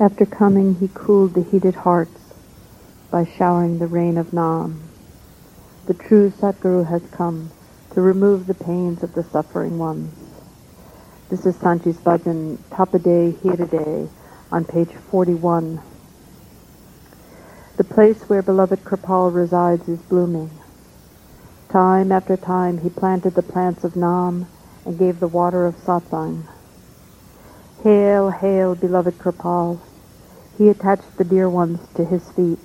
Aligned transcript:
After 0.00 0.26
coming, 0.26 0.74
he 0.74 0.88
cooled 0.92 1.34
the 1.34 1.42
heated 1.44 1.76
hearts 1.76 2.34
by 3.12 3.24
showering 3.24 3.78
the 3.78 3.86
rain 3.86 4.18
of 4.18 4.32
Nam. 4.32 4.90
The 5.86 5.94
true 5.94 6.30
Satguru 6.30 6.88
has 6.88 7.02
come 7.12 7.52
to 7.92 8.00
remove 8.00 8.48
the 8.48 8.54
pains 8.54 9.04
of 9.04 9.14
the 9.14 9.22
suffering 9.22 9.78
ones. 9.78 10.12
This 11.30 11.46
is 11.46 11.56
Sant 11.56 11.84
Ji's 11.84 11.98
Bhajan, 11.98 12.58
Tapade 12.70 13.34
Hirade, 13.40 14.10
on 14.50 14.64
page 14.64 14.92
41. 15.12 15.80
The 17.76 17.84
place 17.84 18.22
where 18.28 18.42
beloved 18.42 18.84
Kripal 18.84 19.32
resides 19.32 19.88
is 19.88 20.00
blooming. 20.02 20.50
Time 21.70 22.10
after 22.10 22.36
time 22.36 22.78
he 22.78 22.90
planted 22.90 23.36
the 23.36 23.42
plants 23.42 23.84
of 23.84 23.94
Nam 23.94 24.48
and 24.84 24.98
gave 24.98 25.20
the 25.20 25.28
water 25.28 25.66
of 25.66 25.76
Satsang. 25.76 26.48
Hail, 27.84 28.30
hail, 28.30 28.74
beloved 28.74 29.18
Kripal. 29.18 29.78
He 30.56 30.70
attached 30.70 31.18
the 31.18 31.24
dear 31.24 31.50
ones 31.50 31.86
to 31.96 32.04
his 32.06 32.26
feet. 32.30 32.58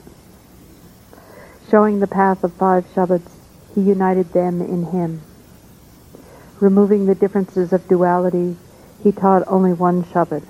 Showing 1.70 2.00
the 2.00 2.08
path 2.08 2.42
of 2.46 2.54
five 2.54 2.86
Shabads, 2.96 3.30
he 3.76 3.82
united 3.82 4.32
them 4.32 4.62
in 4.62 4.86
him. 4.86 5.20
Removing 6.62 7.06
the 7.06 7.16
differences 7.16 7.74
of 7.74 7.86
duality, 7.90 8.56
he 9.04 9.12
taught 9.12 9.44
only 9.48 9.74
one 9.74 10.06
Shabad. 10.06 10.44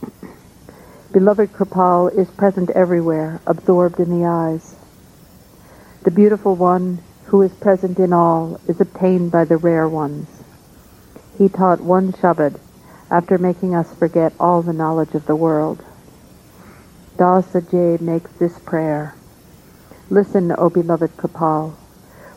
Beloved 1.12 1.52
Kripal 1.52 2.08
is 2.08 2.30
present 2.30 2.70
everywhere, 2.70 3.42
absorbed 3.46 4.00
in 4.00 4.08
the 4.08 4.26
eyes. 4.26 4.74
The 6.04 6.10
beautiful 6.10 6.56
one 6.56 7.00
who 7.26 7.42
is 7.42 7.52
present 7.52 7.98
in 7.98 8.14
all 8.14 8.58
is 8.66 8.80
obtained 8.80 9.30
by 9.30 9.44
the 9.44 9.58
rare 9.58 9.86
ones. 9.86 10.28
He 11.36 11.50
taught 11.50 11.82
one 11.82 12.14
Shabad 12.14 12.58
after 13.10 13.38
making 13.38 13.74
us 13.74 13.94
forget 13.94 14.32
all 14.38 14.62
the 14.62 14.72
knowledge 14.72 15.14
of 15.14 15.26
the 15.26 15.36
world. 15.36 15.82
Dasaji 17.16 18.00
makes 18.00 18.30
this 18.32 18.58
prayer. 18.58 19.14
Listen, 20.10 20.54
O 20.56 20.70
beloved 20.70 21.16
Kripal, 21.16 21.74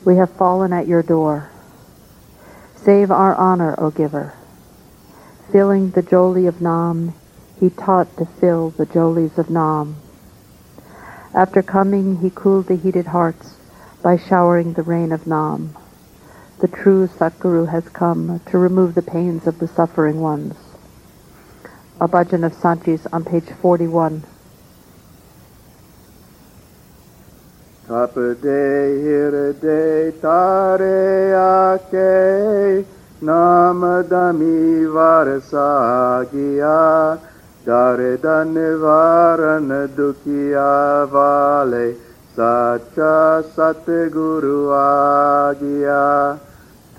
we 0.03 0.15
have 0.17 0.35
fallen 0.37 0.73
at 0.73 0.87
your 0.87 1.03
door. 1.03 1.49
Save 2.75 3.11
our 3.11 3.35
honor, 3.35 3.75
O 3.77 3.91
giver. 3.91 4.33
Filling 5.51 5.91
the 5.91 6.01
joli 6.01 6.47
of 6.47 6.61
Nam, 6.61 7.13
he 7.59 7.69
taught 7.69 8.17
to 8.17 8.25
fill 8.25 8.71
the 8.71 8.85
jolis 8.85 9.37
of 9.37 9.49
Nam. 9.49 9.97
After 11.33 11.61
coming, 11.61 12.17
he 12.17 12.29
cooled 12.29 12.67
the 12.67 12.75
heated 12.75 13.07
hearts 13.07 13.55
by 14.01 14.17
showering 14.17 14.73
the 14.73 14.81
rain 14.81 15.11
of 15.11 15.27
Nam. 15.27 15.75
The 16.61 16.67
true 16.67 17.07
Satguru 17.07 17.69
has 17.69 17.89
come 17.89 18.39
to 18.45 18.57
remove 18.59 18.93
the 18.93 19.01
pains 19.01 19.47
of 19.47 19.57
the 19.57 19.67
suffering 19.67 20.21
ones. 20.21 20.53
A 21.99 22.07
bhajan 22.07 22.45
of 22.45 22.53
Sant 22.53 22.85
Ji's 22.85 23.07
on 23.11 23.25
page 23.25 23.49
41. 23.49 24.23
Tapde 27.87 29.01
hirde 29.01 30.21
tare 30.21 31.33
ake 31.73 32.85
namadami 33.23 34.85
varsa 34.85 36.29
giya 36.31 37.19
darda 37.65 38.45
nivaran 38.45 39.87
dukiya 39.95 41.09
vale 41.09 41.95
sacha 42.35 43.43
satguru 43.55 44.69
agya 44.69 46.39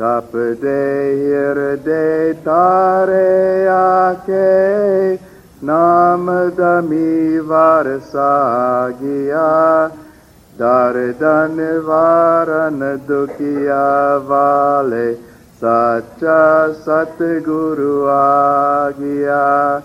Da, 0.03 0.21
Cap 0.21 0.33
de 0.33 0.83
ierde 1.31 2.35
tare 2.43 3.69
achei, 3.69 5.19
N-am 5.63 6.27
da 6.57 6.81
mi 6.81 7.39
varsagia, 7.39 8.33
Dar 10.59 10.95
da 11.21 11.47
ne 11.47 11.79
varan 11.79 12.81
dukia 13.07 14.19
vale, 14.27 15.19
Sacha 15.61 16.75
sat 16.85 17.19
guru 17.45 18.07
agia, 18.09 19.83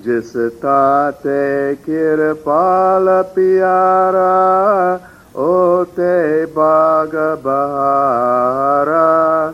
Jis 0.00 0.32
tate 0.60 1.76
kirpala 1.84 3.24
piara, 3.34 5.00
ओ 5.36 5.84
ते 5.84 6.46
बाग 6.46 7.44
बहारा। 7.44 9.52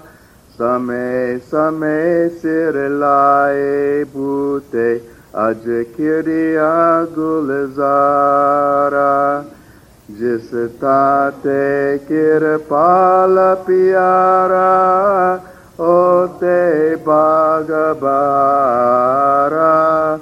समय 0.53 1.39
समय 1.39 2.29
सिर 2.29 2.89
लाए 2.89 4.05
बूते 4.05 4.97
अज 5.35 5.63
किरिया 5.67 7.05
गुलजारा। 7.05 9.45
जिस 10.11 10.55
ताते 10.55 11.99
किरपाल 11.99 13.67
प्यारा 13.67 15.41
ओ 15.81 16.27
ते 16.27 16.97
बाग 16.97 17.99
बहारा। 18.03 20.17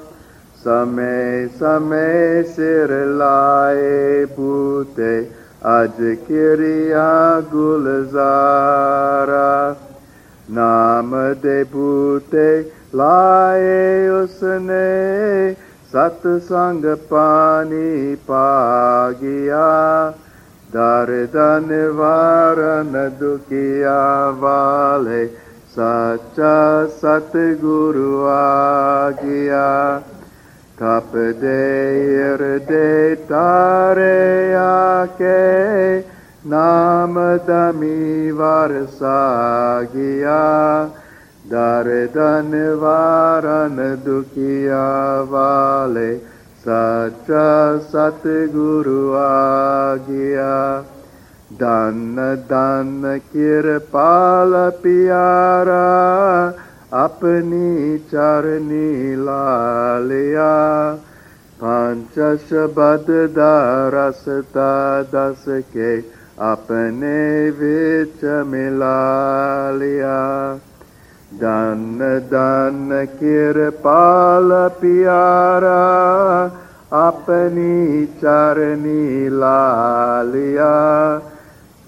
समय 0.56 1.48
समय 1.52 2.42
सिर 2.46 2.90
लाए 2.90 4.24
बूते 4.24 5.39
Adquiria 5.62 7.42
Gulzara 7.50 8.96
Nama 10.48 11.34
Debute 11.34 12.72
Lae 12.92 14.08
Usane 14.08 15.54
Sat 15.90 16.22
Sangapani 16.22 18.16
Pagia 18.16 20.14
Darida 20.72 21.60
Nivarana 21.60 23.10
Dukia 23.18 24.32
Vale 24.40 25.30
Sacha 25.68 26.88
Satguru 26.88 28.24
Agia. 28.26 30.02
Tapdeir 30.80 32.40
de 32.64 33.16
tareake 33.28 34.00
namadami 36.48 38.32
varsagiya 38.32 39.28
dardan 41.50 42.50
varan 42.80 43.76
dukiya 44.06 45.28
vale 45.28 46.10
sacha 46.64 47.52
satguru 47.92 49.02
agiya 49.20 50.80
dan 51.58 52.16
dan 52.48 53.20
kirpala 53.28 54.72
piyara 54.80 56.56
अपनी 56.92 57.98
चरनी 57.98 59.16
लालिया 59.16 60.94
पंच 61.64 62.38
शब्द 62.38 63.06
दरसता 63.10 65.02
दस 65.02 65.44
के 65.48 66.00
अपने 66.40 67.50
बीच 67.50 68.24
मिला 68.24 69.70
लिया। 69.70 70.54
धन 71.34 71.98
धन 72.24 73.06
कृपाल 73.20 74.48
प्यारा। 74.52 75.80
अपनी 77.06 78.06
चरणी 78.06 79.28
लालिया 79.28 80.72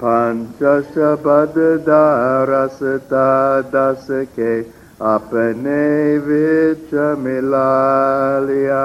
पंच 0.04 0.84
शब्द 0.84 1.54
दरसता 1.88 3.60
दस 3.60 4.06
के 4.10 4.81
अपने 5.10 5.82
विच 6.24 6.92
मिला 7.18 7.70
लिया 8.38 8.82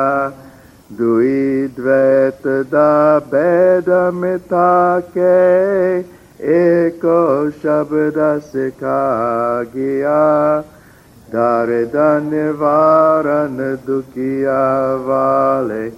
दुई 0.98 1.68
द्वैत 1.76 2.48
दा 2.72 2.92
भेद 3.34 3.90
मिथा 4.16 4.72
के 5.18 5.36
एक 6.54 7.06
शब्द 7.62 8.18
सिखा 8.46 9.04
गया 9.76 10.18
दर्द 11.30 11.96
निवारण 12.26 13.58
दुखिया 13.86 14.60
वाले 15.06 15.90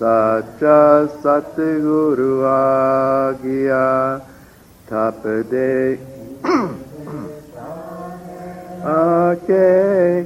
सच्चा 0.00 0.80
सतगुरु 1.22 2.30
आ 2.44 3.32
गया। 3.44 3.86
थप 4.90 5.22
दे 5.50 5.72
के 9.50 10.20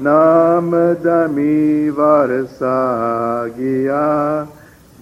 नमद 0.00 1.30
मी 1.30 1.90
वर 1.90 2.44
साग 2.44 3.56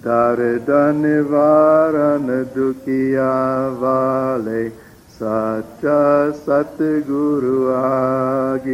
दर 0.07 0.59
धन 0.63 1.27
वार 1.31 2.19
दुखिया 2.57 3.69
वे 3.69 4.69
सच 5.21 5.81
स 6.37 6.49
आग 7.75 8.69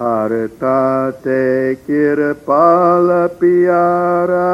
हरता 0.00 1.10
ते 1.10 1.74
क्र 1.74 2.32
प्यारा 3.26 4.46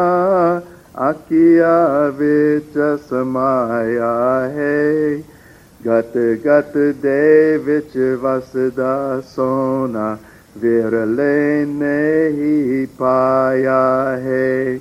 आकिया 1.09 2.11
बे 2.11 2.61
चशया 2.61 4.47
हे। 4.55 5.34
ਗਤ 5.88 6.18
ਗਤ 6.48 6.78
ਦੇ 7.02 7.58
ਵਿੱਚ 7.58 7.98
ਵਸਦਾ 8.22 9.22
ਸੋਨਾ 9.26 10.18
ਵਿਰਲੇ 10.58 11.66
ਨਹੀਂ 11.66 12.88
ਪਾਇਆ 12.98 13.82
ਹੈ 14.18 14.80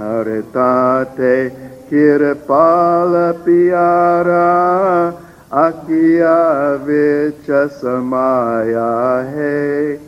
ਹਰਤਾ 0.00 1.04
ਤੇ 1.16 1.50
ਕਿਰਪਾਲ 1.90 3.32
ਪਿਆਰਾ 3.44 4.42
ਆਕਿਆ 5.52 6.34
ਵਿੱਚ 6.84 7.52
ਸਮਾਇਆ 7.82 8.90
ਹੈ 9.28 9.98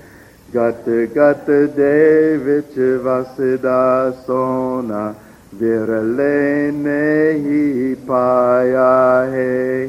ਗਤ 0.57 0.89
ਗਤ 1.19 1.51
ਦੇ 1.77 2.37
ਵਿੱਚ 2.37 2.79
ਵਸਦਾ 3.05 4.11
ਸੋਨਾ 4.27 5.15
विरले 5.62 6.72
ने 6.72 7.32
ही 7.32 7.94
पाया 7.94 9.22
है। 9.32 9.88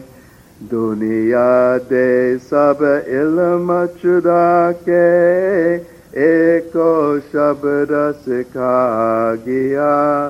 दुनिया 0.62 1.78
दे 1.78 2.38
सब 2.38 3.04
इलम 3.08 3.86
चुरा 3.86 4.72
के, 4.72 5.74
एको 6.16 7.20
शब्द 7.20 8.14
सिखा 8.24 9.34
गया। 9.34 10.28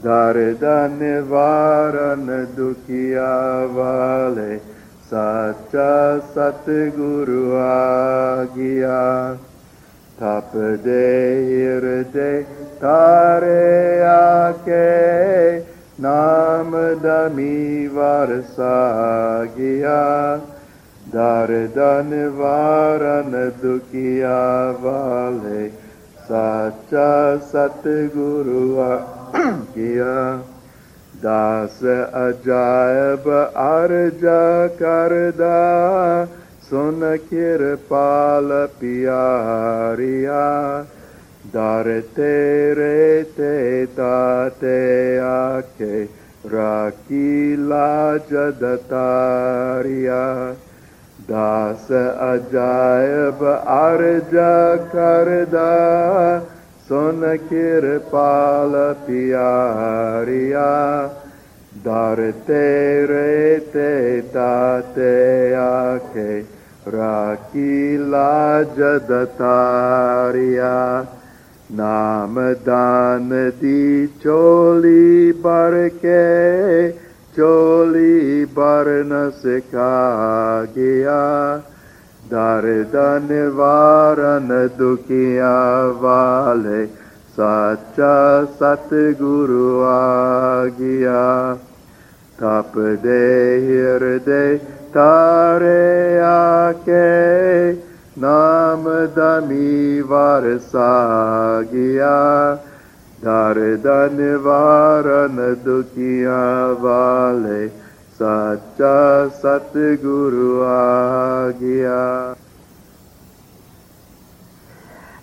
दर्द 0.00 0.60
निवारण 1.02 2.26
दुखिया 2.56 3.32
वाले 3.64 4.56
सच्चा 5.12 6.18
सतगुरु 6.18 7.52
आ 7.54 8.44
गया। 8.56 9.00
Tapă 10.22 10.78
de 10.82 11.06
irte 11.50 12.46
tare 12.78 14.00
ake 14.46 15.62
nam 15.94 16.76
dami 17.02 17.90
varsagia 17.94 18.80
dar 21.10 21.50
dan 21.74 22.10
varan 22.36 23.52
dukia 23.60 24.76
vale 24.82 25.70
sacha 26.28 27.38
satguru 27.50 28.66
kiya 29.74 30.38
das 31.20 31.82
ajayab 32.26 33.26
arja 33.54 34.42
karda 34.78 35.62
Sonakirpala 36.72 38.64
piyariya 38.80 40.48
Darete 41.52 42.72
rete 42.72 43.84
tate 43.92 45.20
ake 45.20 46.08
Rakila 46.48 48.16
jadatariya 48.24 50.24
दास 51.28 51.86
अजायब 51.92 53.42
अर्ज 53.72 54.32
करदा 54.94 55.68
सुन 56.88 57.20
किरपाल 57.48 58.72
पियारिया 59.06 60.70
दर 61.84 62.30
तेरे 62.48 63.58
ते 63.76 63.92
ताते 64.34 65.14
आखे 65.62 66.61
राकीला 66.88 68.30
जदतारिया 68.76 70.70
नाम 71.80 72.40
दान 72.68 73.28
दी 73.60 74.06
चोली 74.22 75.32
बर 75.44 75.76
के 76.04 76.24
चोली 77.36 78.44
बर 78.58 78.90
न 79.12 79.22
सिखा 79.38 79.92
दर्द 82.32 82.96
निवारण 83.30 84.48
दुखिया 84.78 85.54
वाले 86.02 86.84
सच्चा 87.38 88.12
सतगुरु 88.58 89.70
आ 89.84 90.64
गया 90.80 91.24
हि 92.42 92.96
दे 93.02 93.24
हृदय 93.66 94.58
tare 94.92 96.20
ake 96.20 97.78
nam 98.16 98.84
dami 99.16 100.02
varsagiya 100.12 101.00
dardan 103.22 104.18
varan 104.46 105.36
dukiya 105.64 106.44
vale 106.80 107.62
sacha 108.18 109.30
satguru 109.40 110.50
agya 110.76 112.36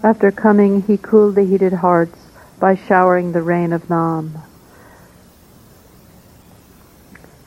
after 0.02 0.32
coming, 0.32 0.82
he 0.84 0.96
cooled 0.96 1.36
the 1.36 1.44
heated 1.44 1.74
hearts 1.74 2.18
by 2.58 2.74
showering 2.76 3.34
the 3.34 3.42
rain 3.42 3.74
of 3.74 3.90
Nam. 3.90 4.49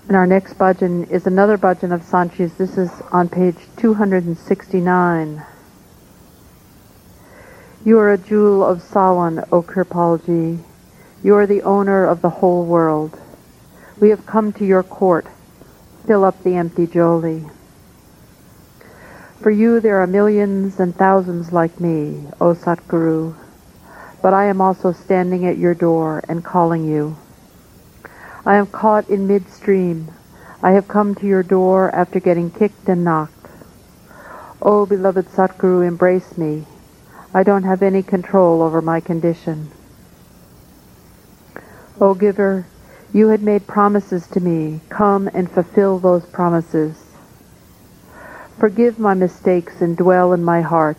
And 0.09 0.17
our 0.17 0.27
next 0.27 0.55
bhajan 0.59 1.11
is 1.11 1.27
another 1.27 1.57
bhajan 1.57 1.95
of 1.95 2.03
Sant 2.03 2.35
Ji's. 2.35 2.55
This 2.55 2.77
is 2.77 2.91
on 3.13 3.29
page 3.29 3.57
269. 3.77 5.43
You 7.85 7.99
are 7.99 8.13
a 8.13 8.19
jewel 8.19 8.65
of 8.65 8.83
Sawan, 8.83 9.47
O 9.53 9.63
Kirpalji. 9.63 10.59
You 11.23 11.37
are 11.37 11.47
the 11.47 11.63
owner 11.63 12.05
of 12.05 12.21
the 12.21 12.31
whole 12.31 12.65
world. 12.65 13.17
We 14.01 14.11
have 14.11 14.27
come 14.27 14.53
to 14.55 14.65
your 14.65 14.83
court. 14.83 15.27
Fill 16.07 16.25
up 16.25 16.43
the 16.43 16.57
empty 16.57 16.89
joli. 16.89 17.45
For 19.41 19.51
you 19.51 19.81
there 19.81 20.01
are 20.01 20.07
millions 20.09 20.81
and 20.81 20.95
thousands 20.95 21.53
like 21.53 21.81
me, 21.81 22.27
O 22.41 22.55
Satguru, 22.55 23.37
but 24.21 24.35
I 24.35 24.47
am 24.47 24.61
also 24.61 24.93
standing 24.93 25.47
at 25.47 25.59
your 25.59 25.75
door 25.75 26.23
and 26.29 26.45
calling 26.45 26.85
you. 26.85 27.17
I 28.45 28.57
am 28.57 28.67
caught 28.67 29.09
in 29.09 29.29
midstream. 29.29 30.09
I 30.63 30.73
have 30.73 30.89
come 30.89 31.15
to 31.17 31.27
your 31.27 31.45
door 31.45 31.95
after 31.95 32.19
getting 32.19 32.51
kicked 32.51 32.89
and 32.89 33.05
knocked. 33.05 33.47
O 34.61 34.85
beloved 34.85 35.27
Satguru, 35.29 35.87
embrace 35.87 36.37
me. 36.37 36.67
I 37.33 37.45
don't 37.45 37.63
have 37.63 37.83
any 37.83 38.03
control 38.03 38.63
over 38.63 38.83
my 38.83 39.01
condition. 39.01 39.71
O 42.01 42.15
giver, 42.15 42.67
you 43.13 43.29
had 43.29 43.43
made 43.43 43.69
promises 43.69 44.27
to 44.29 44.41
me. 44.41 44.81
Come 44.89 45.29
and 45.33 45.49
fulfill 45.49 46.01
those 46.01 46.27
promises. 46.27 47.01
Forgive 48.59 48.99
my 48.99 49.15
mistakes 49.15 49.81
and 49.81 49.97
dwell 49.97 50.33
in 50.33 50.43
my 50.43 50.63
heart. 50.63 50.99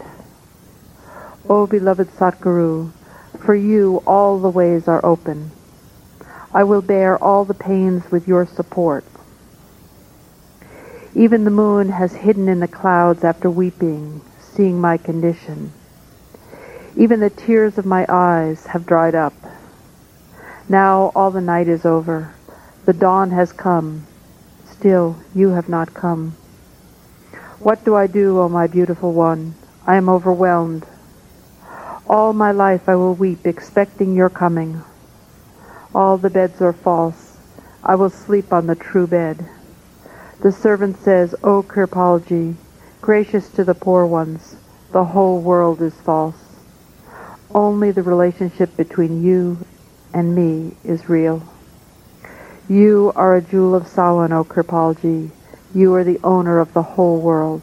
O 1.50 1.67
beloved 1.67 2.07
Satguru, 2.12 2.91
for 3.39 3.53
you 3.53 4.01
all 4.07 4.39
the 4.39 4.50
ways 4.50 4.88
are 4.88 5.05
open. 5.05 5.51
I 6.55 6.63
will 6.63 6.81
bear 6.83 7.17
all 7.17 7.45
the 7.45 7.55
pains 7.55 8.12
with 8.12 8.27
your 8.27 8.45
support. 8.45 9.03
Even 11.15 11.43
the 11.43 11.50
moon 11.51 11.89
has 11.89 12.13
hidden 12.13 12.48
in 12.48 12.60
the 12.60 12.67
clouds 12.67 13.24
after 13.24 13.50
weeping, 13.50 14.22
seeing 14.39 14.79
my 14.79 14.98
condition. 14.98 15.72
Even 16.95 17.19
the 17.19 17.31
tears 17.31 17.79
of 17.79 17.88
my 17.88 18.05
eyes 18.07 18.67
have 18.67 18.86
dried 18.86 19.15
up. 19.15 19.33
Now 20.69 21.12
all 21.15 21.31
the 21.31 21.41
night 21.41 21.67
is 21.67 21.86
over. 21.86 22.33
The 22.86 22.93
dawn 22.93 23.31
has 23.31 23.51
come. 23.51 24.05
Still, 24.65 25.15
you 25.33 25.50
have 25.50 25.69
not 25.69 25.93
come. 25.95 26.36
What 27.60 27.83
do 27.83 27.95
I 27.95 28.05
do, 28.05 28.39
O 28.39 28.48
my 28.48 28.67
beautiful 28.67 29.12
one? 29.12 29.55
I 29.88 29.95
am 29.95 30.07
overwhelmed. 30.07 30.86
All 32.07 32.33
my 32.33 32.51
life 32.51 32.88
I 32.88 32.95
will 32.95 33.15
weep, 33.15 33.48
expecting 33.48 34.13
your 34.13 34.29
coming. 34.29 34.83
All 35.95 36.17
the 36.17 36.29
beds 36.29 36.62
are 36.62 36.73
false. 36.73 37.38
I 37.83 37.95
will 37.95 38.09
sleep 38.09 38.51
on 38.51 38.65
the 38.65 38.75
true 38.75 39.05
bed. 39.05 39.45
The 40.41 40.51
servant 40.51 40.97
says, 40.97 41.35
O 41.43 41.62
Kirpalji, 41.62 42.55
gracious 43.01 43.50
to 43.50 43.63
the 43.63 43.75
poor 43.75 44.05
ones, 44.05 44.55
the 44.91 45.05
whole 45.05 45.39
world 45.39 45.81
is 45.81 45.93
false. 45.93 46.57
Only 47.53 47.91
the 47.91 48.01
relationship 48.01 48.75
between 48.75 49.23
you 49.23 49.59
and 50.13 50.35
me 50.35 50.75
is 50.83 51.09
real. 51.09 51.43
You 52.67 53.12
are 53.15 53.35
a 53.35 53.41
jewel 53.41 53.75
of 53.75 53.83
Sawan, 53.83 54.31
O 54.31 54.43
Kirpalji. 54.43 55.29
You 55.75 55.93
are 55.93 56.03
the 56.03 56.19
owner 56.23 56.59
of 56.59 56.73
the 56.73 56.81
whole 56.81 57.19
world. 57.19 57.62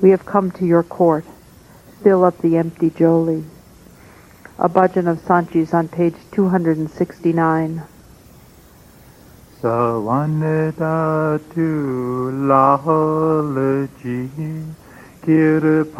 We 0.00 0.10
have 0.10 0.26
come 0.26 0.50
to 0.52 0.66
your 0.66 0.82
court. 0.82 1.24
Fill 2.02 2.24
up 2.24 2.38
the 2.38 2.56
empty 2.56 2.90
joli 2.90 3.44
a 4.58 4.68
bhajan 4.68 5.08
of 5.10 5.18
Sant 5.20 5.50
Ji's 5.50 5.72
on 5.72 5.88
page 5.88 6.14
269. 6.32 7.82
Savaneta 9.62 11.40
tu 11.54 12.30
lahalaji, 12.50 14.28
kirpahalaji, 15.22 15.96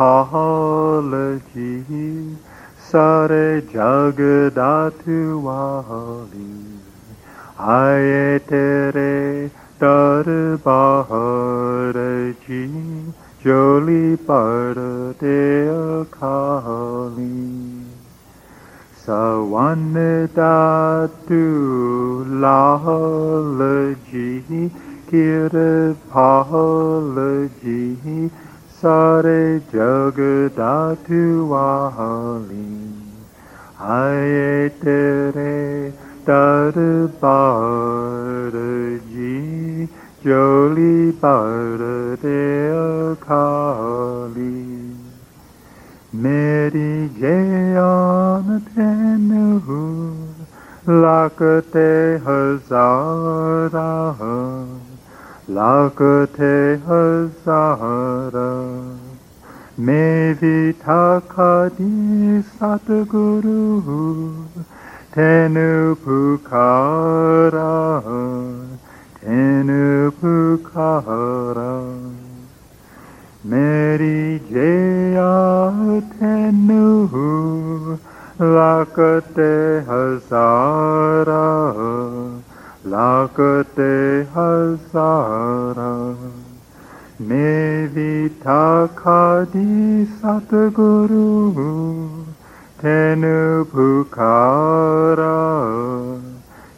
sare 2.79 3.63
jagadatu 3.73 5.41
wahali, 5.47 6.79
ayetere 7.59 9.51
darbaharaji, 9.79 10.63
joli 13.45 14.17
pardate 14.17 15.41
akali. 16.03 17.92
Sawanedatu 19.03 20.63
lahalaji 22.43 24.31
kirapalaji 25.11 25.91
sare 28.81 29.43
jagadatu 29.73 31.25
ahali 31.63 32.71
hayetere 33.83 35.59
tadabaraji 36.27 37.03
joli 40.25 40.95
baradea 41.23 42.87
kali 43.27 44.57
meri 46.23 46.93
jaya 47.21 48.12
Ännu 48.75 49.61
lakte 50.87 52.21
hazara 52.25 54.15
lakte 55.47 56.81
hazara. 56.87 58.51
Mevita 59.77 61.21
kadi 61.29 62.43
satguru 62.57 64.33
tenu 65.13 65.97
pukara 66.05 67.73
tenu 69.21 70.13
pukara 70.21 71.73
Meri 73.45 74.41
jaya 74.49 75.73
tenu 76.21 77.09
pukara 77.09 78.12
लागते 78.43 79.51
हसारा 79.89 81.45
लागते 82.93 83.93
हसारा 84.35 85.91
मेरी 87.29 88.29
था 88.43 88.87
खादी 88.99 90.05
सतगुरु, 90.15 91.27
then 92.83 93.23
भुखारा 93.75 95.37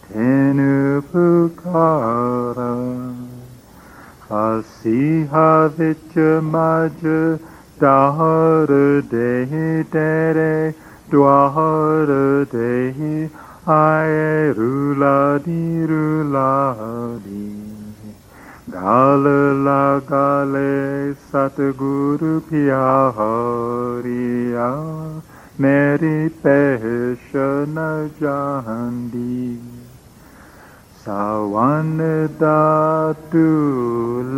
then 0.09 0.61
भुखारा 1.13 2.71
फसीहा 4.25 5.49
विच 5.79 6.19
मज 6.53 7.05
डार 7.83 8.67
दे 9.15 9.83
तेरे 9.95 10.55
Dwahara 11.15 12.43
Dehi 12.51 13.31
Aerula 13.65 15.39
Dirula 15.39 16.75
Di 17.23 17.55
Galala 18.69 20.03
Gale 20.11 21.15
Satguru 21.31 22.43
Piyahariya, 22.51 23.15
Meri 25.57 26.19
Pehshana 26.43 28.11
Jahandi 28.19 29.63
Sawanadatu 30.99 32.27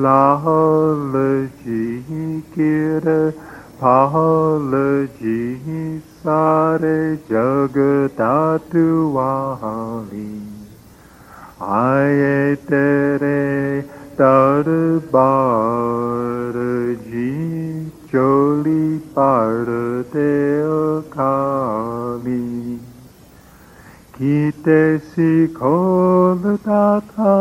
Lahalaji 0.04 1.82
Kira 2.52 3.32
Pahalaji 3.80 5.40
सारे 6.26 6.98
जग 7.30 7.74
तातु 8.18 8.86
वाली 9.12 10.32
आए 11.62 12.54
तेरे 12.70 13.80
दरबार, 14.20 14.98
जी 17.06 17.90
चोली 18.10 18.98
पार 18.98 19.66
दे 20.14 20.32
खाली 21.12 22.76
गीते 24.18 24.98
सीखोलता 24.98 26.84
था 27.00 27.34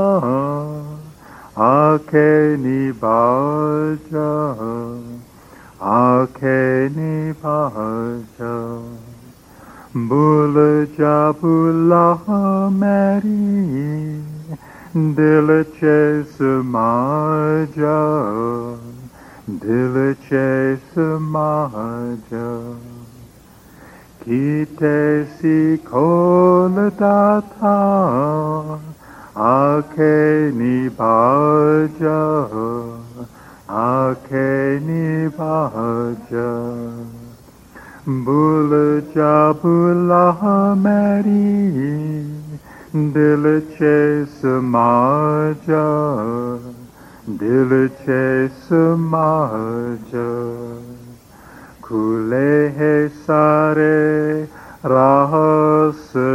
आखे 1.65 2.57
निभाजा 2.57 4.31
ni 6.95 7.33
baja 7.33 8.79
baja 9.93 11.33
bula 11.33 12.17
meri 12.71 14.23
Dil 14.93 15.65
che 15.77 16.23
samaja 16.37 17.99
Dil 19.45 20.15
che 20.29 20.79
samaja 20.93 22.49
Kite 24.23 25.27
si 25.37 25.77
kolata 25.83 27.41
Ake 29.35 30.51
आखे 33.69 34.79
निभाज। 34.79 36.33
जा 36.33 38.23
भूल 38.25 38.71
जा 39.15 39.51
भूला 39.51 40.75
मेरी, 40.75 41.65
दिल 42.95 43.61
छे 43.71 44.25
समाज 44.25 45.65
दिल 47.29 47.87
छे 47.87 48.47
समाज 48.47 50.11
खुले 51.83 52.67
है 52.67 53.07
सारे 53.07 54.43
राह 54.85 55.33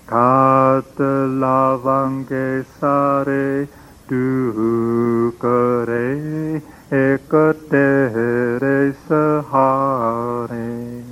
खात 0.08 0.96
लावांगे 1.40 2.62
सारे 2.62 3.64
तू 4.10 5.30
करे, 5.44 6.56
एक 6.92 7.56
तेरे 7.70 8.92
सहारे। 8.92 11.02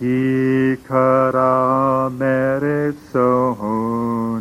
Ikara 0.00 1.52
meret 2.08 2.96
sonia 3.12 4.40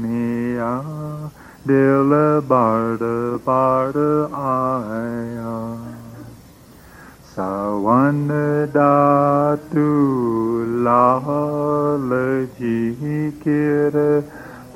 dille 1.67 2.41
barde 2.47 3.37
barde 3.43 4.31
aya. 4.31 5.59
Sawan 7.35 8.31
datu 8.71 9.89
lale 10.81 12.47
jikir 12.55 14.23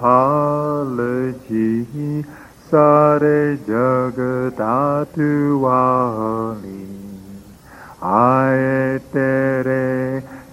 pale 0.02 1.34
ji 1.48 2.26
sare 2.70 3.56
jagatatu 3.70 5.32
wali 5.64 6.84
aetere 8.04 9.88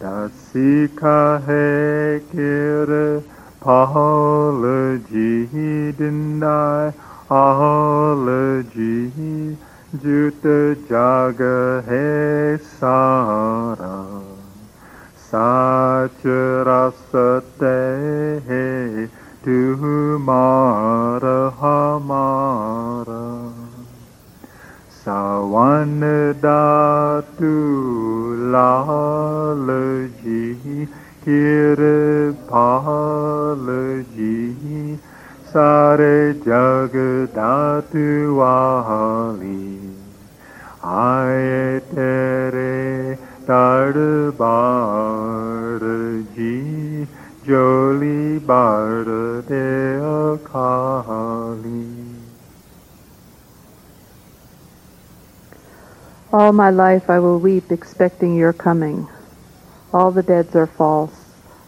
Dasika 0.00 1.38
hai 1.46 2.18
kira 2.34 3.22
pahalaji 3.62 5.54
dindai 5.94 6.90
ahalaji 7.30 9.14
juta 10.02 10.74
jaga 10.90 11.86
hai 11.86 12.58
sara. 12.58 14.02
Sach 15.30 16.22
rasate 16.66 17.78
tumara 19.44 21.54
hamara 21.54 23.61
සවන් 25.02 26.02
දාතු 26.42 27.54
ලාලජී 28.52 29.94
කිර 31.24 31.80
පාලජී 32.50 33.72
සාර 35.52 36.02
ජග 36.44 36.94
ධාතු 37.34 38.04
වාහලී 38.36 39.90
ආයතරේ 40.98 42.62
තඩබාරජී 43.48 44.22
ජොලි 47.48 48.22
බාරදේ 48.46 49.82
අකාලී 50.12 52.01
All 56.32 56.54
my 56.54 56.70
life 56.70 57.10
I 57.10 57.18
will 57.18 57.38
weep, 57.38 57.70
expecting 57.70 58.34
your 58.34 58.54
coming. 58.54 59.06
All 59.92 60.10
the 60.10 60.22
beds 60.22 60.56
are 60.56 60.66
false. 60.66 61.12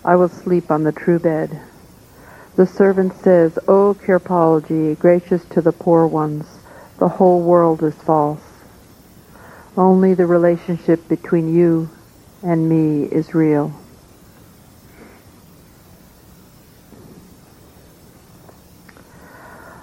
I 0.02 0.16
will 0.16 0.30
sleep 0.30 0.70
on 0.70 0.84
the 0.84 0.92
true 0.92 1.18
bed. 1.18 1.60
The 2.56 2.66
servant 2.66 3.14
says, 3.16 3.58
O 3.68 3.94
Kirpalji, 3.94 4.98
gracious 4.98 5.44
to 5.50 5.60
the 5.60 5.72
poor 5.72 6.06
ones, 6.06 6.46
the 6.98 7.08
whole 7.08 7.42
world 7.42 7.82
is 7.82 7.94
false. 7.94 8.40
Only 9.76 10.14
the 10.14 10.24
relationship 10.24 11.08
between 11.08 11.54
you 11.54 11.90
and 12.42 12.66
me 12.66 13.04
is 13.04 13.34
real. 13.34 13.70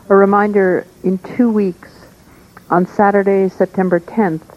A 0.09 0.15
reminder, 0.15 0.87
in 1.03 1.19
two 1.19 1.51
weeks, 1.51 1.91
on 2.67 2.87
Saturday, 2.87 3.47
September 3.47 3.99
10th, 3.99 4.50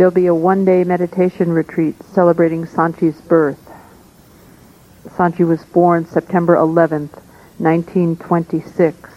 there'll 0.00 0.10
be 0.10 0.28
a 0.28 0.34
one-day 0.34 0.82
meditation 0.82 1.52
retreat 1.52 1.94
celebrating 2.14 2.64
Sant 2.64 2.98
Ji's 2.98 3.20
birth. 3.20 3.60
Sanchi 5.08 5.46
was 5.46 5.62
born 5.62 6.06
September 6.06 6.54
11th, 6.56 7.20
1926. 7.58 9.10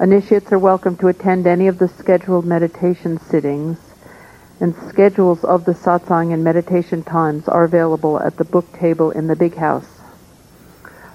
Initiates 0.00 0.50
are 0.50 0.58
welcome 0.58 0.96
to 0.96 1.06
attend 1.06 1.46
any 1.46 1.68
of 1.68 1.78
the 1.78 1.86
scheduled 1.86 2.44
meditation 2.44 3.20
sittings 3.20 3.78
and 4.58 4.74
schedules 4.88 5.44
of 5.44 5.64
the 5.64 5.74
satsang 5.74 6.34
and 6.34 6.42
meditation 6.42 7.04
times 7.04 7.46
are 7.46 7.62
available 7.62 8.18
at 8.18 8.36
the 8.36 8.44
book 8.44 8.72
table 8.72 9.12
in 9.12 9.28
the 9.28 9.36
big 9.36 9.54
house. 9.54 10.00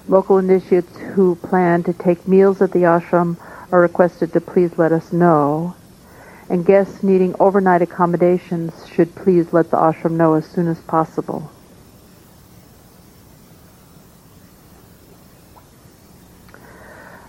Local 0.08 0.38
initiates 0.38 0.96
who 0.96 1.34
plan 1.34 1.82
to 1.82 1.92
take 1.92 2.26
meals 2.26 2.62
at 2.62 2.72
the 2.72 2.84
ashram 2.84 3.36
are 3.70 3.80
requested 3.82 4.32
to 4.32 4.40
please 4.40 4.78
let 4.78 4.90
us 4.90 5.12
know, 5.12 5.74
and 6.48 6.64
guests 6.64 7.02
needing 7.02 7.34
overnight 7.40 7.82
accommodations 7.82 8.72
should 8.88 9.14
please 9.14 9.52
let 9.52 9.70
the 9.70 9.76
ashram 9.76 10.12
know 10.12 10.34
as 10.34 10.46
soon 10.46 10.68
as 10.68 10.78
possible. 10.80 11.50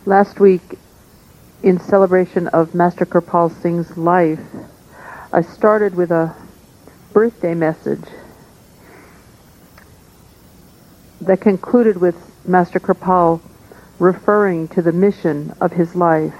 Last 0.05 0.39
week, 0.39 0.79
in 1.63 1.79
celebration 1.79 2.47
of 2.49 2.73
Master 2.73 3.05
Kirpal 3.05 3.51
Singh's 3.61 3.97
life, 3.97 4.39
I 5.33 5.41
started 5.41 5.95
with 5.95 6.11
a 6.11 6.33
birthday 7.11 7.55
message 7.55 8.05
that 11.21 11.41
concluded 11.41 11.97
with 11.97 12.15
Master 12.47 12.79
Kripal 12.79 13.41
referring 13.99 14.67
to 14.69 14.81
the 14.81 14.91
mission 14.91 15.53
of 15.59 15.73
his 15.73 15.95
life, 15.95 16.33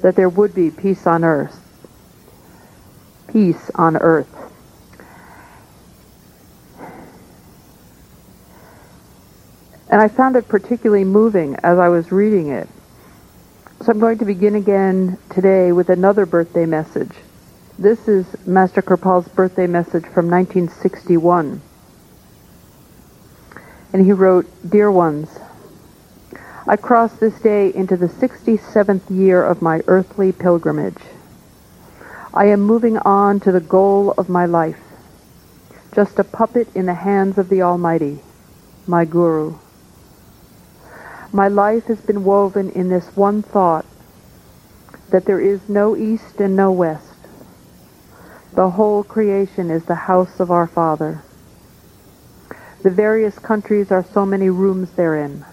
that 0.00 0.16
there 0.16 0.28
would 0.28 0.54
be 0.54 0.70
peace 0.70 1.06
on 1.06 1.24
earth. 1.24 1.61
Peace 3.32 3.70
on 3.74 3.96
earth. 3.96 4.28
And 9.88 10.00
I 10.00 10.08
found 10.08 10.36
it 10.36 10.48
particularly 10.48 11.04
moving 11.04 11.56
as 11.62 11.78
I 11.78 11.88
was 11.88 12.12
reading 12.12 12.48
it. 12.48 12.68
So 13.80 13.90
I'm 13.90 13.98
going 13.98 14.18
to 14.18 14.24
begin 14.24 14.54
again 14.54 15.18
today 15.30 15.72
with 15.72 15.88
another 15.88 16.26
birthday 16.26 16.66
message. 16.66 17.12
This 17.78 18.06
is 18.06 18.26
Master 18.46 18.82
Kirpal's 18.82 19.28
birthday 19.28 19.66
message 19.66 20.04
from 20.04 20.30
1961. 20.30 21.60
And 23.92 24.04
he 24.04 24.12
wrote, 24.12 24.46
Dear 24.68 24.90
ones, 24.90 25.28
I 26.66 26.76
cross 26.76 27.12
this 27.14 27.38
day 27.40 27.74
into 27.74 27.96
the 27.96 28.06
67th 28.06 29.10
year 29.10 29.42
of 29.42 29.62
my 29.62 29.82
earthly 29.86 30.32
pilgrimage. 30.32 31.02
I 32.34 32.46
am 32.46 32.62
moving 32.62 32.96
on 32.96 33.40
to 33.40 33.52
the 33.52 33.60
goal 33.60 34.14
of 34.16 34.30
my 34.30 34.46
life, 34.46 34.80
just 35.94 36.18
a 36.18 36.24
puppet 36.24 36.66
in 36.74 36.86
the 36.86 36.94
hands 36.94 37.36
of 37.36 37.50
the 37.50 37.60
Almighty, 37.60 38.20
my 38.86 39.04
Guru. 39.04 39.58
My 41.30 41.48
life 41.48 41.84
has 41.84 42.00
been 42.00 42.24
woven 42.24 42.70
in 42.70 42.88
this 42.88 43.06
one 43.14 43.42
thought, 43.42 43.84
that 45.10 45.26
there 45.26 45.40
is 45.40 45.68
no 45.68 45.94
east 45.94 46.40
and 46.40 46.56
no 46.56 46.72
west. 46.72 47.16
The 48.54 48.70
whole 48.70 49.04
creation 49.04 49.70
is 49.70 49.84
the 49.84 49.94
house 49.94 50.40
of 50.40 50.50
our 50.50 50.66
Father. 50.66 51.22
The 52.82 52.90
various 52.90 53.38
countries 53.38 53.92
are 53.92 54.04
so 54.04 54.24
many 54.24 54.48
rooms 54.48 54.90
therein. 54.92 55.44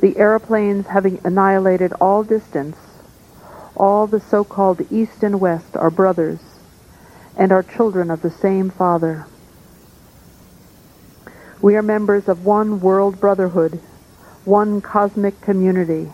The 0.00 0.16
aeroplanes 0.16 0.86
having 0.86 1.20
annihilated 1.24 1.92
all 1.94 2.22
distance, 2.22 2.76
all 3.78 4.06
the 4.06 4.20
so-called 4.20 4.82
East 4.90 5.22
and 5.22 5.40
West 5.40 5.76
are 5.76 5.90
brothers 5.90 6.40
and 7.36 7.52
are 7.52 7.62
children 7.62 8.10
of 8.10 8.22
the 8.22 8.30
same 8.30 8.70
Father. 8.70 9.26
We 11.62 11.76
are 11.76 11.82
members 11.82 12.28
of 12.28 12.44
one 12.44 12.80
world 12.80 13.20
brotherhood, 13.20 13.80
one 14.44 14.80
cosmic 14.82 15.40
community. 15.40 16.12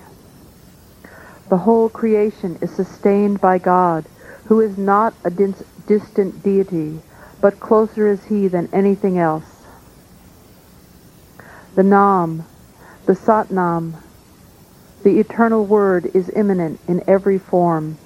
The 1.50 1.59
whole 1.59 1.90
creation 1.90 2.59
is 2.62 2.74
sustained 2.74 3.40
by 3.40 3.59
God, 3.59 4.09
who 4.46 4.61
is 4.61 4.79
not 4.79 5.14
a 5.24 5.31
dis- 5.31 5.64
distant 5.87 6.42
deity, 6.42 7.00
but 7.40 7.61
closer 7.61 8.09
is 8.09 8.24
he 8.24 8.48
than 8.48 8.68
anything 8.74 9.18
else. 9.18 9.66
The 11.77 11.83
Nam, 11.83 12.46
the 13.07 13.14
Satnam, 13.14 14.03
the 15.04 15.20
eternal 15.20 15.64
word 15.64 16.10
is 16.14 16.30
immanent 16.34 16.80
in 16.88 17.04
every 17.06 17.38
form. 17.38 17.98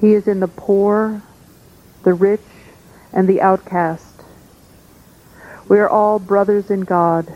He 0.00 0.14
is 0.14 0.26
in 0.26 0.40
the 0.40 0.48
poor, 0.48 1.22
the 2.04 2.14
rich, 2.14 2.40
and 3.12 3.28
the 3.28 3.42
outcast. 3.42 4.24
We 5.68 5.78
are 5.78 5.88
all 5.90 6.18
brothers 6.18 6.70
in 6.70 6.80
God. 6.80 7.32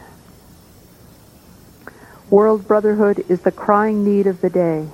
World 2.30 2.66
brotherhood 2.66 3.24
is 3.28 3.42
the 3.42 3.52
crying 3.52 4.04
need 4.04 4.26
of 4.26 4.40
the 4.40 4.50
day. 4.50 4.88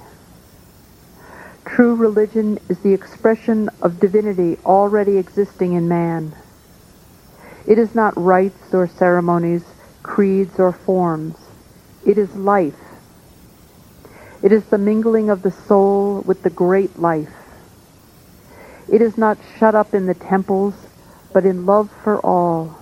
True 1.65 1.95
religion 1.95 2.59
is 2.69 2.81
the 2.81 2.93
expression 2.93 3.71
of 3.83 4.01
divinity 4.01 4.59
already 4.67 5.17
existing 5.17 5.75
in 5.75 5.89
man. 5.89 6.35
It 7.67 7.79
is 7.79 7.95
not 7.95 8.21
rites 8.21 8.75
or 8.75 8.89
ceremonies, 8.89 9.65
creeds 10.03 10.59
or 10.59 10.73
forms. 10.73 11.40
It 12.07 12.19
is 12.19 12.35
life. 12.35 12.75
It 14.43 14.53
is 14.53 14.65
the 14.65 14.79
mingling 14.79 15.29
of 15.29 15.43
the 15.43 15.51
soul 15.51 16.23
with 16.25 16.43
the 16.43 16.51
great 16.51 16.99
life. 16.99 17.33
It 18.89 19.03
is 19.03 19.19
not 19.19 19.39
shut 19.59 19.75
up 19.75 19.95
in 19.95 20.07
the 20.07 20.15
temples, 20.15 20.75
but 21.33 21.45
in 21.45 21.67
love 21.67 21.91
for 22.03 22.25
all. 22.25 22.77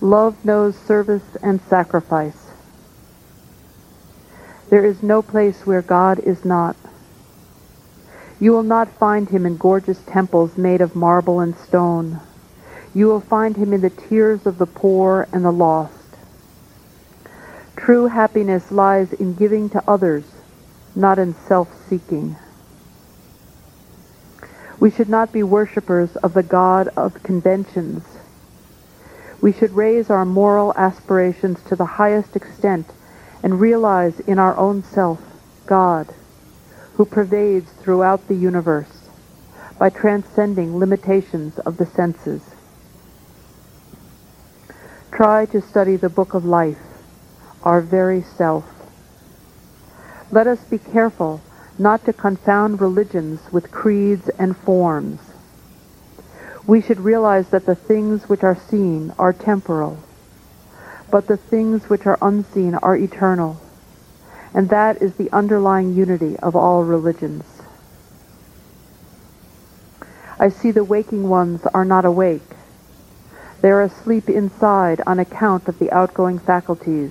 Love 0.00 0.44
knows 0.44 0.76
service 0.76 1.36
and 1.42 1.60
sacrifice. 1.68 2.50
There 4.70 4.84
is 4.84 5.02
no 5.02 5.22
place 5.22 5.66
where 5.66 5.82
God 5.82 6.18
is 6.20 6.44
not. 6.44 6.76
You 8.40 8.52
will 8.52 8.62
not 8.62 8.98
find 8.98 9.28
him 9.28 9.46
in 9.46 9.56
gorgeous 9.56 9.98
temples 10.06 10.56
made 10.56 10.80
of 10.80 10.96
marble 10.96 11.40
and 11.40 11.56
stone. 11.56 12.20
You 12.94 13.06
will 13.06 13.20
find 13.20 13.56
him 13.56 13.72
in 13.72 13.80
the 13.80 13.90
tears 13.90 14.46
of 14.46 14.58
the 14.58 14.66
poor 14.66 15.28
and 15.32 15.44
the 15.44 15.52
lost. 15.52 16.05
True 17.86 18.08
happiness 18.08 18.72
lies 18.72 19.12
in 19.12 19.34
giving 19.34 19.70
to 19.70 19.82
others, 19.88 20.24
not 20.96 21.20
in 21.20 21.36
self-seeking. 21.46 22.34
We 24.80 24.90
should 24.90 25.08
not 25.08 25.30
be 25.30 25.44
worshippers 25.44 26.16
of 26.16 26.34
the 26.34 26.42
God 26.42 26.88
of 26.96 27.22
conventions. 27.22 28.02
We 29.40 29.52
should 29.52 29.70
raise 29.70 30.10
our 30.10 30.24
moral 30.24 30.74
aspirations 30.74 31.62
to 31.68 31.76
the 31.76 31.84
highest 31.84 32.34
extent 32.34 32.88
and 33.44 33.60
realize 33.60 34.18
in 34.18 34.40
our 34.40 34.56
own 34.56 34.82
self 34.82 35.20
God, 35.66 36.12
who 36.94 37.04
pervades 37.04 37.70
throughout 37.70 38.26
the 38.26 38.34
universe 38.34 39.10
by 39.78 39.90
transcending 39.90 40.76
limitations 40.80 41.56
of 41.60 41.76
the 41.76 41.86
senses. 41.86 42.42
Try 45.12 45.46
to 45.46 45.62
study 45.62 45.94
the 45.94 46.08
book 46.08 46.34
of 46.34 46.44
life, 46.44 46.85
our 47.66 47.80
very 47.80 48.22
self. 48.22 48.64
Let 50.30 50.46
us 50.46 50.62
be 50.64 50.78
careful 50.78 51.40
not 51.78 52.04
to 52.04 52.12
confound 52.12 52.80
religions 52.80 53.40
with 53.50 53.72
creeds 53.72 54.28
and 54.38 54.56
forms. 54.56 55.18
We 56.64 56.80
should 56.80 57.00
realize 57.00 57.48
that 57.48 57.66
the 57.66 57.74
things 57.74 58.28
which 58.28 58.44
are 58.44 58.56
seen 58.56 59.12
are 59.18 59.32
temporal, 59.32 59.98
but 61.10 61.26
the 61.26 61.36
things 61.36 61.88
which 61.88 62.06
are 62.06 62.18
unseen 62.22 62.76
are 62.76 62.96
eternal, 62.96 63.60
and 64.54 64.68
that 64.68 65.02
is 65.02 65.14
the 65.14 65.32
underlying 65.32 65.96
unity 65.96 66.38
of 66.38 66.54
all 66.54 66.84
religions. 66.84 67.44
I 70.38 70.50
see 70.50 70.70
the 70.70 70.84
waking 70.84 71.28
ones 71.28 71.62
are 71.74 71.84
not 71.84 72.04
awake. 72.04 72.48
They 73.60 73.70
are 73.70 73.82
asleep 73.82 74.28
inside 74.28 75.00
on 75.04 75.18
account 75.18 75.66
of 75.66 75.80
the 75.80 75.90
outgoing 75.90 76.38
faculties. 76.38 77.10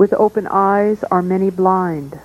With 0.00 0.14
open 0.14 0.46
eyes 0.46 1.04
are 1.10 1.20
many 1.20 1.50
blind. 1.50 2.18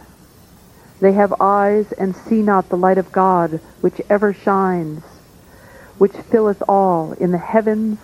They 1.02 1.12
have 1.12 1.42
eyes 1.42 1.92
and 1.92 2.16
see 2.16 2.42
not 2.42 2.70
the 2.70 2.78
light 2.78 2.98
of 2.98 3.12
God, 3.12 3.60
which 3.82 4.00
ever 4.10 4.32
shines, 4.32 5.04
which 5.98 6.14
filleth 6.14 6.64
all 6.70 7.12
in 7.12 7.34
the 7.34 7.38
heavens, 7.38 8.00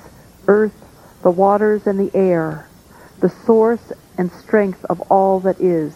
earth, 0.46 0.76
the 1.24 1.32
waters, 1.32 1.88
and 1.88 1.98
the 1.98 2.14
air, 2.14 2.68
the 3.22 3.30
source 3.30 3.94
and 4.18 4.30
strength 4.34 4.84
of 4.90 5.00
all 5.10 5.40
that 5.40 5.62
is. 5.62 5.96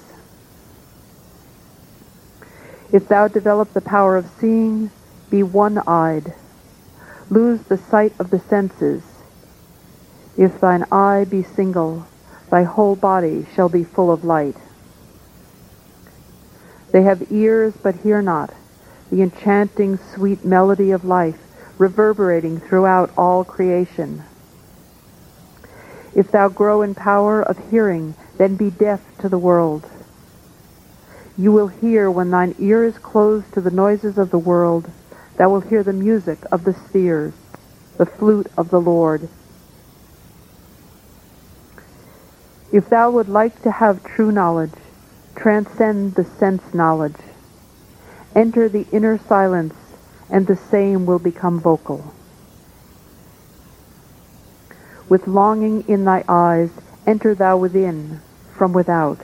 If 2.93 3.09
thou 3.09 3.27
develop 3.27 3.73
the 3.73 3.81
power 3.81 4.15
of 4.15 4.29
seeing, 4.39 4.89
be 5.29 5.43
one-eyed. 5.43 6.33
Lose 7.29 7.59
the 7.63 7.77
sight 7.77 8.13
of 8.19 8.29
the 8.29 8.39
senses. 8.39 9.03
If 10.38 10.61
thine 10.61 10.85
eye 10.93 11.25
be 11.25 11.43
single, 11.43 12.07
thy 12.49 12.63
whole 12.63 12.95
body 12.95 13.45
shall 13.55 13.69
be 13.69 13.84
full 13.84 14.12
of 14.12 14.23
light. 14.23 14.55
They 16.91 17.03
have 17.03 17.31
ears 17.31 17.73
but 17.81 17.95
hear 17.95 18.21
not, 18.21 18.53
the 19.12 19.21
enchanting 19.21 19.99
sweet 20.13 20.45
melody 20.45 20.91
of 20.91 21.03
life 21.03 21.38
reverberating 21.77 22.60
throughout 22.60 23.12
all 23.17 23.43
creation. 23.43 24.23
If 26.15 26.31
thou 26.31 26.47
grow 26.47 26.81
in 26.81 26.95
power 26.95 27.41
of 27.41 27.69
hearing, 27.69 28.15
then 28.38 28.55
be 28.55 28.69
deaf 28.69 29.01
to 29.19 29.29
the 29.29 29.38
world. 29.38 29.86
You 31.38 31.51
will 31.51 31.67
hear 31.67 32.10
when 32.10 32.31
thine 32.31 32.55
ear 32.60 32.86
is 32.86 32.97
closed 32.97 33.53
to 33.53 33.62
the 33.62 33.71
noises 33.71 34.17
of 34.17 34.31
the 34.31 34.38
world, 34.38 34.89
thou 35.38 35.49
wilt 35.49 35.67
hear 35.67 35.84
the 35.84 35.91
music 35.91 36.39
of 36.51 36.63
the 36.63 36.73
spheres, 36.88 37.34
the 37.97 38.05
flute 38.05 38.47
of 38.58 38.69
the 38.69 38.79
Lord. 38.79 39.27
If 42.75 42.89
thou 42.89 43.09
would 43.11 43.29
like 43.29 43.61
to 43.61 43.71
have 43.71 44.03
true 44.03 44.33
knowledge, 44.33 44.73
transcend 45.33 46.15
the 46.15 46.25
sense 46.25 46.73
knowledge. 46.73 47.15
Enter 48.35 48.67
the 48.67 48.85
inner 48.91 49.17
silence, 49.17 49.75
and 50.29 50.45
the 50.45 50.57
same 50.57 51.05
will 51.05 51.19
become 51.19 51.61
vocal. 51.61 52.13
With 55.07 55.25
longing 55.25 55.88
in 55.88 56.03
thy 56.03 56.25
eyes, 56.27 56.69
enter 57.07 57.33
thou 57.33 57.55
within, 57.55 58.19
from 58.57 58.73
without. 58.73 59.21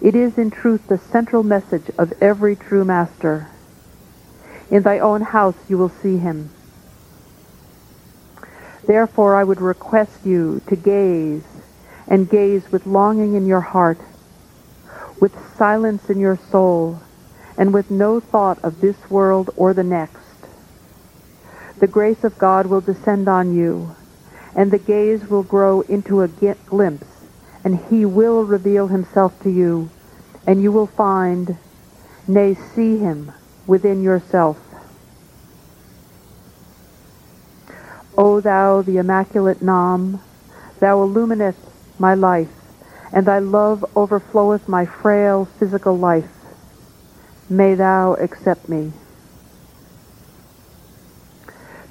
It 0.00 0.16
is 0.16 0.38
in 0.38 0.50
truth 0.50 0.88
the 0.88 0.98
central 0.98 1.44
message 1.44 1.88
of 1.96 2.20
every 2.20 2.56
true 2.56 2.84
master. 2.84 3.46
In 4.72 4.82
thy 4.82 4.98
own 4.98 5.20
house 5.20 5.54
you 5.68 5.78
will 5.78 5.88
see 6.02 6.18
him. 6.18 6.50
Therefore 8.88 9.36
I 9.36 9.44
would 9.44 9.60
request 9.60 10.26
you 10.26 10.60
to 10.66 10.74
gaze, 10.74 11.44
and 12.08 12.30
gaze 12.30 12.70
with 12.72 12.86
longing 12.86 13.34
in 13.34 13.46
your 13.46 13.60
heart, 13.60 14.00
with 15.20 15.32
silence 15.56 16.08
in 16.08 16.18
your 16.18 16.38
soul, 16.50 17.00
and 17.56 17.74
with 17.74 17.90
no 17.90 18.18
thought 18.20 18.58
of 18.64 18.80
this 18.80 18.96
world 19.10 19.50
or 19.56 19.74
the 19.74 19.84
next. 19.84 20.24
The 21.80 21.86
grace 21.86 22.24
of 22.24 22.38
God 22.38 22.66
will 22.66 22.80
descend 22.80 23.28
on 23.28 23.54
you, 23.54 23.94
and 24.56 24.70
the 24.70 24.78
gaze 24.78 25.24
will 25.28 25.42
grow 25.42 25.82
into 25.82 26.22
a 26.22 26.28
glimpse, 26.28 27.06
and 27.64 27.78
he 27.90 28.04
will 28.04 28.44
reveal 28.44 28.88
himself 28.88 29.38
to 29.42 29.50
you, 29.50 29.90
and 30.46 30.62
you 30.62 30.72
will 30.72 30.86
find, 30.86 31.56
nay, 32.26 32.54
see 32.74 32.98
him 32.98 33.32
within 33.66 34.02
yourself. 34.02 34.58
O 38.16 38.40
thou, 38.40 38.82
the 38.82 38.96
immaculate 38.96 39.62
Nam, 39.62 40.20
thou 40.80 41.02
illuminest 41.02 41.67
my 41.98 42.14
life, 42.14 42.50
and 43.12 43.26
thy 43.26 43.38
love 43.38 43.84
overfloweth 43.94 44.68
my 44.68 44.86
frail 44.86 45.44
physical 45.58 45.96
life. 45.96 46.28
May 47.48 47.74
thou 47.74 48.14
accept 48.14 48.68
me. 48.68 48.92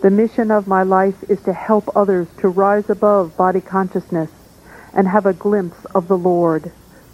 The 0.01 0.11
mission 0.11 0.51
of 0.51 0.67
my 0.67 0.83
life 0.83 1.23
is 1.27 1.41
to 1.43 1.53
help 1.53 1.89
others 1.95 2.27
to 2.39 2.47
rise 2.47 2.89
above 2.89 3.35
body 3.35 3.61
consciousness 3.61 4.29
and 4.93 5.07
have 5.07 5.25
a 5.25 5.33
glimpse 5.33 5.85
of 5.95 6.07
the 6.07 6.17
Lord 6.17 6.71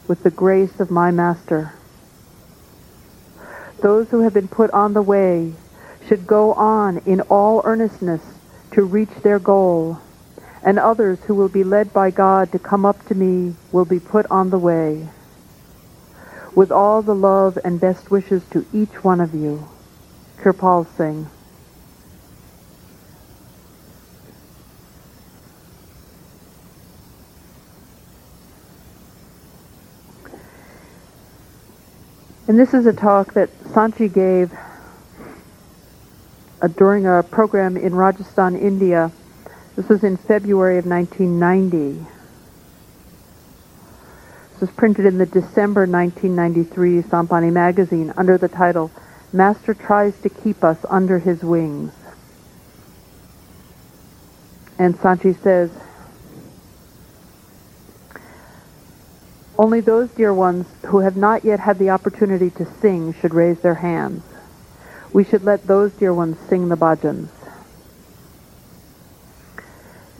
with 0.07 0.23
the 0.23 0.29
grace 0.29 0.79
of 0.79 0.91
my 0.91 1.11
Master. 1.11 1.71
Those 3.81 4.09
who 4.09 4.19
have 4.21 4.33
been 4.33 4.49
put 4.49 4.71
on 4.71 4.93
the 4.93 5.01
way 5.01 5.53
should 6.07 6.27
go 6.27 6.53
on 6.53 6.99
in 7.05 7.21
all 7.21 7.61
earnestness 7.63 8.21
to 8.71 8.83
reach 8.83 9.13
their 9.23 9.39
goal, 9.39 9.99
and 10.65 10.79
others 10.79 11.19
who 11.27 11.35
will 11.35 11.49
be 11.49 11.63
led 11.63 11.93
by 11.93 12.09
God 12.09 12.51
to 12.53 12.59
come 12.59 12.85
up 12.85 13.05
to 13.07 13.15
me 13.15 13.55
will 13.71 13.85
be 13.85 13.99
put 13.99 14.25
on 14.31 14.49
the 14.49 14.57
way. 14.57 15.09
With 16.55 16.71
all 16.71 17.01
the 17.01 17.15
love 17.15 17.57
and 17.65 17.81
best 17.81 18.11
wishes 18.11 18.43
to 18.51 18.65
each 18.73 19.03
one 19.03 19.19
of 19.19 19.33
you, 19.33 19.67
Kirpal 20.39 20.87
Singh. 20.97 21.29
And 32.47 32.59
this 32.59 32.73
is 32.73 32.85
a 32.85 32.93
talk 32.93 33.33
that 33.33 33.49
Sant 33.73 33.97
Ji 33.97 34.09
gave 34.09 34.51
uh, 36.61 36.67
during 36.77 37.07
a 37.07 37.23
program 37.23 37.77
in 37.77 37.95
Rajasthan, 37.95 38.55
India. 38.57 39.11
This 39.75 39.89
was 39.89 40.03
in 40.03 40.17
February 40.17 40.77
of 40.77 40.85
1990. 40.85 42.05
This 44.51 44.61
was 44.61 44.69
printed 44.69 45.07
in 45.07 45.17
the 45.17 45.25
December 45.25 45.87
1993 45.87 47.01
Sant 47.09 47.27
Bani 47.27 47.49
magazine 47.49 48.13
under 48.15 48.37
the 48.37 48.47
title, 48.47 48.91
Master 49.31 49.73
Tries 49.73 50.15
to 50.21 50.29
Keep 50.29 50.63
Us 50.63 50.77
Under 50.87 51.17
His 51.17 51.41
Wings. 51.41 51.91
And 54.77 54.95
Sant 54.97 55.23
Ji 55.23 55.33
says, 55.33 55.71
Only 59.57 59.81
those 59.81 60.09
dear 60.11 60.33
ones 60.33 60.67
who 60.85 60.99
have 60.99 61.17
not 61.17 61.43
yet 61.43 61.59
had 61.59 61.79
the 61.79 61.89
opportunity 61.89 62.51
to 62.51 62.65
sing 62.79 63.13
should 63.13 63.33
raise 63.33 63.59
their 63.61 63.75
hands. 63.75 64.23
We 65.11 65.23
should 65.23 65.43
let 65.43 65.65
those 65.65 65.93
dear 65.93 66.13
ones 66.13 66.37
sing 66.47 66.69
the 66.69 66.77
bhajans. 66.77 67.29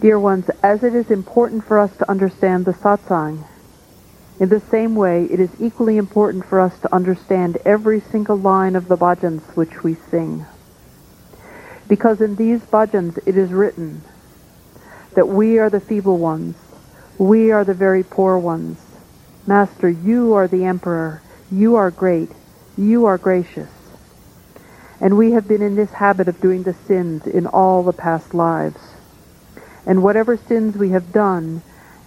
Dear 0.04 0.20
ones, 0.20 0.50
as 0.62 0.84
it 0.84 0.94
is 0.94 1.10
important 1.10 1.63
for 1.63 1.80
us 1.80 1.96
to 1.96 2.12
understand 2.12 2.66
the 2.66 2.74
satsang, 2.74 3.48
in 4.38 4.50
the 4.50 4.60
same 4.60 4.96
way 4.96 5.24
it 5.32 5.39
is 5.39 5.50
equally 5.62 5.96
important 5.96 6.46
for 6.46 6.60
us 6.60 6.78
to 6.82 6.94
understand 6.94 7.58
every 7.63 8.02
single 8.02 8.38
line 8.38 8.76
of 8.76 8.89
the 8.89 8.98
bhajans 8.98 9.42
which 9.56 9.82
we 9.82 9.96
sing. 10.12 10.46
Because 11.88 12.20
in 12.20 12.36
these 12.36 12.60
bhajans 12.60 13.18
it 13.26 13.38
is 13.38 13.54
written 13.54 14.04
that 15.16 15.30
we 15.30 15.58
are 15.58 15.70
the 15.70 15.80
feeble 15.80 16.18
ones, 16.18 16.58
we 17.18 17.52
are 17.52 17.63
the 17.63 17.74
very 17.74 18.04
poor 18.04 18.38
ones, 18.38 18.80
Master, 19.46 19.89
you 19.89 20.34
are 20.34 20.50
the 20.50 20.66
emperor. 20.66 21.22
You 21.50 21.76
are 21.76 21.92
great. 21.92 22.30
You 22.78 23.06
are 23.06 23.18
gracious. 23.18 23.70
And 25.00 25.18
we 25.18 25.32
have 25.32 25.48
been 25.48 25.62
in 25.62 25.76
this 25.76 25.92
habit 25.92 26.28
of 26.28 26.42
doing 26.42 26.63
the 26.63 26.74
sins 26.74 27.26
in 27.26 27.48
all 27.48 27.84
the 27.84 27.94
past 27.94 28.34
lives. 28.34 28.92
And 29.86 30.04
whatever 30.04 30.38
sins 30.38 30.78
we 30.78 30.89
have 30.89 31.12
done, 31.12 31.62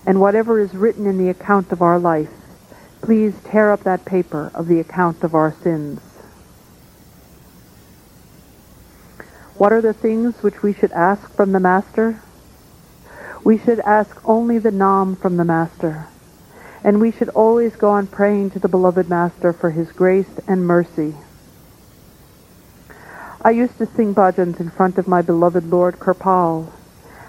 and 0.06 0.20
whatever 0.20 0.60
is 0.60 0.74
written 0.74 1.06
in 1.06 1.18
the 1.18 1.28
account 1.28 1.72
of 1.72 1.82
our 1.82 1.98
life, 1.98 2.30
please 3.02 3.34
tear 3.44 3.72
up 3.72 3.84
that 3.84 4.04
paper 4.04 4.50
of 4.54 4.68
the 4.68 4.80
account 4.80 5.22
of 5.22 5.34
our 5.34 5.52
sins. 5.62 6.00
What 9.56 9.72
are 9.72 9.82
the 9.82 9.92
things 9.92 10.42
which 10.42 10.62
we 10.62 10.72
should 10.72 10.92
ask 10.92 11.30
from 11.34 11.52
the 11.52 11.60
Master? 11.60 12.20
We 13.42 13.58
should 13.58 13.80
ask 13.80 14.16
only 14.24 14.58
the 14.58 14.70
Nam 14.70 15.16
from 15.16 15.36
the 15.36 15.44
Master 15.44 16.08
and 16.86 17.00
we 17.00 17.10
should 17.10 17.28
always 17.30 17.74
go 17.74 17.90
on 17.90 18.06
praying 18.06 18.48
to 18.48 18.60
the 18.60 18.68
beloved 18.68 19.08
Master 19.08 19.52
for 19.52 19.72
his 19.72 19.90
grace 19.90 20.38
and 20.46 20.64
mercy. 20.64 21.16
I 23.42 23.50
used 23.50 23.76
to 23.78 23.86
sing 23.86 24.14
bhajans 24.14 24.60
in 24.60 24.70
front 24.70 24.96
of 24.96 25.08
my 25.08 25.20
beloved 25.20 25.68
Lord 25.68 25.98
Kirpal, 25.98 26.70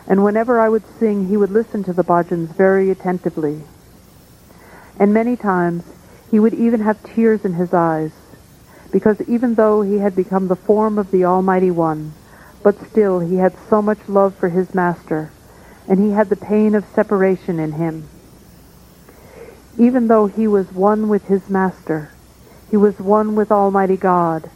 and 0.07 0.23
whenever 0.23 0.59
I 0.59 0.69
would 0.69 0.83
sing, 0.99 1.27
he 1.27 1.37
would 1.37 1.51
listen 1.51 1.83
to 1.83 1.93
the 1.93 2.03
bhajans 2.03 2.55
very 2.55 2.89
attentively. 2.91 3.61
And 4.99 5.13
many 5.13 5.35
times, 5.35 5.83
he 6.31 6.39
would 6.39 6.53
even 6.53 6.81
have 6.81 7.03
tears 7.03 7.41
in 7.43 7.53
his 7.53 7.73
eyes, 7.73 8.11
because 8.91 9.17
even 9.27 9.55
though 9.55 9.81
he 9.81 9.97
had 9.97 10.15
become 10.15 10.47
the 10.47 10.55
form 10.55 10.97
of 10.97 11.11
the 11.11 11.25
Almighty 11.25 11.71
One, 11.71 12.13
but 12.63 12.75
still 12.89 13.19
he 13.19 13.35
had 13.35 13.55
so 13.69 13.81
much 13.81 13.99
love 14.07 14.35
for 14.39 14.49
his 14.49 14.73
Master, 14.73 15.31
and 15.87 15.99
he 15.99 16.11
had 16.11 16.29
the 16.29 16.35
pain 16.35 16.75
of 16.75 16.85
separation 16.95 17.59
in 17.59 17.71
him. 17.71 18.09
Even 19.79 20.07
though 20.07 20.25
he 20.25 20.47
was 20.47 20.65
one 20.71 21.07
with 21.07 21.23
his 21.25 21.47
master, 21.49 22.11
he 22.71 22.77
was 22.77 22.97
one 22.99 23.35
with 23.35 23.51
Almighty 23.51 23.95
God, 23.95 24.49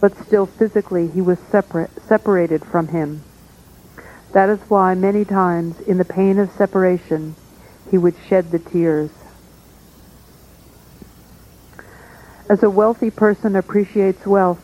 but 0.00 0.16
still 0.26 0.46
physically 0.46 1.08
he 1.12 1.20
was 1.20 1.38
separate, 1.50 1.90
separated 2.08 2.64
from 2.64 2.86
him. 2.86 3.24
That 4.34 4.48
is 4.48 4.58
why 4.68 4.96
many 4.96 5.24
times 5.24 5.80
in 5.80 5.98
the 5.98 6.04
pain 6.04 6.40
of 6.40 6.50
separation 6.50 7.36
he 7.88 7.98
would 7.98 8.16
shed 8.28 8.50
the 8.50 8.58
tears. 8.58 9.10
As 12.50 12.64
a 12.64 12.68
wealthy 12.68 13.12
person 13.12 13.54
appreciates 13.54 14.26
wealth, 14.26 14.60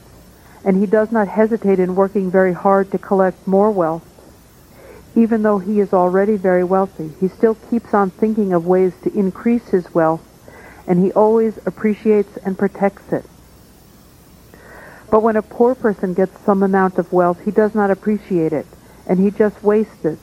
and 0.64 0.76
he 0.76 0.87
does 0.87 1.12
not 1.12 1.28
hesitate 1.28 1.78
in 1.78 1.94
working 1.94 2.33
very 2.33 2.52
hard 2.52 2.90
to 2.90 2.98
collect 2.98 3.46
more 3.46 3.70
wealth, 3.70 4.04
even 5.14 5.42
though 5.42 5.59
he 5.59 5.78
is 5.78 5.92
already 5.92 6.37
very 6.37 6.64
wealthy. 6.64 7.12
He 7.20 7.28
still 7.28 7.54
keeps 7.54 7.94
on 7.94 8.11
thinking 8.11 8.52
of 8.52 8.66
ways 8.66 8.92
to 9.04 9.16
increase 9.16 9.68
his 9.68 9.94
wealth, 9.94 10.20
and 10.88 10.98
he 10.98 11.12
always 11.12 11.59
appreciates 11.64 12.37
and 12.38 12.59
protects 12.59 13.12
it. 13.12 13.24
But 15.12 15.22
when 15.22 15.37
a 15.37 15.42
poor 15.42 15.76
person 15.76 16.12
gets 16.12 16.40
some 16.40 16.64
amount 16.64 16.98
of 16.98 17.12
wealth, 17.12 17.40
he 17.44 17.52
does 17.52 17.72
not 17.72 17.92
appreciate 17.92 18.52
it, 18.52 18.66
and 19.11 19.18
he 19.18 19.33
just 19.33 19.61
wastes 19.64 20.05
it, 20.05 20.20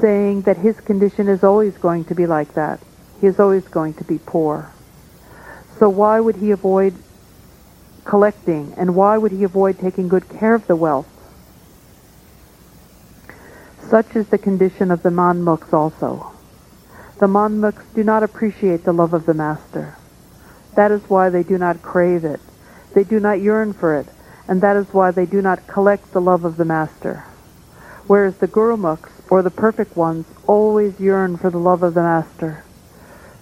saying 0.00 0.42
that 0.42 0.56
his 0.56 0.78
condition 0.80 1.28
is 1.28 1.42
always 1.42 1.76
going 1.78 2.04
to 2.04 2.14
be 2.14 2.26
like 2.26 2.54
that. 2.54 2.78
He 3.20 3.26
is 3.26 3.40
always 3.40 3.64
going 3.64 3.94
to 3.94 4.04
be 4.04 4.18
poor. 4.18 4.70
So 5.80 5.88
why 5.88 6.20
would 6.20 6.36
he 6.36 6.52
avoid 6.52 6.94
collecting, 8.04 8.72
and 8.76 8.94
why 8.94 9.18
would 9.18 9.32
he 9.32 9.42
avoid 9.42 9.80
taking 9.80 10.06
good 10.06 10.28
care 10.28 10.54
of 10.54 10.64
the 10.68 10.76
wealth? 10.76 11.08
Such 13.90 14.14
is 14.14 14.28
the 14.28 14.38
condition 14.38 14.92
of 14.92 15.02
the 15.02 15.10
Manmukhs 15.10 15.72
also. 15.72 16.30
The 17.18 17.26
Manmukhs 17.26 17.82
do 17.96 18.04
not 18.04 18.22
appreciate 18.22 18.84
the 18.84 18.92
love 18.92 19.12
of 19.12 19.26
the 19.26 19.34
Master. 19.34 19.96
That 20.76 20.92
is 20.92 21.02
why 21.10 21.30
they 21.30 21.42
do 21.42 21.58
not 21.58 21.82
crave 21.82 22.24
it. 22.24 22.40
They 22.94 23.02
do 23.02 23.18
not 23.18 23.40
yearn 23.40 23.72
for 23.72 23.98
it, 23.98 24.06
and 24.46 24.60
that 24.60 24.76
is 24.76 24.86
why 24.94 25.10
they 25.10 25.26
do 25.26 25.42
not 25.42 25.66
collect 25.66 26.12
the 26.12 26.20
love 26.20 26.44
of 26.44 26.56
the 26.56 26.64
Master. 26.64 27.24
Whereas 28.06 28.36
the 28.36 28.48
Gurumukhs, 28.48 29.10
or 29.30 29.42
the 29.42 29.50
perfect 29.50 29.96
ones, 29.96 30.26
always 30.46 31.00
yearn 31.00 31.36
for 31.38 31.50
the 31.50 31.58
love 31.58 31.82
of 31.82 31.94
the 31.94 32.02
Master. 32.02 32.62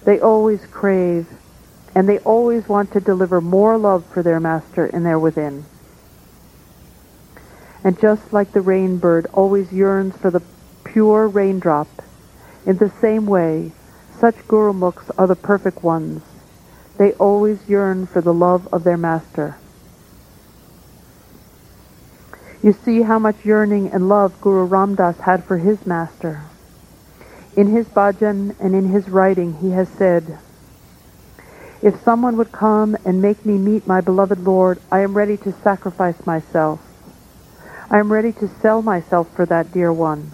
They 0.05 0.19
always 0.19 0.65
crave, 0.65 1.27
and 1.93 2.07
they 2.07 2.19
always 2.19 2.67
want 2.67 2.91
to 2.93 2.99
deliver 2.99 3.41
more 3.41 3.77
love 3.77 4.05
for 4.05 4.23
their 4.23 4.39
Master 4.39 4.85
in 4.85 5.03
their 5.03 5.19
within. 5.19 5.65
And 7.83 7.99
just 7.99 8.31
like 8.31 8.53
the 8.53 8.61
rainbird 8.61 9.25
always 9.33 9.71
yearns 9.73 10.15
for 10.15 10.31
the 10.31 10.41
pure 10.85 11.27
raindrop, 11.27 11.87
in 12.65 12.77
the 12.77 12.91
same 13.01 13.25
way, 13.25 13.73
such 14.19 14.35
Gurumukhs 14.47 15.11
are 15.17 15.27
the 15.27 15.35
perfect 15.35 15.83
ones. 15.83 16.23
They 16.97 17.11
always 17.13 17.67
yearn 17.67 18.05
for 18.05 18.21
the 18.21 18.33
love 18.33 18.73
of 18.73 18.85
their 18.85 18.97
master. 18.97 19.57
You 22.63 22.71
see 22.71 23.01
how 23.01 23.19
much 23.19 23.43
yearning 23.43 23.91
and 23.91 24.07
love 24.07 24.39
Guru 24.39 24.65
Ramdas 24.65 25.19
had 25.19 25.43
for 25.43 25.57
his 25.57 25.85
master. 25.85 26.41
In 27.57 27.67
his 27.67 27.85
bhajan 27.87 28.55
and 28.57 28.73
in 28.73 28.87
his 28.89 29.09
writing 29.09 29.53
he 29.61 29.71
has 29.71 29.89
said, 29.89 30.39
If 31.81 32.01
someone 32.03 32.37
would 32.37 32.53
come 32.53 32.95
and 33.03 33.21
make 33.21 33.45
me 33.45 33.57
meet 33.57 33.85
my 33.85 33.99
beloved 33.99 34.39
Lord, 34.39 34.79
I 34.89 35.01
am 35.01 35.13
ready 35.13 35.35
to 35.37 35.51
sacrifice 35.61 36.25
myself. 36.25 36.79
I 37.91 37.99
am 37.99 38.11
ready 38.11 38.31
to 38.31 38.47
sell 38.61 38.81
myself 38.81 39.27
for 39.35 39.45
that 39.47 39.73
dear 39.73 39.91
one. 39.91 40.31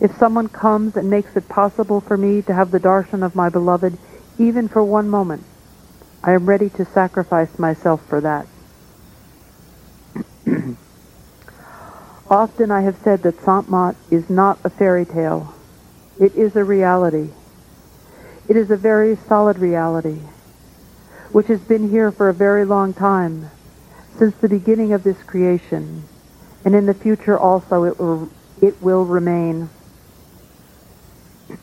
If 0.00 0.16
someone 0.16 0.48
comes 0.48 0.96
and 0.96 1.10
makes 1.10 1.34
it 1.36 1.48
possible 1.48 2.00
for 2.00 2.16
me 2.16 2.40
to 2.42 2.54
have 2.54 2.70
the 2.70 2.78
darshan 2.78 3.26
of 3.26 3.34
my 3.34 3.48
beloved, 3.48 3.98
even 4.38 4.68
for 4.68 4.84
one 4.84 5.08
moment, 5.08 5.42
I 6.22 6.32
am 6.34 6.46
ready 6.46 6.70
to 6.70 6.84
sacrifice 6.84 7.58
myself 7.58 8.00
for 8.08 8.20
that. 8.20 8.46
Often 12.30 12.70
I 12.70 12.82
have 12.82 12.96
said 13.02 13.24
that 13.24 13.68
Mat 13.68 13.96
is 14.08 14.30
not 14.30 14.60
a 14.62 14.70
fairy 14.70 15.04
tale. 15.04 15.52
It 16.20 16.36
is 16.36 16.54
a 16.54 16.62
reality. 16.62 17.30
It 18.48 18.56
is 18.56 18.70
a 18.70 18.76
very 18.76 19.16
solid 19.16 19.58
reality, 19.58 20.20
which 21.32 21.48
has 21.48 21.60
been 21.60 21.90
here 21.90 22.12
for 22.12 22.28
a 22.28 22.34
very 22.34 22.64
long 22.64 22.94
time, 22.94 23.50
since 24.16 24.36
the 24.36 24.48
beginning 24.48 24.92
of 24.92 25.02
this 25.02 25.20
creation, 25.24 26.04
and 26.64 26.76
in 26.76 26.86
the 26.86 26.94
future 26.94 27.36
also 27.36 27.82
it 27.82 27.98
will, 27.98 28.30
it 28.62 28.80
will 28.80 29.04
remain. 29.04 29.68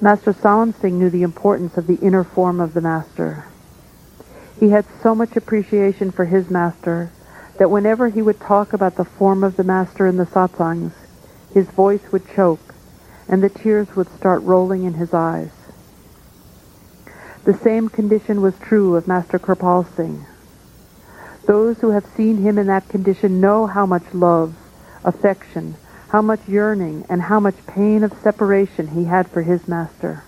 Master 0.00 0.32
Sawan 0.32 0.74
Singh 0.80 0.98
knew 0.98 1.10
the 1.10 1.22
importance 1.22 1.76
of 1.76 1.86
the 1.86 1.96
inner 1.96 2.24
form 2.24 2.58
of 2.58 2.72
the 2.72 2.80
Master. 2.80 3.44
He 4.58 4.70
had 4.70 4.86
so 5.02 5.14
much 5.14 5.36
appreciation 5.36 6.10
for 6.10 6.24
his 6.24 6.48
Master 6.48 7.12
that 7.58 7.70
whenever 7.70 8.08
he 8.08 8.22
would 8.22 8.40
talk 8.40 8.72
about 8.72 8.96
the 8.96 9.04
form 9.04 9.44
of 9.44 9.56
the 9.56 9.64
Master 9.64 10.06
in 10.06 10.16
the 10.16 10.26
satsangs, 10.26 10.92
his 11.52 11.66
voice 11.66 12.12
would 12.12 12.28
choke 12.34 12.74
and 13.28 13.42
the 13.42 13.48
tears 13.48 13.94
would 13.94 14.08
start 14.16 14.42
rolling 14.42 14.84
in 14.84 14.94
his 14.94 15.12
eyes. 15.12 15.50
The 17.44 17.54
same 17.54 17.88
condition 17.88 18.40
was 18.40 18.54
true 18.58 18.96
of 18.96 19.06
Master 19.06 19.38
Kripal 19.38 19.86
Singh. 19.96 20.24
Those 21.46 21.78
who 21.80 21.90
have 21.90 22.06
seen 22.06 22.38
him 22.38 22.58
in 22.58 22.66
that 22.66 22.88
condition 22.88 23.40
know 23.40 23.66
how 23.66 23.86
much 23.86 24.02
love, 24.12 24.54
affection, 25.04 25.76
how 26.08 26.22
much 26.22 26.46
yearning, 26.46 27.06
and 27.08 27.22
how 27.22 27.40
much 27.40 27.66
pain 27.66 28.02
of 28.02 28.12
separation 28.22 28.88
he 28.88 29.04
had 29.04 29.28
for 29.28 29.42
his 29.42 29.66
master. 29.66 30.24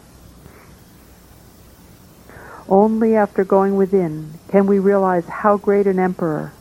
Only 2.68 3.16
after 3.16 3.44
going 3.44 3.76
within 3.76 4.38
can 4.48 4.66
we 4.66 4.78
realize 4.78 5.26
how 5.26 5.56
great 5.56 5.86
an 5.86 5.98
emperor, 5.98 6.52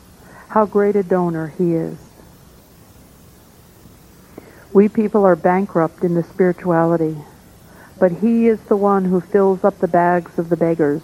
how 0.50 0.66
great 0.66 0.96
a 0.96 1.02
donor 1.04 1.46
he 1.46 1.74
is. 1.74 1.96
We 4.72 4.88
people 4.88 5.24
are 5.24 5.36
bankrupt 5.36 6.02
in 6.02 6.14
the 6.14 6.24
spirituality, 6.24 7.16
but 8.00 8.10
he 8.10 8.48
is 8.48 8.58
the 8.62 8.76
one 8.76 9.04
who 9.04 9.20
fills 9.20 9.62
up 9.62 9.78
the 9.78 9.86
bags 9.86 10.38
of 10.38 10.48
the 10.48 10.56
beggars. 10.56 11.02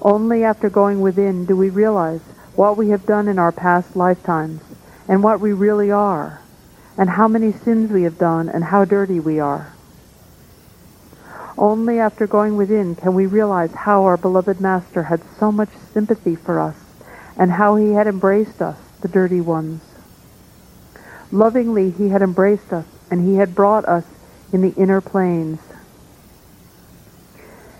Only 0.00 0.42
after 0.42 0.68
going 0.68 1.00
within 1.00 1.46
do 1.46 1.56
we 1.56 1.70
realize 1.70 2.22
what 2.56 2.76
we 2.76 2.88
have 2.90 3.06
done 3.06 3.28
in 3.28 3.38
our 3.38 3.52
past 3.52 3.94
lifetimes 3.94 4.60
and 5.08 5.22
what 5.22 5.38
we 5.38 5.52
really 5.52 5.92
are, 5.92 6.42
and 6.98 7.08
how 7.08 7.28
many 7.28 7.52
sins 7.52 7.92
we 7.92 8.02
have 8.02 8.18
done 8.18 8.48
and 8.48 8.64
how 8.64 8.84
dirty 8.84 9.20
we 9.20 9.38
are. 9.38 9.75
Only 11.58 11.98
after 11.98 12.26
going 12.26 12.56
within 12.56 12.94
can 12.94 13.14
we 13.14 13.26
realize 13.26 13.72
how 13.72 14.04
our 14.04 14.16
beloved 14.16 14.60
Master 14.60 15.04
had 15.04 15.22
so 15.38 15.50
much 15.50 15.70
sympathy 15.94 16.36
for 16.36 16.60
us 16.60 16.76
and 17.38 17.50
how 17.50 17.76
he 17.76 17.92
had 17.92 18.06
embraced 18.06 18.60
us, 18.60 18.78
the 19.00 19.08
dirty 19.08 19.40
ones. 19.40 19.82
Lovingly 21.32 21.90
he 21.90 22.10
had 22.10 22.22
embraced 22.22 22.72
us 22.72 22.86
and 23.10 23.26
he 23.26 23.36
had 23.36 23.54
brought 23.54 23.86
us 23.86 24.04
in 24.52 24.60
the 24.60 24.74
inner 24.74 25.00
planes. 25.00 25.60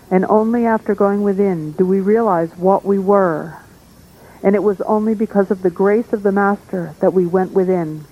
And 0.09 0.25
only 0.25 0.65
after 0.65 0.95
going 0.95 1.21
within 1.21 1.73
do 1.73 1.85
we 1.85 1.99
realize 1.99 2.55
what 2.57 2.83
we 2.83 2.97
were. 2.97 3.57
And 4.41 4.55
it 4.55 4.63
was 4.63 4.81
only 4.81 5.13
because 5.13 5.51
of 5.51 5.61
the 5.61 5.69
grace 5.69 6.13
of 6.13 6.23
the 6.23 6.31
Master 6.31 6.95
that 6.99 7.13
we 7.13 7.25
went 7.25 7.51
within. 7.51 8.05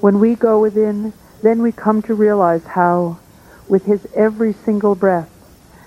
When 0.00 0.18
we 0.18 0.34
go 0.34 0.60
within, 0.60 1.12
then 1.42 1.62
we 1.62 1.72
come 1.72 2.02
to 2.02 2.14
realize 2.14 2.64
how, 2.64 3.18
with 3.68 3.84
his 3.84 4.06
every 4.14 4.52
single 4.52 4.94
breath, 4.94 5.28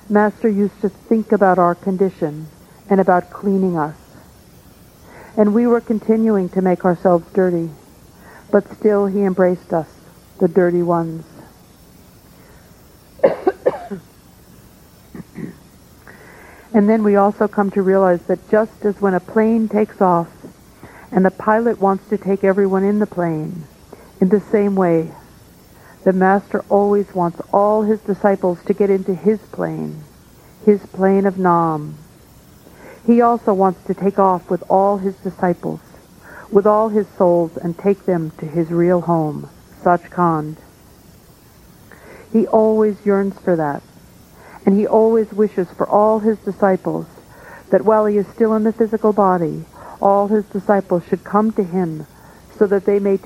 Master 0.09 0.49
used 0.49 0.81
to 0.81 0.89
think 0.89 1.31
about 1.31 1.59
our 1.59 1.75
condition 1.75 2.47
and 2.89 2.99
about 2.99 3.31
cleaning 3.31 3.77
us. 3.77 3.95
And 5.37 5.53
we 5.53 5.67
were 5.67 5.81
continuing 5.81 6.49
to 6.49 6.61
make 6.61 6.83
ourselves 6.83 7.25
dirty, 7.33 7.69
but 8.51 8.75
still 8.77 9.05
he 9.05 9.21
embraced 9.21 9.71
us, 9.71 9.87
the 10.39 10.47
dirty 10.47 10.81
ones. 10.81 11.25
and 16.73 16.89
then 16.89 17.03
we 17.03 17.15
also 17.15 17.47
come 17.47 17.69
to 17.71 17.81
realize 17.83 18.21
that 18.23 18.49
just 18.49 18.83
as 18.83 18.99
when 18.99 19.13
a 19.13 19.19
plane 19.19 19.69
takes 19.69 20.01
off 20.01 20.27
and 21.11 21.23
the 21.23 21.31
pilot 21.31 21.79
wants 21.79 22.09
to 22.09 22.17
take 22.17 22.43
everyone 22.43 22.83
in 22.83 22.97
the 22.99 23.05
plane, 23.05 23.67
in 24.19 24.29
the 24.29 24.41
same 24.51 24.75
way, 24.75 25.11
the 26.05 26.13
Master 26.13 26.63
always 26.69 27.13
wants 27.13 27.41
all 27.51 27.83
his 27.83 27.99
disciples 28.01 28.57
to 28.65 28.73
get 28.73 28.89
into 28.89 29.13
his 29.13 29.39
plane, 29.51 30.03
his 30.65 30.79
plane 30.93 31.25
of 31.25 31.37
Nam. 31.37 31.97
He 33.05 33.21
also 33.21 33.53
wants 33.53 33.85
to 33.87 33.93
take 33.93 34.17
off 34.17 34.49
with 34.49 34.63
all 34.69 34.97
his 34.97 35.15
disciples, 35.17 35.81
with 36.51 36.65
all 36.65 36.89
his 36.89 37.07
souls, 37.17 37.51
and 37.61 37.77
take 37.77 38.05
them 38.05 38.31
to 38.39 38.45
his 38.45 38.69
real 38.69 39.01
home, 39.01 39.49
Sachkhand. 39.83 40.57
He 42.31 42.47
always 42.47 43.05
yearns 43.05 43.37
for 43.39 43.55
that, 43.55 43.81
and 44.65 44.77
he 44.77 44.87
always 44.87 45.31
wishes 45.33 45.67
for 45.75 45.87
all 45.87 46.19
his 46.19 46.37
disciples 46.39 47.07
that 47.71 47.83
while 47.83 48.05
he 48.05 48.17
is 48.17 48.27
still 48.27 48.53
in 48.55 48.63
the 48.63 48.73
physical 48.73 49.13
body, 49.13 49.65
all 50.01 50.27
his 50.27 50.45
disciples 50.45 51.03
should 51.09 51.23
come 51.23 51.51
to 51.51 51.63
him 51.63 52.05
so 52.57 52.67
that 52.67 52.85
they 52.85 52.99
may 52.99 53.17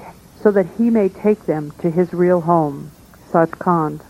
so 0.44 0.52
that 0.52 0.68
he 0.78 0.90
may 0.90 1.08
take 1.08 1.46
them 1.46 1.72
to 1.80 1.90
his 1.90 2.14
real 2.14 2.42
home, 2.42 2.92
Sachkhand. 3.32 4.02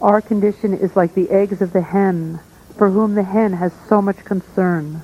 Our 0.00 0.20
condition 0.20 0.72
is 0.74 0.94
like 0.94 1.14
the 1.14 1.28
eggs 1.30 1.60
of 1.60 1.72
the 1.72 1.82
hen, 1.82 2.38
for 2.78 2.88
whom 2.88 3.14
the 3.16 3.24
hen 3.24 3.52
has 3.54 3.72
so 3.88 4.00
much 4.00 4.24
concern. 4.24 5.02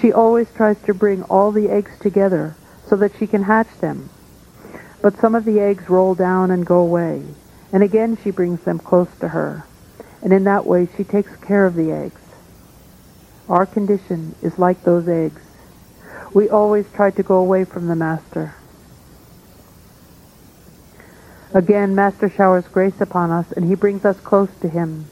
She 0.00 0.12
always 0.12 0.48
tries 0.56 0.80
to 0.82 0.94
bring 0.94 1.24
all 1.24 1.50
the 1.50 1.68
eggs 1.68 1.98
together 2.00 2.54
so 2.88 2.96
that 2.96 3.12
she 3.18 3.26
can 3.26 3.42
hatch 3.42 3.78
them. 3.80 4.08
But 5.02 5.18
some 5.18 5.34
of 5.34 5.44
the 5.44 5.60
eggs 5.60 5.88
roll 5.88 6.14
down 6.14 6.50
and 6.52 6.64
go 6.64 6.78
away, 6.78 7.22
and 7.72 7.82
again 7.82 8.18
she 8.22 8.30
brings 8.30 8.60
them 8.62 8.78
close 8.78 9.08
to 9.20 9.28
her, 9.28 9.64
and 10.22 10.32
in 10.32 10.44
that 10.44 10.66
way 10.66 10.88
she 10.96 11.04
takes 11.04 11.34
care 11.36 11.66
of 11.66 11.74
the 11.74 11.90
eggs. 11.90 12.20
Our 13.48 13.66
condition 13.66 14.34
is 14.42 14.58
like 14.58 14.84
those 14.84 15.08
eggs. 15.08 15.45
We 16.32 16.48
always 16.48 16.86
try 16.92 17.10
to 17.10 17.22
go 17.22 17.36
away 17.36 17.64
from 17.64 17.88
the 17.88 17.96
Master. 17.96 18.54
Again, 21.54 21.94
Master 21.94 22.28
showers 22.28 22.66
grace 22.68 23.00
upon 23.00 23.30
us, 23.30 23.52
and 23.52 23.64
he 23.64 23.74
brings 23.74 24.04
us 24.04 24.20
close 24.20 24.50
to 24.60 24.68
him. 24.68 25.06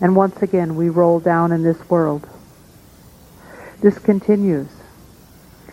And 0.00 0.14
once 0.14 0.42
again, 0.42 0.76
we 0.76 0.88
roll 0.88 1.18
down 1.20 1.52
in 1.52 1.62
this 1.62 1.88
world. 1.88 2.28
This 3.80 3.98
continues. 3.98 4.68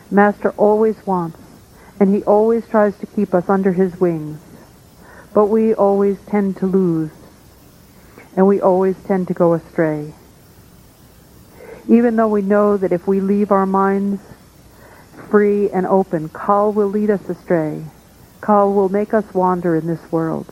Master 0.09 0.51
always 0.51 1.05
wants, 1.05 1.39
and 1.99 2.13
he 2.13 2.23
always 2.23 2.67
tries 2.67 2.97
to 2.99 3.05
keep 3.05 3.33
us 3.33 3.49
under 3.49 3.73
his 3.73 3.99
wings. 3.99 4.39
But 5.33 5.47
we 5.47 5.73
always 5.75 6.17
tend 6.25 6.57
to 6.57 6.65
lose, 6.65 7.11
and 8.35 8.47
we 8.47 8.59
always 8.59 8.95
tend 9.03 9.27
to 9.27 9.33
go 9.33 9.53
astray. 9.53 10.13
Even 11.87 12.15
though 12.15 12.27
we 12.27 12.41
know 12.41 12.77
that 12.77 12.91
if 12.91 13.07
we 13.07 13.19
leave 13.19 13.51
our 13.51 13.65
minds 13.65 14.21
free 15.29 15.69
and 15.69 15.85
open, 15.85 16.29
Kal 16.29 16.71
will 16.73 16.87
lead 16.87 17.09
us 17.09 17.29
astray. 17.29 17.83
Kal 18.41 18.73
will 18.73 18.89
make 18.89 19.13
us 19.13 19.33
wander 19.33 19.75
in 19.75 19.87
this 19.87 20.11
world. 20.11 20.51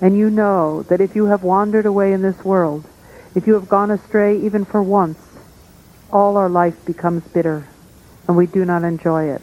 And 0.00 0.16
you 0.16 0.30
know 0.30 0.82
that 0.84 1.00
if 1.00 1.14
you 1.14 1.26
have 1.26 1.42
wandered 1.42 1.86
away 1.86 2.12
in 2.12 2.22
this 2.22 2.44
world, 2.44 2.84
if 3.34 3.46
you 3.46 3.54
have 3.54 3.68
gone 3.68 3.90
astray 3.90 4.38
even 4.40 4.64
for 4.64 4.82
once, 4.82 5.18
all 6.12 6.36
our 6.36 6.48
life 6.48 6.84
becomes 6.84 7.24
bitter, 7.28 7.66
and 8.26 8.36
we 8.36 8.46
do 8.46 8.64
not 8.64 8.84
enjoy 8.84 9.30
it. 9.30 9.42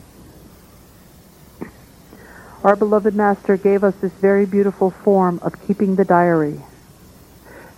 Our 2.63 2.75
beloved 2.75 3.15
Master 3.15 3.57
gave 3.57 3.83
us 3.83 3.95
this 3.95 4.11
very 4.13 4.45
beautiful 4.45 4.91
form 4.91 5.39
of 5.41 5.65
keeping 5.65 5.95
the 5.95 6.05
diary. 6.05 6.61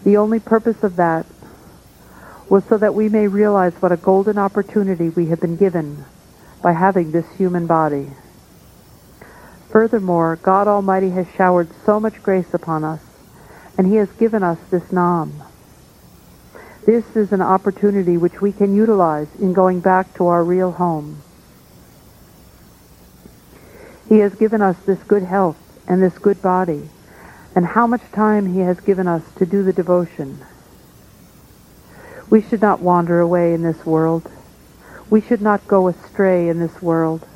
The 0.03 0.17
only 0.17 0.39
purpose 0.39 0.83
of 0.83 0.97
that 0.97 1.25
was 2.49 2.65
so 2.65 2.77
that 2.77 2.93
we 2.93 3.07
may 3.07 3.27
realize 3.27 3.73
what 3.81 3.93
a 3.93 3.97
golden 3.97 4.37
opportunity 4.37 5.09
we 5.09 5.27
have 5.27 5.39
been 5.39 5.55
given 5.55 6.03
by 6.63 6.71
having 6.71 7.11
this 7.11 7.29
human 7.37 7.67
body. 7.67 8.07
Furthermore, 9.69 10.37
God 10.41 10.67
Almighty 10.67 11.09
has 11.11 11.27
showered 11.35 11.67
so 11.85 11.99
much 11.99 12.23
grace 12.23 12.53
upon 12.53 12.83
us, 12.83 13.01
and 13.77 13.85
He 13.85 13.95
has 13.95 14.09
given 14.13 14.41
us 14.41 14.57
this 14.71 14.91
Nam. 14.91 15.43
This 16.85 17.15
is 17.15 17.31
an 17.31 17.41
opportunity 17.41 18.17
which 18.17 18.41
we 18.41 18.51
can 18.51 18.75
utilize 18.75 19.27
in 19.39 19.53
going 19.53 19.81
back 19.81 20.13
to 20.15 20.27
our 20.27 20.43
real 20.43 20.71
home. 20.71 21.21
He 24.07 24.19
has 24.19 24.35
given 24.35 24.61
us 24.61 24.77
this 24.85 25.01
good 25.03 25.23
health 25.23 25.57
and 25.87 26.01
this 26.01 26.17
good 26.17 26.41
body, 26.41 26.89
and 27.55 27.65
how 27.65 27.87
much 27.87 28.03
time 28.13 28.53
He 28.53 28.61
has 28.61 28.79
given 28.79 29.07
us 29.07 29.23
to 29.37 29.45
do 29.45 29.63
the 29.63 29.73
devotion. 29.73 30.39
We 32.29 32.41
should 32.41 32.61
not 32.61 32.79
wander 32.79 33.19
away 33.19 33.53
in 33.53 33.63
this 33.63 33.85
world. 33.85 34.31
We 35.09 35.21
should 35.21 35.41
not 35.41 35.67
go 35.67 35.87
astray 35.87 36.49
in 36.49 36.59
this 36.59 36.81
world. 36.81 37.27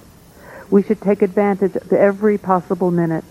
We 0.69 0.83
should 0.83 1.01
take 1.01 1.21
advantage 1.21 1.75
of 1.75 1.91
every 1.93 2.37
possible 2.37 2.91
minute. 2.91 3.23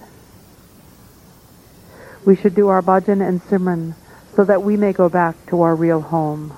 We 2.25 2.35
should 2.37 2.55
do 2.55 2.69
our 2.69 2.83
bhajan 2.83 3.27
and 3.27 3.43
simran 3.43 3.95
so 4.35 4.45
that 4.45 4.63
we 4.63 4.77
may 4.77 4.93
go 4.93 5.09
back 5.09 5.35
to 5.47 5.63
our 5.63 5.75
real 5.75 6.01
home. 6.01 6.57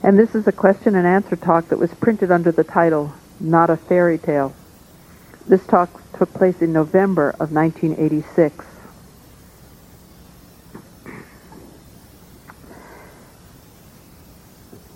and 0.03 0.19
this 0.19 0.35
is 0.35 0.45
a 0.47 0.51
question 0.51 0.95
and 0.95 1.07
answer 1.07 1.35
talk 1.35 1.69
that 1.69 1.79
was 1.79 1.93
printed 1.95 2.31
under 2.31 2.51
the 2.51 2.63
title 2.63 3.13
not 3.39 3.69
a 3.69 3.77
Fairy 3.77 4.17
Tale. 4.17 4.55
This 5.47 5.65
talk 5.65 5.89
took 6.17 6.33
place 6.33 6.61
in 6.61 6.73
November 6.73 7.29
of 7.39 7.51
1986. 7.51 8.65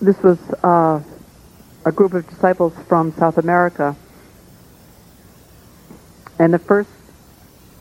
This 0.02 0.18
was 0.24 0.40
uh, 0.64 1.02
a 1.86 1.92
group 1.92 2.14
of 2.14 2.28
disciples 2.28 2.74
from 2.88 3.14
South 3.14 3.38
America. 3.38 3.96
And 6.40 6.54
the 6.54 6.60
first 6.60 6.90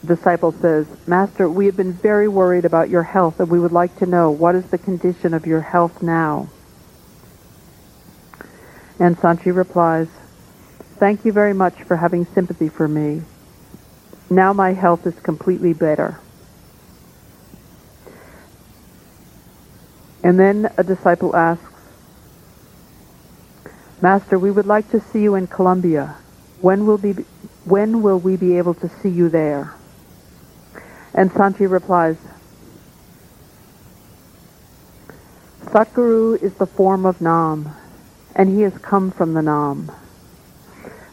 disciple 0.04 0.52
says, 0.52 0.86
Master, 1.06 1.48
we 1.48 1.66
have 1.66 1.76
been 1.76 1.92
very 1.92 2.28
worried 2.28 2.66
about 2.66 2.90
your 2.90 3.02
health, 3.02 3.40
and 3.40 3.50
we 3.50 3.58
would 3.58 3.72
like 3.72 3.96
to 3.98 4.06
know 4.06 4.30
what 4.30 4.54
is 4.54 4.66
the 4.66 4.78
condition 4.78 5.34
of 5.34 5.46
your 5.46 5.60
health 5.62 6.02
now. 6.02 6.48
And 8.98 9.18
Sant 9.18 9.42
Ji 9.42 9.50
replies, 9.50 10.08
Thank 11.00 11.24
you 11.24 11.32
very 11.32 11.54
much 11.54 11.82
for 11.84 11.96
having 11.96 12.26
sympathy 12.26 12.68
for 12.68 12.86
me. 12.86 13.22
Now 14.28 14.52
my 14.52 14.74
health 14.74 15.06
is 15.06 15.18
completely 15.20 15.72
better. 15.72 16.20
And 20.22 20.38
then 20.38 20.70
a 20.76 20.84
disciple 20.84 21.34
asks, 21.34 21.64
Master, 24.02 24.38
we 24.38 24.50
would 24.50 24.66
like 24.66 24.90
to 24.90 25.00
see 25.00 25.22
you 25.22 25.36
in 25.36 25.46
Colombia. 25.46 26.16
When 26.60 26.84
will, 26.86 26.98
be, 26.98 27.12
when 27.64 28.02
will 28.02 28.18
we 28.18 28.36
be 28.36 28.58
able 28.58 28.74
to 28.74 28.90
see 29.00 29.08
you 29.08 29.30
there? 29.30 29.72
And 31.14 31.32
Sant 31.32 31.56
Ji 31.56 31.66
replies, 31.66 32.18
Satguru 35.64 36.42
is 36.42 36.52
the 36.56 36.66
form 36.66 37.06
of 37.06 37.22
Nam, 37.22 37.74
and 38.36 38.54
he 38.54 38.60
has 38.62 38.76
come 38.76 39.10
from 39.10 39.32
the 39.32 39.40
Nam. 39.40 39.90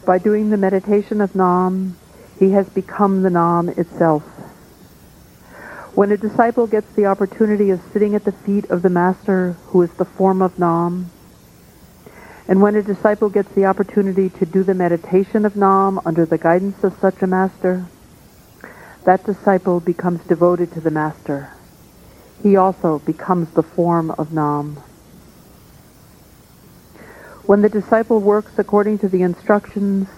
By 0.08 0.20
doing 0.20 0.50
the 0.50 0.56
meditation 0.56 1.20
of 1.20 1.36
Nam, 1.36 1.98
he 2.40 2.52
has 2.52 2.66
become 2.70 3.24
the 3.24 3.30
Nam 3.30 3.68
itself. 3.68 4.24
When 5.96 6.14
a 6.14 6.18
disciple 6.18 6.66
gets 6.66 6.88
the 6.96 7.08
opportunity 7.08 7.72
of 7.72 7.82
sitting 7.92 8.16
at 8.16 8.24
the 8.24 8.32
feet 8.32 8.70
of 8.70 8.84
the 8.84 8.90
Master 8.90 9.58
who 9.66 9.82
is 9.82 9.90
the 9.98 10.06
form 10.06 10.42
of 10.42 10.58
Nam, 10.58 11.12
and 12.48 12.62
when 12.62 12.78
a 12.78 12.82
disciple 12.82 13.28
gets 13.28 13.52
the 13.54 13.66
opportunity 13.66 14.30
to 14.30 14.46
do 14.46 14.64
the 14.64 14.74
meditation 14.74 15.44
of 15.44 15.58
Nam 15.58 16.00
under 16.06 16.26
the 16.26 16.38
guidance 16.38 16.82
of 16.86 16.98
such 17.02 17.22
a 17.22 17.28
master, 17.28 17.86
that 19.06 19.26
disciple 19.26 19.82
becomes 19.82 20.22
devoted 20.30 20.72
to 20.72 20.80
the 20.80 20.90
master. 20.90 21.52
He 22.42 22.56
also 22.56 23.00
becomes 23.00 23.50
the 23.50 23.64
form 23.64 24.12
of 24.12 24.32
Nam. 24.32 24.82
When 27.48 27.62
the 27.62 27.70
disciple 27.70 28.20
works 28.20 28.60
according 28.60 29.00
to 29.00 29.08
the 29.08 29.22
instructions 29.22 30.10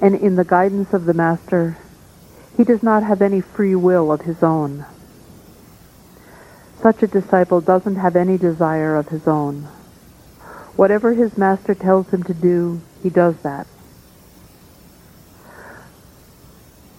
and 0.00 0.14
in 0.14 0.36
the 0.36 0.44
guidance 0.44 0.94
of 0.94 1.04
the 1.04 1.12
master, 1.12 1.76
he 2.56 2.64
does 2.64 2.82
not 2.82 3.02
have 3.02 3.20
any 3.20 3.42
free 3.42 3.74
will 3.74 4.10
of 4.10 4.22
his 4.22 4.42
own. 4.42 4.86
Such 6.80 7.02
a 7.02 7.06
disciple 7.06 7.60
doesn't 7.60 7.96
have 7.96 8.16
any 8.16 8.38
desire 8.38 8.96
of 8.96 9.08
his 9.08 9.28
own. 9.28 9.64
Whatever 10.74 11.12
his 11.12 11.36
master 11.36 11.74
tells 11.74 12.08
him 12.08 12.22
to 12.22 12.32
do, 12.32 12.80
he 13.02 13.10
does 13.10 13.36
that. 13.42 13.66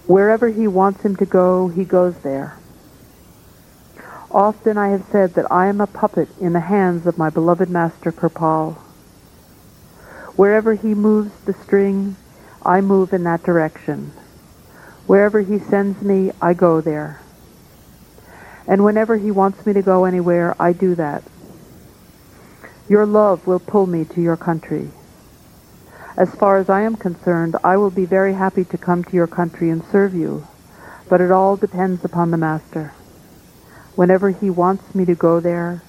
Wherever 0.05 0.49
he 0.49 0.67
wants 0.67 1.01
him 1.01 1.15
to 1.15 1.25
go, 1.25 1.69
he 1.69 1.83
goes 1.83 2.15
there. 2.19 2.59
Often 4.29 4.77
I 4.77 4.89
have 4.89 5.05
said 5.11 5.33
that 5.33 5.51
I 5.51 5.65
am 5.65 5.81
a 5.81 5.87
puppet 5.87 6.29
in 6.39 6.53
the 6.53 6.59
hands 6.59 7.07
of 7.07 7.17
my 7.17 7.31
beloved 7.31 7.71
master 7.71 8.11
Kirpal. 8.11 8.82
Wherever 10.35 10.73
he 10.73 10.95
moves 10.95 11.31
the 11.45 11.53
string, 11.63 12.15
I 12.65 12.81
move 12.81 13.13
in 13.13 13.23
that 13.25 13.43
direction. 13.43 14.11
Wherever 15.05 15.41
he 15.41 15.59
sends 15.59 16.01
me, 16.01 16.31
I 16.41 16.53
go 16.53 16.81
there. 16.81 17.21
And 18.67 18.83
whenever 18.83 19.17
he 19.17 19.31
wants 19.31 19.65
me 19.65 19.73
to 19.73 19.81
go 19.81 20.05
anywhere, 20.05 20.55
I 20.59 20.73
do 20.73 20.95
that. 20.95 21.23
Your 22.89 23.05
love 23.05 23.45
will 23.45 23.59
pull 23.59 23.85
me 23.85 24.05
to 24.05 24.21
your 24.21 24.37
country. 24.37 24.89
As 26.17 26.33
far 26.35 26.57
as 26.57 26.69
I 26.69 26.81
am 26.81 26.95
concerned, 26.95 27.55
I 27.63 27.77
will 27.77 27.89
be 27.89 28.05
very 28.05 28.33
happy 28.33 28.63
to 28.65 28.77
come 28.77 29.03
to 29.03 29.13
your 29.13 29.27
country 29.27 29.69
and 29.69 29.83
serve 29.91 30.13
you, 30.13 30.47
but 31.09 31.21
it 31.21 31.31
all 31.31 31.57
depends 31.57 32.03
upon 32.05 32.31
the 32.31 32.37
Master. 32.37 32.93
Whenever 33.95 34.29
he 34.31 34.49
wants 34.49 34.95
me 34.95 35.05
to 35.05 35.15
go 35.15 35.39
there, 35.39 35.83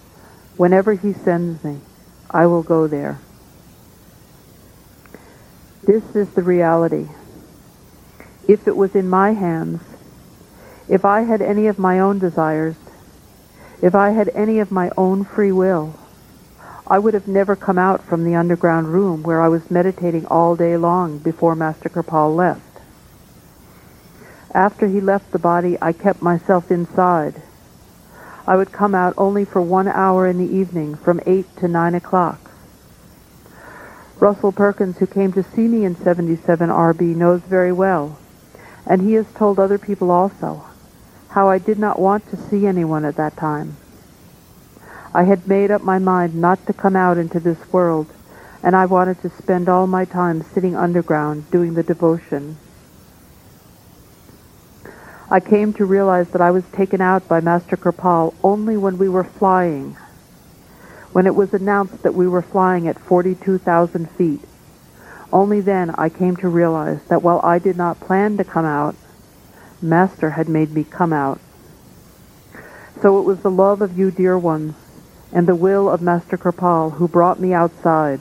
whenever 0.56 0.94
he 0.94 1.12
sends 1.12 1.62
me, 1.64 1.78
I 2.30 2.46
will 2.46 2.62
go 2.62 2.86
there. 2.86 3.23
This 5.86 6.16
is 6.16 6.30
the 6.30 6.42
reality. 6.42 7.08
If 8.48 8.66
it 8.66 8.74
was 8.74 8.94
in 8.94 9.06
my 9.06 9.32
hands, 9.32 9.82
if 10.88 11.04
I 11.04 11.22
had 11.22 11.42
any 11.42 11.66
of 11.66 11.78
my 11.78 11.98
own 11.98 12.18
desires, 12.18 12.76
if 13.82 13.94
I 13.94 14.10
had 14.10 14.30
any 14.30 14.60
of 14.60 14.72
my 14.72 14.90
own 14.96 15.24
free 15.24 15.52
will, 15.52 15.94
I 16.86 16.98
would 16.98 17.12
have 17.12 17.28
never 17.28 17.54
come 17.54 17.76
out 17.76 18.02
from 18.02 18.24
the 18.24 18.34
underground 18.34 18.94
room 18.94 19.22
where 19.22 19.42
I 19.42 19.48
was 19.48 19.70
meditating 19.70 20.24
all 20.26 20.56
day 20.56 20.78
long 20.78 21.18
before 21.18 21.54
Master 21.54 21.90
Kripal 21.90 22.34
left. 22.34 22.62
After 24.54 24.86
he 24.86 25.02
left 25.02 25.32
the 25.32 25.38
body, 25.38 25.76
I 25.82 25.92
kept 25.92 26.22
myself 26.22 26.70
inside. 26.70 27.42
I 28.46 28.56
would 28.56 28.72
come 28.72 28.94
out 28.94 29.12
only 29.18 29.44
for 29.44 29.60
one 29.60 29.88
hour 29.88 30.26
in 30.26 30.38
the 30.38 30.56
evening 30.56 30.94
from 30.94 31.20
8 31.26 31.56
to 31.58 31.68
9 31.68 31.94
o'clock. 31.94 32.43
Russell 34.24 34.52
Perkins, 34.52 34.96
who 34.96 35.06
came 35.06 35.34
to 35.34 35.42
see 35.42 35.68
me 35.68 35.84
in 35.84 35.96
77 35.96 36.70
RB, 36.70 37.14
knows 37.14 37.42
very 37.42 37.72
well, 37.72 38.18
and 38.86 39.02
he 39.02 39.12
has 39.12 39.26
told 39.34 39.58
other 39.58 39.76
people 39.76 40.10
also, 40.10 40.64
how 41.28 41.50
I 41.50 41.58
did 41.58 41.78
not 41.78 41.98
want 41.98 42.26
to 42.30 42.38
see 42.38 42.66
anyone 42.66 43.04
at 43.04 43.16
that 43.16 43.36
time. 43.36 43.76
I 45.12 45.24
had 45.24 45.46
made 45.46 45.70
up 45.70 45.82
my 45.82 45.98
mind 45.98 46.34
not 46.34 46.66
to 46.68 46.72
come 46.72 46.96
out 46.96 47.18
into 47.18 47.38
this 47.38 47.70
world, 47.70 48.06
and 48.62 48.74
I 48.74 48.86
wanted 48.86 49.20
to 49.20 49.28
spend 49.28 49.68
all 49.68 49.86
my 49.86 50.06
time 50.06 50.42
sitting 50.42 50.74
underground 50.74 51.50
doing 51.50 51.74
the 51.74 51.82
devotion. 51.82 52.56
I 55.30 55.40
came 55.40 55.74
to 55.74 55.84
realize 55.84 56.30
that 56.30 56.40
I 56.40 56.50
was 56.50 56.64
taken 56.72 57.02
out 57.02 57.28
by 57.28 57.42
Master 57.42 57.76
Kripal 57.76 58.32
only 58.42 58.78
when 58.78 58.96
we 58.96 59.10
were 59.10 59.24
flying, 59.24 59.98
when 61.14 61.28
it 61.28 61.34
was 61.36 61.54
announced 61.54 62.02
that 62.02 62.12
we 62.12 62.26
were 62.26 62.42
flying 62.42 62.88
at 62.88 62.98
42,000 62.98 64.10
feet. 64.10 64.40
Only 65.32 65.60
then 65.60 65.90
I 65.90 66.08
came 66.08 66.34
to 66.38 66.48
realize 66.48 67.04
that 67.04 67.22
while 67.22 67.40
I 67.44 67.60
did 67.60 67.76
not 67.76 68.00
plan 68.00 68.36
to 68.38 68.44
come 68.44 68.64
out, 68.64 68.96
Master 69.80 70.30
had 70.30 70.48
made 70.48 70.72
me 70.72 70.82
come 70.82 71.12
out. 71.12 71.38
So 73.00 73.20
it 73.20 73.22
was 73.22 73.42
the 73.42 73.50
love 73.50 73.80
of 73.80 73.96
you, 73.96 74.10
dear 74.10 74.36
ones, 74.36 74.74
and 75.32 75.46
the 75.46 75.54
will 75.54 75.88
of 75.88 76.02
Master 76.02 76.36
Kirpal 76.36 76.94
who 76.94 77.06
brought 77.06 77.38
me 77.38 77.52
outside. 77.52 78.20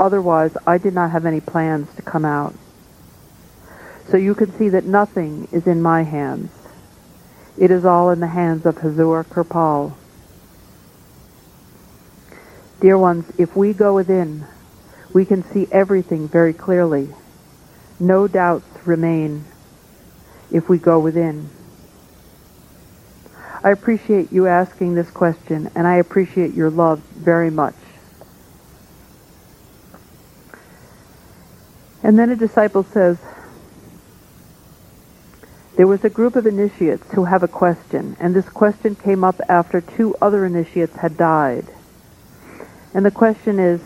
Otherwise, 0.00 0.56
I 0.66 0.78
did 0.78 0.94
not 0.94 1.10
have 1.10 1.26
any 1.26 1.42
plans 1.42 1.94
to 1.96 2.02
come 2.02 2.24
out. 2.24 2.54
So 4.08 4.16
you 4.16 4.34
can 4.34 4.50
see 4.56 4.70
that 4.70 4.84
nothing 4.86 5.46
is 5.52 5.66
in 5.66 5.82
my 5.82 6.04
hands. 6.04 6.50
It 7.58 7.70
is 7.70 7.84
all 7.84 8.08
in 8.08 8.20
the 8.20 8.28
hands 8.28 8.64
of 8.64 8.76
Hazur 8.76 9.24
Kirpal. 9.24 9.92
Dear 12.80 12.98
ones, 12.98 13.24
if 13.38 13.56
we 13.56 13.72
go 13.72 13.94
within, 13.94 14.46
we 15.12 15.24
can 15.24 15.42
see 15.50 15.66
everything 15.72 16.28
very 16.28 16.52
clearly. 16.52 17.08
No 17.98 18.28
doubts 18.28 18.86
remain 18.86 19.44
if 20.50 20.68
we 20.68 20.78
go 20.78 20.98
within. 20.98 21.48
I 23.64 23.70
appreciate 23.70 24.30
you 24.30 24.46
asking 24.46 24.94
this 24.94 25.10
question, 25.10 25.70
and 25.74 25.86
I 25.86 25.96
appreciate 25.96 26.54
your 26.54 26.70
love 26.70 27.00
very 27.00 27.50
much. 27.50 27.74
And 32.02 32.18
then 32.18 32.30
a 32.30 32.36
disciple 32.36 32.84
says, 32.84 33.18
there 35.76 35.86
was 35.86 36.04
a 36.04 36.10
group 36.10 36.36
of 36.36 36.46
initiates 36.46 37.10
who 37.12 37.24
have 37.24 37.42
a 37.42 37.48
question, 37.48 38.16
and 38.20 38.34
this 38.34 38.48
question 38.48 38.94
came 38.94 39.24
up 39.24 39.40
after 39.48 39.80
two 39.80 40.14
other 40.22 40.46
initiates 40.46 40.94
had 40.96 41.16
died. 41.16 41.66
And 42.96 43.06
the 43.06 43.12
question 43.12 43.60
is, 43.60 43.80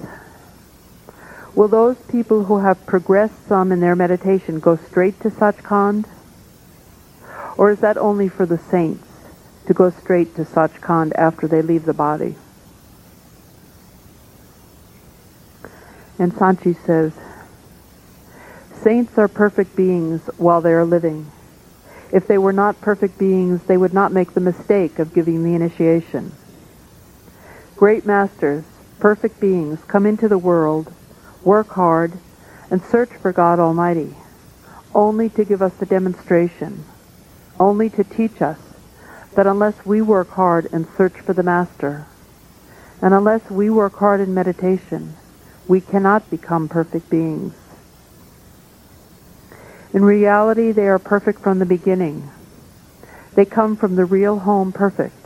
will 1.55 1.69
those 1.69 1.99
people 2.09 2.45
who 2.45 2.61
have 2.61 2.87
progressed 2.87 3.47
some 3.47 3.73
in 3.73 3.81
their 3.81 3.97
meditation 3.97 4.61
go 4.61 4.77
straight 4.77 5.21
to 5.21 5.31
Sachkhand? 5.31 6.07
Or 7.59 7.71
is 7.71 7.81
that 7.81 7.99
only 7.99 8.29
for 8.29 8.47
the 8.47 8.57
saints? 8.57 9.11
to 9.71 9.75
go 9.75 9.89
straight 9.89 10.35
to 10.35 10.45
Sachkhand 10.45 11.13
after 11.15 11.47
they 11.47 11.63
leave 11.63 11.85
the 11.85 11.95
body. 11.95 12.35
And 16.19 16.37
Sant 16.37 16.65
Ji 16.65 16.75
says, 16.85 17.13
Saints 18.75 19.17
are 19.17 19.29
perfect 19.29 19.77
beings 19.77 20.23
while 20.39 20.61
they 20.61 20.73
are 20.73 20.85
living. 20.85 21.31
If 22.11 22.27
they 22.27 22.37
were 22.37 22.53
not 22.53 22.81
perfect 22.81 23.17
beings, 23.17 23.63
they 23.63 23.77
would 23.77 23.95
not 23.95 24.11
make 24.11 24.35
the 24.35 24.41
mistake 24.41 24.99
of 24.99 25.15
giving 25.15 25.45
the 25.45 25.55
initiation. 25.55 26.33
Great 27.77 28.05
masters, 28.05 28.65
perfect 29.01 29.41
beings, 29.41 29.81
come 29.89 30.07
into 30.07 30.29
the 30.29 30.39
world, 30.39 30.93
work 31.43 31.73
hard, 31.73 32.21
and 32.71 32.85
search 32.85 33.11
for 33.21 33.33
God 33.33 33.59
Almighty, 33.59 34.15
only 34.95 35.29
to 35.31 35.45
give 35.45 35.63
us 35.63 35.73
the 35.81 35.87
demonstration, 35.87 36.85
only 37.59 37.89
to 37.91 38.05
teach 38.05 38.43
us 38.43 38.59
that 39.37 39.47
unless 39.47 39.75
we 39.87 40.03
work 40.03 40.31
hard 40.31 40.69
and 40.73 40.87
search 40.97 41.15
for 41.25 41.33
the 41.33 41.43
Master, 41.43 42.07
and 43.03 43.15
unless 43.15 43.51
we 43.51 43.71
work 43.71 43.99
hard 43.99 44.21
in 44.21 44.35
meditation, 44.35 45.17
we 45.67 45.81
cannot 45.81 46.31
become 46.31 46.69
perfect 46.69 47.09
beings. 47.11 47.55
In 49.95 50.05
reality, 50.05 50.73
they 50.73 50.87
are 50.87 50.99
perfect 50.99 51.43
from 51.43 51.59
the 51.59 51.67
beginning. 51.67 52.31
They 53.35 53.45
come 53.45 53.77
from 53.77 53.97
the 53.97 54.05
real 54.05 54.39
home 54.39 54.73
perfect. 54.73 55.20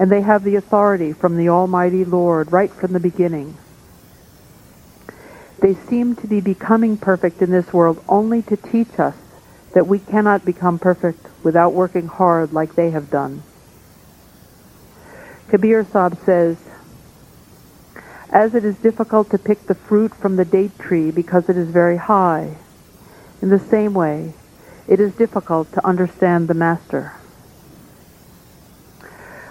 And 0.00 0.10
they 0.10 0.22
have 0.22 0.42
the 0.42 0.56
authority 0.56 1.12
from 1.12 1.36
the 1.36 1.50
Almighty 1.50 2.06
Lord 2.06 2.50
right 2.50 2.72
from 2.72 2.94
the 2.94 3.00
beginning. 3.00 3.56
They 5.60 5.74
seem 5.74 6.16
to 6.16 6.26
be 6.26 6.40
becoming 6.40 6.96
perfect 6.96 7.42
in 7.42 7.50
this 7.50 7.70
world 7.70 8.02
only 8.08 8.40
to 8.42 8.56
teach 8.56 8.98
us 8.98 9.14
that 9.74 9.86
we 9.86 9.98
cannot 9.98 10.44
become 10.46 10.78
perfect 10.78 11.26
without 11.44 11.74
working 11.74 12.06
hard 12.06 12.54
like 12.54 12.74
they 12.74 12.90
have 12.90 13.10
done. 13.10 13.42
Kabir 15.50 15.84
Sahib 15.84 16.18
says, 16.24 16.56
As 18.30 18.54
it 18.54 18.64
is 18.64 18.76
difficult 18.76 19.30
to 19.30 19.38
pick 19.38 19.66
the 19.66 19.74
fruit 19.74 20.14
from 20.14 20.36
the 20.36 20.46
date 20.46 20.78
tree 20.78 21.10
because 21.10 21.50
it 21.50 21.58
is 21.58 21.68
very 21.68 21.98
high, 21.98 22.56
in 23.42 23.50
the 23.50 23.58
same 23.58 23.92
way, 23.92 24.32
it 24.88 24.98
is 24.98 25.12
difficult 25.12 25.72
to 25.74 25.86
understand 25.86 26.48
the 26.48 26.54
Master. 26.54 27.19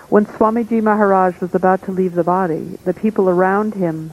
When 0.09 0.25
Swamiji 0.25 0.81
Maharaj 0.81 1.39
was 1.39 1.53
about 1.53 1.83
to 1.83 1.91
leave 1.91 2.15
the 2.15 2.23
body, 2.23 2.79
the 2.83 2.95
people 2.95 3.29
around 3.29 3.75
him 3.75 4.11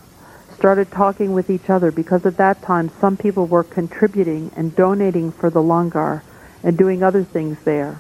started 0.55 0.91
talking 0.91 1.33
with 1.33 1.49
each 1.49 1.71
other 1.71 1.91
because 1.91 2.27
at 2.27 2.37
that 2.37 2.61
time 2.63 2.91
some 3.01 3.17
people 3.17 3.47
were 3.47 3.65
contributing 3.65 4.51
and 4.57 4.77
donating 4.77 5.33
for 5.33 5.49
the 5.49 5.63
langar 5.63 6.23
and 6.63 6.77
doing 6.77 7.03
other 7.03 7.25
things 7.25 7.57
there. 7.65 7.99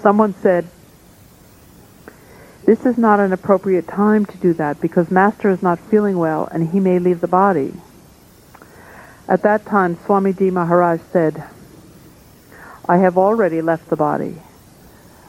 Someone 0.00 0.32
said, 0.34 0.68
this 2.66 2.86
is 2.86 2.96
not 2.96 3.18
an 3.18 3.32
appropriate 3.32 3.88
time 3.88 4.26
to 4.26 4.36
do 4.36 4.52
that 4.54 4.80
because 4.80 5.10
Master 5.10 5.50
is 5.50 5.60
not 5.60 5.80
feeling 5.80 6.18
well 6.18 6.48
and 6.52 6.70
he 6.70 6.78
may 6.78 7.00
leave 7.00 7.20
the 7.20 7.26
body. 7.26 7.74
At 9.26 9.42
that 9.42 9.66
time, 9.66 9.96
Swamiji 9.96 10.52
Maharaj 10.52 11.00
said, 11.12 11.42
I 12.88 12.98
have 12.98 13.18
already 13.18 13.60
left 13.60 13.90
the 13.90 13.96
body. 13.96 14.36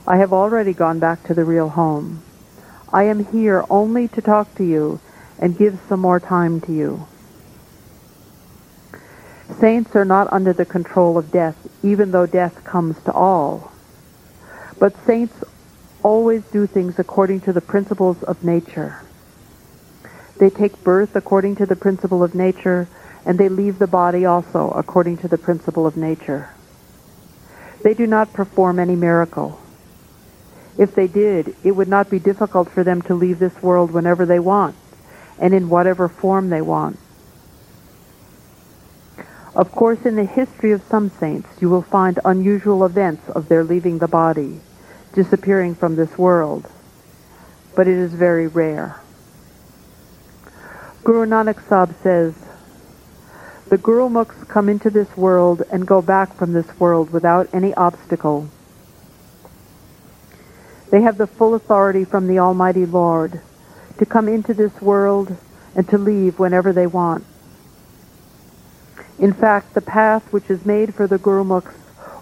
I 0.08 0.18
have 0.18 0.34
already 0.34 0.74
gone 0.74 1.00
back 1.00 1.24
to 1.26 1.34
the 1.34 1.44
real 1.44 1.70
home. 1.70 2.24
I 2.92 3.04
am 3.04 3.26
here 3.26 3.64
only 3.70 4.08
to 4.10 4.22
talk 4.22 4.54
to 4.56 4.64
you 4.64 5.00
and 5.38 5.58
give 5.58 5.80
some 5.88 6.00
more 6.00 6.20
time 6.20 6.60
to 6.62 6.74
you. 6.74 7.08
Saints 9.60 9.96
are 9.96 10.06
not 10.06 10.34
under 10.34 10.54
the 10.54 10.66
control 10.66 11.18
of 11.18 11.32
death, 11.32 11.56
even 11.84 12.12
though 12.12 12.26
death 12.26 12.64
comes 12.64 13.02
to 13.04 13.14
all. 13.14 13.72
But 14.80 14.98
saints 15.06 15.44
always 16.02 16.44
do 16.46 16.66
things 16.66 16.98
according 16.98 17.42
to 17.42 17.54
the 17.54 17.62
principles 17.62 18.24
of 18.24 18.44
nature. 18.44 19.04
They 20.40 20.50
take 20.50 20.84
birth 20.84 21.16
according 21.16 21.58
to 21.58 21.68
the 21.68 21.76
principle 21.76 22.24
of 22.24 22.34
nature, 22.34 22.88
and 23.24 23.38
they 23.38 23.50
leave 23.50 23.78
the 23.78 23.86
body 23.86 24.26
also 24.26 24.72
according 24.72 25.18
to 25.18 25.28
the 25.28 25.38
principle 25.38 25.86
of 25.86 25.96
nature. 25.96 26.50
They 27.84 27.94
do 27.94 28.08
not 28.08 28.34
perform 28.34 28.80
any 28.80 28.96
miracle. 28.96 29.61
If 30.82 30.96
they 30.96 31.06
did, 31.06 31.56
it 31.64 31.74
would 31.74 31.88
not 31.88 32.10
be 32.10 32.18
difficult 32.18 32.68
for 32.72 32.84
them 32.84 33.04
to 33.04 33.14
leave 33.14 33.38
this 33.38 33.62
world 33.62 33.92
whenever 33.92 34.26
they 34.26 34.40
want 34.40 34.76
and 35.38 35.54
in 35.54 35.70
whatever 35.70 36.10
form 36.10 36.50
they 36.50 36.64
want. 36.64 36.98
Of 39.54 39.72
course, 39.72 40.08
in 40.08 40.16
the 40.16 40.26
history 40.26 40.72
of 40.72 40.82
some 40.82 41.12
saints, 41.12 41.48
you 41.62 41.70
will 41.70 41.84
find 41.84 42.18
unusual 42.26 42.84
events 42.84 43.30
of 43.30 43.48
their 43.48 43.64
leaving 43.64 44.00
the 44.00 44.08
body, 44.08 44.60
disappearing 45.14 45.76
from 45.76 45.98
this 45.98 46.18
world, 46.18 46.68
but 47.76 47.88
it 47.88 47.98
is 47.98 48.16
very 48.16 48.48
rare. 48.48 49.00
Guru 51.04 51.28
Nanak 51.28 51.62
Sahib 51.70 51.96
says, 52.02 52.34
The 53.68 53.78
Gurumukhs 53.78 54.48
come 54.48 54.68
into 54.68 54.90
this 54.90 55.16
world 55.16 55.62
and 55.72 55.86
go 55.86 56.02
back 56.02 56.34
from 56.34 56.54
this 56.54 56.80
world 56.80 57.12
without 57.12 57.50
any 57.54 57.72
obstacle. 57.76 58.50
They 60.92 61.02
have 61.02 61.18
the 61.18 61.26
full 61.26 61.56
authority 61.56 62.04
from 62.04 62.28
the 62.28 62.40
Almighty 62.40 62.86
Lord 62.86 63.40
to 63.98 64.06
come 64.06 64.28
into 64.28 64.54
this 64.54 64.82
world 64.82 65.36
and 65.74 65.88
to 65.90 65.98
leave 65.98 66.38
whenever 66.38 66.74
they 66.74 66.86
want. 66.86 67.24
In 69.18 69.32
fact, 69.32 69.74
the 69.74 69.82
path 69.82 70.34
which 70.34 70.50
is 70.50 70.66
made 70.66 70.94
for 70.94 71.08
the 71.08 71.18
Gurumukhs, 71.18 71.74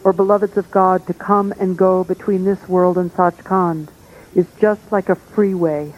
or 0.03 0.13
beloveds 0.13 0.55
of 0.55 0.69
God, 0.69 1.07
to 1.07 1.13
come 1.13 1.51
and 1.59 1.77
go 1.77 2.03
between 2.03 2.45
this 2.45 2.67
world 2.69 2.97
and 2.97 3.11
Sachkhand 3.11 3.89
is 4.35 4.45
just 4.61 4.91
like 4.91 5.09
a 5.09 5.15
freeway. 5.15 5.93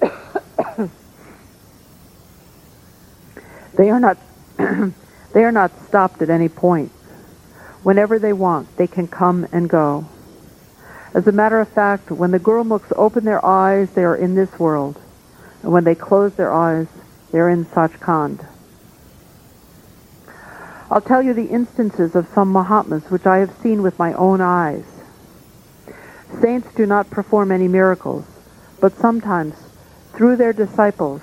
they 3.76 3.88
are 3.90 4.00
not 4.00 4.18
they 5.32 5.42
are 5.44 5.52
not 5.52 5.72
stopped 5.86 6.20
at 6.20 6.28
any 6.28 6.48
point. 6.50 6.92
Whenever 7.82 8.18
they 8.18 8.34
want, 8.34 8.76
they 8.76 8.86
can 8.86 9.08
come 9.08 9.48
and 9.52 9.70
go. 9.70 10.06
As 11.12 11.26
a 11.26 11.32
matter 11.32 11.58
of 11.58 11.68
fact, 11.68 12.12
when 12.12 12.30
the 12.30 12.38
Gurumukhs 12.38 12.92
open 12.94 13.24
their 13.24 13.44
eyes, 13.44 13.90
they 13.90 14.04
are 14.04 14.14
in 14.14 14.36
this 14.36 14.58
world. 14.60 14.96
And 15.62 15.72
when 15.72 15.82
they 15.82 15.96
close 15.96 16.34
their 16.34 16.52
eyes, 16.52 16.86
they 17.32 17.38
are 17.38 17.50
in 17.50 17.64
Sachkhand. 17.64 18.46
I'll 20.88 21.00
tell 21.00 21.22
you 21.22 21.34
the 21.34 21.46
instances 21.46 22.14
of 22.14 22.28
some 22.28 22.52
Mahatmas 22.52 23.10
which 23.10 23.26
I 23.26 23.38
have 23.38 23.56
seen 23.60 23.82
with 23.82 23.98
my 23.98 24.12
own 24.12 24.40
eyes. 24.40 24.84
Saints 26.40 26.72
do 26.74 26.86
not 26.86 27.10
perform 27.10 27.50
any 27.50 27.68
miracles, 27.68 28.24
but 28.80 28.96
sometimes, 28.96 29.54
through 30.12 30.36
their 30.36 30.52
disciples, 30.52 31.22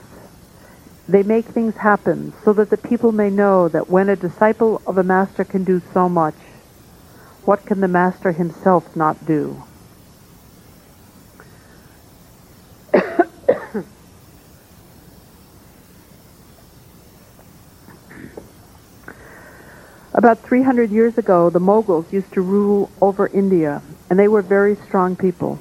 they 1.07 1.23
make 1.23 1.45
things 1.45 1.75
happen 1.75 2.33
so 2.43 2.51
that 2.53 2.69
the 2.69 2.77
people 2.77 3.13
may 3.13 3.29
know 3.29 3.69
that 3.69 3.89
when 3.89 4.09
a 4.09 4.15
disciple 4.17 4.81
of 4.85 4.97
a 4.97 5.03
master 5.03 5.45
can 5.45 5.63
do 5.63 5.81
so 5.93 6.09
much, 6.09 6.35
what 7.45 7.65
can 7.65 7.79
the 7.79 7.87
master 7.87 8.33
himself 8.33 8.93
not 8.93 9.25
do? 9.25 9.63
About 20.13 20.47
300 20.47 20.91
years 20.91 21.17
ago, 21.17 21.49
the 21.49 21.59
Mughals 21.59 22.11
used 22.11 22.33
to 22.33 22.41
rule 22.41 22.89
over 23.01 23.27
India, 23.27 23.81
and 24.09 24.17
they 24.17 24.27
were 24.27 24.41
very 24.41 24.75
strong 24.75 25.15
people. 25.15 25.59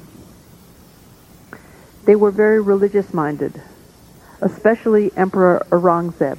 They 2.04 2.16
were 2.16 2.30
very 2.30 2.60
religious 2.60 3.12
minded, 3.12 3.60
especially 4.40 5.12
Emperor 5.16 5.66
Aurangzeb. 5.70 6.38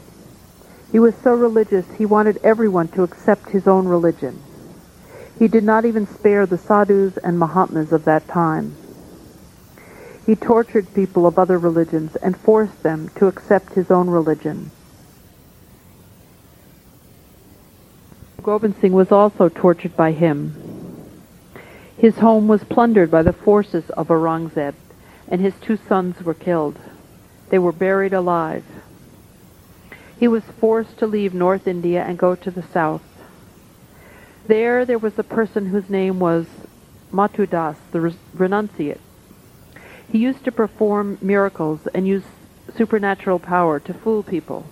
He 0.91 0.99
was 0.99 1.13
so 1.23 1.33
religious, 1.33 1.85
he 1.97 2.05
wanted 2.05 2.39
everyone 2.43 2.87
to 2.89 3.03
accept 3.03 3.49
his 3.49 3.67
own 3.67 3.85
religion. 3.85 4.41
He 5.37 5.47
did 5.47 5.63
not 5.63 5.85
even 5.85 6.07
spare 6.07 6.45
the 6.45 6.57
sadhus 6.57 7.17
and 7.23 7.37
Mahatmas 7.37 7.91
of 7.91 8.05
that 8.05 8.27
time. 8.27 8.86
He 10.27 10.35
tortured 10.35 10.93
people 10.93 11.25
of 11.25 11.39
other 11.39 11.57
religions 11.57 12.17
and 12.17 12.35
forced 12.35 12.83
them 12.83 13.09
to 13.15 13.27
accept 13.27 13.75
his 13.75 13.89
own 13.89 14.09
religion. 14.09 14.71
Gobind 18.43 18.75
Singh 18.81 18.91
was 18.91 19.09
also 19.09 19.47
tortured 19.47 19.95
by 19.95 20.11
him. 20.11 20.53
His 21.97 22.17
home 22.17 22.49
was 22.49 22.65
plundered 22.65 23.09
by 23.09 23.23
the 23.23 23.31
forces 23.31 23.89
of 23.91 24.09
Aurangzeb, 24.09 24.75
and 25.29 25.39
his 25.39 25.53
two 25.61 25.77
sons 25.77 26.21
were 26.21 26.33
killed. 26.33 26.77
They 27.47 27.57
were 27.57 27.71
buried 27.71 28.13
alive. 28.13 28.65
He 30.19 30.27
was 30.27 30.43
forced 30.59 30.97
to 30.99 31.07
leave 31.07 31.33
North 31.33 31.67
India 31.67 32.03
and 32.03 32.17
go 32.17 32.35
to 32.35 32.51
the 32.51 32.63
south. 32.63 33.01
There, 34.47 34.83
there 34.83 34.99
was 34.99 35.17
a 35.17 35.23
person 35.23 35.67
whose 35.67 35.89
name 35.89 36.19
was 36.19 36.47
Matu 37.13 37.49
Das, 37.49 37.77
the 37.91 38.13
renunciate. 38.35 38.99
He 40.11 40.19
used 40.19 40.43
to 40.45 40.51
perform 40.51 41.17
miracles 41.21 41.87
and 41.93 42.07
use 42.07 42.23
supernatural 42.75 43.39
power 43.39 43.79
to 43.79 43.93
fool 43.93 44.23
people. 44.23 44.65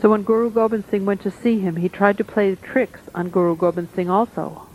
So 0.00 0.10
when 0.10 0.24
Guru 0.24 0.50
Gobind 0.50 0.84
Singh 0.90 1.04
went 1.04 1.22
to 1.22 1.30
see 1.30 1.60
him, 1.60 1.76
he 1.76 1.88
tried 1.88 2.18
to 2.18 2.24
play 2.24 2.54
tricks 2.56 3.02
on 3.14 3.30
Guru 3.30 3.54
Gobind 3.54 3.88
Singh 3.94 4.10
also. 4.10 4.66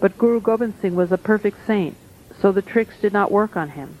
But 0.00 0.18
Guru 0.18 0.40
Gobind 0.40 0.74
Singh 0.80 0.96
was 0.96 1.12
a 1.12 1.18
perfect 1.18 1.64
saint, 1.64 1.96
so 2.40 2.50
the 2.50 2.62
tricks 2.62 2.96
did 3.00 3.12
not 3.12 3.30
work 3.30 3.56
on 3.56 3.70
him. 3.70 3.98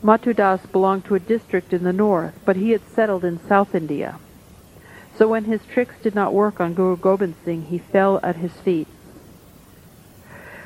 Matu 0.00 0.32
Das 0.34 0.64
belonged 0.66 1.04
to 1.06 1.16
a 1.16 1.20
district 1.20 1.72
in 1.72 1.82
the 1.82 1.92
north, 1.92 2.38
but 2.44 2.54
he 2.54 2.70
had 2.70 2.88
settled 2.88 3.24
in 3.24 3.40
South 3.48 3.74
India. 3.74 4.20
So 5.16 5.26
when 5.26 5.44
his 5.44 5.62
tricks 5.66 5.96
did 6.00 6.14
not 6.14 6.32
work 6.32 6.60
on 6.60 6.74
Guru 6.74 6.96
Gobind 6.96 7.34
Singh, 7.44 7.62
he 7.64 7.78
fell 7.78 8.20
at 8.22 8.36
his 8.36 8.52
feet. 8.52 8.86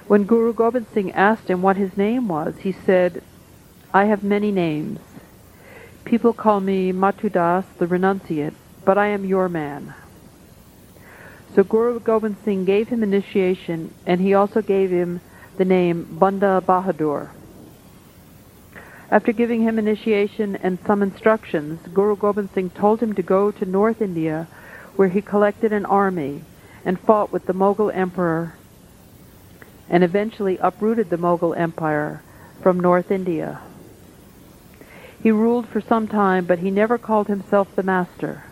When 0.07 0.25
Guru 0.25 0.53
Gobind 0.53 0.87
Singh 0.93 1.13
asked 1.13 1.49
him 1.49 1.63
what 1.63 1.77
his 1.77 1.97
name 1.97 2.29
was, 2.29 2.59
he 2.59 2.73
said, 2.73 3.23
I 3.95 4.07
have 4.07 4.23
many 4.23 4.51
names. 4.51 5.01
People 6.05 6.33
call 6.33 6.61
me 6.61 6.93
Mathudas, 6.93 7.65
the 7.79 7.87
renunciate, 7.87 8.55
but 8.85 8.99
I 8.99 9.09
am 9.09 9.25
your 9.25 9.49
man. 9.49 9.95
So 11.55 11.63
Guru 11.63 12.01
Gobind 12.01 12.37
Singh 12.45 12.65
gave 12.65 12.89
him 12.89 13.03
initiation, 13.03 13.95
and 14.07 14.21
he 14.21 14.35
also 14.35 14.61
gave 14.63 14.91
him 14.91 15.21
the 15.57 15.65
name 15.65 16.09
Banda 16.19 16.63
Bahadur. 16.67 17.31
After 19.11 19.33
giving 19.33 19.63
him 19.63 19.79
initiation 19.79 20.57
and 20.57 20.79
some 20.87 21.03
instructions, 21.03 21.87
Guru 21.93 22.17
Gobind 22.17 22.49
Singh 22.55 22.71
told 22.71 23.01
him 23.01 23.13
to 23.15 23.23
go 23.23 23.51
to 23.51 23.67
North 23.67 24.01
India, 24.01 24.49
where 24.97 25.09
he 25.09 25.21
collected 25.21 25.73
an 25.73 25.85
army 25.85 26.43
and 26.85 26.99
fought 26.99 27.31
with 27.31 27.45
the 27.47 27.53
Mughal 27.53 27.95
emperor, 27.95 28.57
and 29.93 30.03
eventually 30.03 30.57
uprooted 30.57 31.11
the 31.11 31.19
Mughal 31.19 31.57
empire 31.57 32.23
from 32.63 32.81
North 32.81 33.11
India. 33.11 33.61
He 35.23 35.31
ruled 35.31 35.69
for 35.69 35.83
some 35.83 36.09
time, 36.09 36.47
but 36.47 36.61
he 36.61 36.71
never 36.71 36.97
called 36.97 37.29
himself 37.29 37.77
the 37.77 37.83
master. 37.83 38.45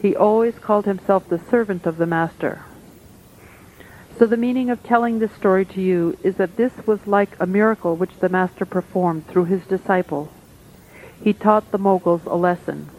He 0.00 0.14
always 0.14 0.58
called 0.58 0.84
himself 0.84 1.26
the 1.28 1.38
servant 1.38 1.86
of 1.86 1.96
the 1.96 2.06
master. 2.06 2.62
So 4.18 4.26
the 4.26 4.36
meaning 4.36 4.68
of 4.68 4.82
telling 4.82 5.18
this 5.18 5.32
story 5.32 5.64
to 5.64 5.80
you 5.80 6.18
is 6.22 6.36
that 6.36 6.56
this 6.56 6.72
was 6.86 7.06
like 7.06 7.30
a 7.40 7.46
miracle 7.46 7.96
which 7.96 8.18
the 8.20 8.28
master 8.28 8.66
performed 8.66 9.26
through 9.26 9.46
his 9.46 9.66
disciple. 9.66 10.30
He 11.22 11.32
taught 11.32 11.72
the 11.72 11.78
Moguls 11.78 12.26
a 12.26 12.36
lesson. 12.36 12.90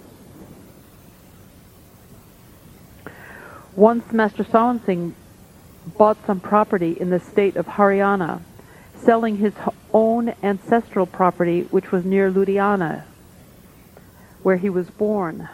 Once 3.75 4.11
Master 4.11 4.43
Sawan 4.43 4.83
Singh 4.86 5.13
bought 5.86 6.17
some 6.25 6.39
property 6.39 6.97
in 6.99 7.09
the 7.09 7.19
state 7.19 7.55
of 7.55 7.67
Haryana, 7.67 8.41
selling 8.95 9.38
his 9.38 9.53
own 9.93 10.33
ancestral 10.41 11.05
property 11.05 11.61
which 11.71 11.91
was 11.91 12.03
near 12.03 12.31
Ludhiana, 12.31 13.03
where 14.43 14.57
he 14.57 14.69
was 14.69 14.89
born. 14.89 15.47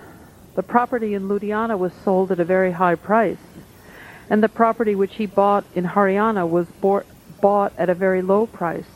The 0.56 0.64
property 0.64 1.14
in 1.14 1.28
Ludhiana 1.28 1.78
was 1.78 1.94
sold 1.94 2.32
at 2.32 2.40
a 2.40 2.46
very 2.46 2.72
high 2.72 2.96
price, 2.96 3.38
and 4.30 4.42
the 4.42 4.50
property 4.50 4.96
which 4.96 5.16
he 5.16 5.26
bought 5.26 5.66
in 5.76 5.86
Haryana 5.86 6.50
was 6.50 6.68
bought 7.42 7.74
at 7.78 7.90
a 7.90 7.96
very 7.96 8.22
low 8.22 8.48
price, 8.48 8.88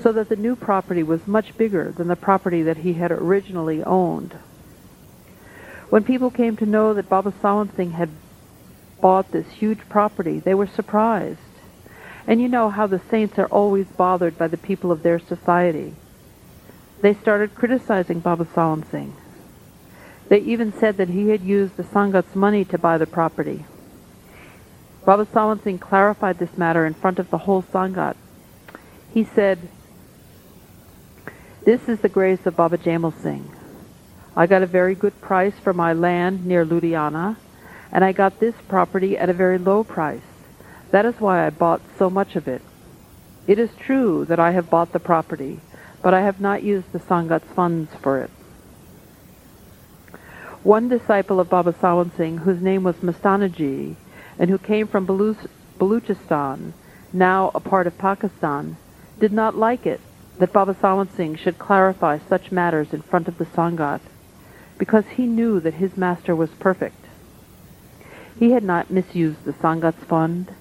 so 0.00 0.12
that 0.12 0.28
the 0.28 0.36
new 0.36 0.56
property 0.56 1.02
was 1.02 1.26
much 1.26 1.56
bigger 1.56 1.92
than 1.92 2.08
the 2.08 2.16
property 2.16 2.62
that 2.62 2.78
he 2.78 2.94
had 2.94 3.12
originally 3.12 3.82
owned. 3.84 4.34
When 5.88 6.04
people 6.04 6.30
came 6.30 6.56
to 6.56 6.66
know 6.66 6.94
that 6.94 7.08
Baba 7.08 7.32
Sawan 7.32 7.74
Singh 7.74 7.92
had 7.92 8.10
bought 9.04 9.32
this 9.32 9.50
huge 9.50 9.86
property, 9.90 10.40
they 10.40 10.54
were 10.54 10.66
surprised. 10.66 11.38
And 12.26 12.40
you 12.40 12.48
know 12.48 12.70
how 12.70 12.86
the 12.86 13.02
saints 13.10 13.38
are 13.38 13.48
always 13.48 13.86
bothered 13.86 14.38
by 14.38 14.48
the 14.48 14.56
people 14.56 14.90
of 14.90 15.02
their 15.02 15.18
society. 15.18 15.94
They 17.02 17.12
started 17.12 17.54
criticizing 17.54 18.20
Baba 18.20 18.46
Sawan 18.46 18.90
Singh. 18.90 19.14
They 20.30 20.38
even 20.38 20.72
said 20.72 20.96
that 20.96 21.10
he 21.10 21.28
had 21.28 21.42
used 21.42 21.76
the 21.76 21.82
Sangat's 21.82 22.34
money 22.34 22.64
to 22.64 22.78
buy 22.78 22.96
the 22.96 23.06
property. 23.06 23.66
Baba 25.04 25.26
Sawan 25.26 25.62
Singh 25.62 25.78
clarified 25.78 26.38
this 26.38 26.56
matter 26.56 26.86
in 26.86 26.94
front 26.94 27.18
of 27.18 27.28
the 27.28 27.44
whole 27.44 27.62
Sangat. 27.62 28.16
He 29.12 29.22
said, 29.22 29.58
This 31.66 31.90
is 31.90 32.00
the 32.00 32.08
grace 32.08 32.46
of 32.46 32.56
Baba 32.56 32.78
Jaimal 32.78 33.12
Singh. 33.22 33.54
I 34.34 34.46
got 34.46 34.62
a 34.62 34.66
very 34.66 34.94
good 34.94 35.20
price 35.20 35.58
for 35.62 35.74
my 35.74 35.92
land 35.92 36.46
near 36.46 36.64
Ludhiana, 36.64 37.36
and 37.94 38.04
I 38.04 38.10
got 38.12 38.40
this 38.40 38.56
property 38.68 39.16
at 39.16 39.30
a 39.30 39.32
very 39.32 39.56
low 39.56 39.84
price. 39.84 40.20
That 40.90 41.06
is 41.06 41.20
why 41.20 41.46
I 41.46 41.50
bought 41.50 41.80
so 41.96 42.10
much 42.10 42.34
of 42.34 42.48
it. 42.48 42.60
It 43.46 43.58
is 43.58 43.70
true 43.78 44.24
that 44.24 44.40
I 44.40 44.50
have 44.50 44.68
bought 44.68 44.92
the 44.92 44.98
property, 44.98 45.60
but 46.02 46.12
I 46.12 46.22
have 46.22 46.40
not 46.40 46.64
used 46.64 46.90
the 46.90 46.98
Sangat's 46.98 47.52
funds 47.52 47.90
for 48.02 48.20
it. 48.20 48.30
One 50.64 50.88
disciple 50.88 51.38
of 51.38 51.50
Baba 51.50 51.72
Sawan 51.72 52.16
Singh, 52.16 52.38
whose 52.38 52.60
name 52.60 52.82
was 52.82 52.96
Mastanaji, 52.96 53.94
and 54.38 54.50
who 54.50 54.58
came 54.58 54.88
from 54.88 55.06
Baluchistan, 55.06 56.72
now 57.12 57.52
a 57.54 57.60
part 57.60 57.86
of 57.86 57.96
Pakistan, 57.96 58.76
did 59.20 59.32
not 59.32 59.56
like 59.56 59.86
it 59.86 60.00
that 60.38 60.52
Baba 60.52 60.74
Sawan 60.74 61.14
Singh 61.14 61.36
should 61.36 61.58
clarify 61.58 62.18
such 62.18 62.50
matters 62.50 62.92
in 62.92 63.02
front 63.02 63.28
of 63.28 63.38
the 63.38 63.44
Sangat, 63.44 64.00
because 64.78 65.04
he 65.06 65.26
knew 65.26 65.60
that 65.60 65.74
his 65.74 65.96
master 65.96 66.34
was 66.34 66.50
perfect. 66.58 67.03
He 68.38 68.50
had 68.50 68.64
not 68.64 68.90
misused 68.90 69.44
the 69.44 69.52
Sangat's 69.52 70.04
fund, 70.04 70.52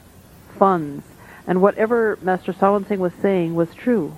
funds, 0.58 1.04
and 1.48 1.62
whatever 1.62 2.18
Master 2.22 2.54
Sawan 2.54 2.88
Singh 2.88 3.00
was 3.00 3.14
saying 3.22 3.56
was 3.56 3.74
true. 3.74 4.14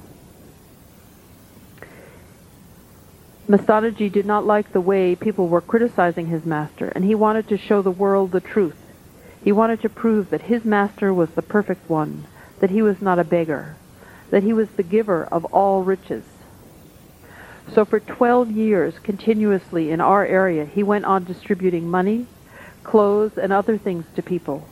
Mastanaji 3.47 4.11
did 4.11 4.25
not 4.25 4.45
like 4.45 4.73
the 4.73 4.81
way 4.81 5.15
people 5.15 5.47
were 5.47 5.61
criticizing 5.61 6.27
his 6.27 6.45
master, 6.45 6.87
and 6.95 7.05
he 7.05 7.13
wanted 7.13 7.47
to 7.47 7.57
show 7.57 7.81
the 7.81 7.91
world 7.91 8.31
the 8.31 8.41
truth. 8.41 8.77
He 9.43 9.51
wanted 9.51 9.81
to 9.81 9.89
prove 9.89 10.31
that 10.31 10.41
his 10.41 10.65
master 10.65 11.13
was 11.13 11.29
the 11.29 11.43
perfect 11.43 11.87
one, 11.87 12.25
that 12.59 12.71
he 12.71 12.81
was 12.81 13.01
not 13.01 13.19
a 13.19 13.23
beggar, 13.23 13.75
that 14.31 14.41
he 14.41 14.51
was 14.51 14.69
the 14.69 14.83
giver 14.83 15.25
of 15.25 15.45
all 15.45 15.83
riches. 15.83 16.23
So 17.71 17.85
for 17.85 17.99
12 17.99 18.51
years, 18.51 18.97
continuously 18.99 19.91
in 19.91 20.01
our 20.01 20.25
area, 20.25 20.65
he 20.65 20.81
went 20.81 21.05
on 21.05 21.23
distributing 21.23 21.87
money, 21.87 22.25
clothes, 22.85 23.37
and 23.37 23.51
other 23.51 23.77
things 23.77 24.05
to 24.15 24.21
people. 24.21 24.65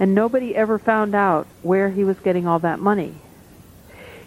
And 0.00 0.14
nobody 0.14 0.56
ever 0.56 0.78
found 0.78 1.14
out 1.14 1.46
where 1.62 1.90
he 1.90 2.04
was 2.04 2.18
getting 2.20 2.46
all 2.46 2.60
that 2.60 2.80
money. 2.80 3.14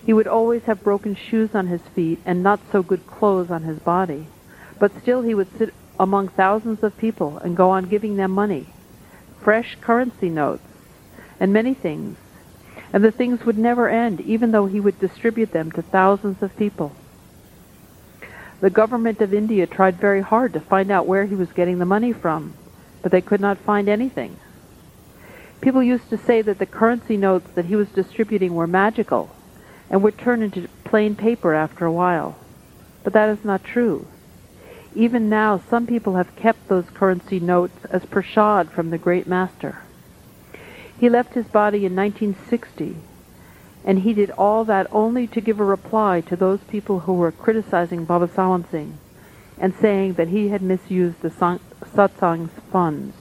He 0.06 0.14
would 0.14 0.28
always 0.28 0.64
have 0.64 0.84
broken 0.84 1.16
shoes 1.16 1.56
on 1.56 1.68
his 1.68 1.82
feet 1.96 2.20
and 2.26 2.44
not 2.44 2.60
so 2.72 2.84
good 2.84 3.08
clothes 3.08 3.50
on 3.50 3.64
his 3.64 3.80
body. 3.80 4.28
But 4.80 5.00
still 5.02 5.22
he 5.22 5.34
would 5.34 5.58
sit 5.58 5.74
among 6.00 6.28
thousands 6.30 6.84
of 6.84 6.98
people 6.98 7.38
and 7.38 7.58
go 7.58 7.70
on 7.70 7.90
giving 7.90 8.18
them 8.18 8.32
money 8.32 8.68
fresh 9.42 9.76
currency 9.82 10.30
notes, 10.30 10.64
and 11.40 11.52
many 11.52 11.74
things. 11.74 12.18
And 12.94 13.04
the 13.04 13.12
things 13.12 13.46
would 13.46 13.58
never 13.58 13.90
end, 13.90 14.22
even 14.22 14.52
though 14.52 14.66
he 14.66 14.80
would 14.80 15.00
distribute 15.00 15.52
them 15.52 15.72
to 15.72 15.82
thousands 15.82 16.42
of 16.44 16.56
people. 16.58 16.92
The 18.60 18.70
government 18.70 19.22
of 19.22 19.34
India 19.34 19.66
tried 19.66 19.96
very 19.96 20.22
hard 20.22 20.54
to 20.54 20.60
find 20.60 20.92
out 20.92 21.08
where 21.08 21.26
he 21.26 21.36
was 21.36 21.52
getting 21.52 21.80
the 21.80 21.86
money 21.86 22.14
from, 22.14 22.54
but 23.02 23.12
they 23.12 23.22
could 23.22 23.42
not 23.42 23.58
find 23.58 23.90
anything. 23.90 24.38
People 25.62 25.84
used 25.84 26.10
to 26.10 26.18
say 26.18 26.42
that 26.42 26.58
the 26.58 26.66
currency 26.66 27.18
notes 27.18 27.52
that 27.54 27.66
he 27.66 27.76
was 27.76 27.90
distributing 27.90 28.56
were 28.56 28.68
magical 28.68 29.30
and 29.90 30.02
would 30.02 30.18
turn 30.18 30.42
into 30.42 30.68
plain 30.84 31.16
paper 31.16 31.54
after 31.54 31.86
a 31.86 31.92
while. 31.92 32.36
But 33.04 33.14
that 33.14 33.30
is 33.30 33.46
not 33.46 33.64
true. 33.64 34.08
Even 34.96 35.30
now, 35.30 35.58
some 35.70 35.88
people 35.88 36.16
have 36.16 36.36
kept 36.36 36.68
those 36.68 36.90
currency 36.90 37.40
notes 37.40 37.86
as 37.90 38.06
prashad 38.06 38.70
from 38.72 38.90
the 38.90 38.98
great 38.98 39.28
master. 39.28 39.80
He 41.00 41.10
left 41.10 41.34
his 41.34 41.46
body 41.46 41.86
in 41.86 41.96
1960, 41.96 42.98
and 43.86 44.00
he 44.00 44.14
did 44.14 44.32
all 44.32 44.66
that 44.66 44.88
only 44.92 45.28
to 45.28 45.42
give 45.42 45.60
a 45.60 45.66
reply 45.66 46.22
to 46.22 46.36
those 46.36 46.60
people 46.62 47.02
who 47.02 47.14
were 47.14 47.32
criticizing 47.32 48.06
Baba 48.06 48.28
Sawan 48.28 48.70
Singh 48.70 48.98
and 49.58 49.74
saying 49.76 50.14
that 50.14 50.28
he 50.28 50.50
had 50.50 50.62
misused 50.62 51.22
the 51.22 51.30
satsang's 51.86 52.52
funds. 52.72 53.16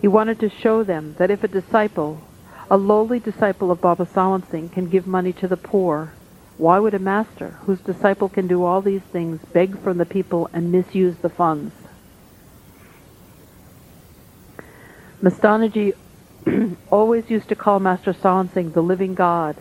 He 0.00 0.08
wanted 0.08 0.40
to 0.40 0.48
show 0.48 0.82
them 0.82 1.14
that 1.18 1.30
if 1.30 1.44
a 1.44 1.48
disciple, 1.48 2.22
a 2.70 2.76
lowly 2.76 3.18
disciple 3.18 3.70
of 3.70 3.80
Baba 3.80 4.06
Sawan 4.06 4.48
Singh, 4.50 4.68
can 4.70 4.88
give 4.88 5.06
money 5.06 5.32
to 5.34 5.48
the 5.48 5.56
poor, 5.56 6.12
why 6.56 6.78
would 6.78 6.94
a 6.94 6.98
master, 6.98 7.58
whose 7.64 7.80
disciple 7.80 8.28
can 8.28 8.46
do 8.46 8.64
all 8.64 8.80
these 8.80 9.02
things, 9.02 9.40
beg 9.52 9.78
from 9.80 9.98
the 9.98 10.06
people 10.06 10.48
and 10.52 10.70
misuse 10.70 11.16
the 11.16 11.28
funds? 11.28 11.74
Mastanaji 15.22 15.94
always 16.90 17.28
used 17.28 17.48
to 17.48 17.54
call 17.54 17.80
Master 17.80 18.12
Sawan 18.14 18.52
Singh 18.52 18.72
the 18.72 18.82
living 18.82 19.14
God, 19.14 19.56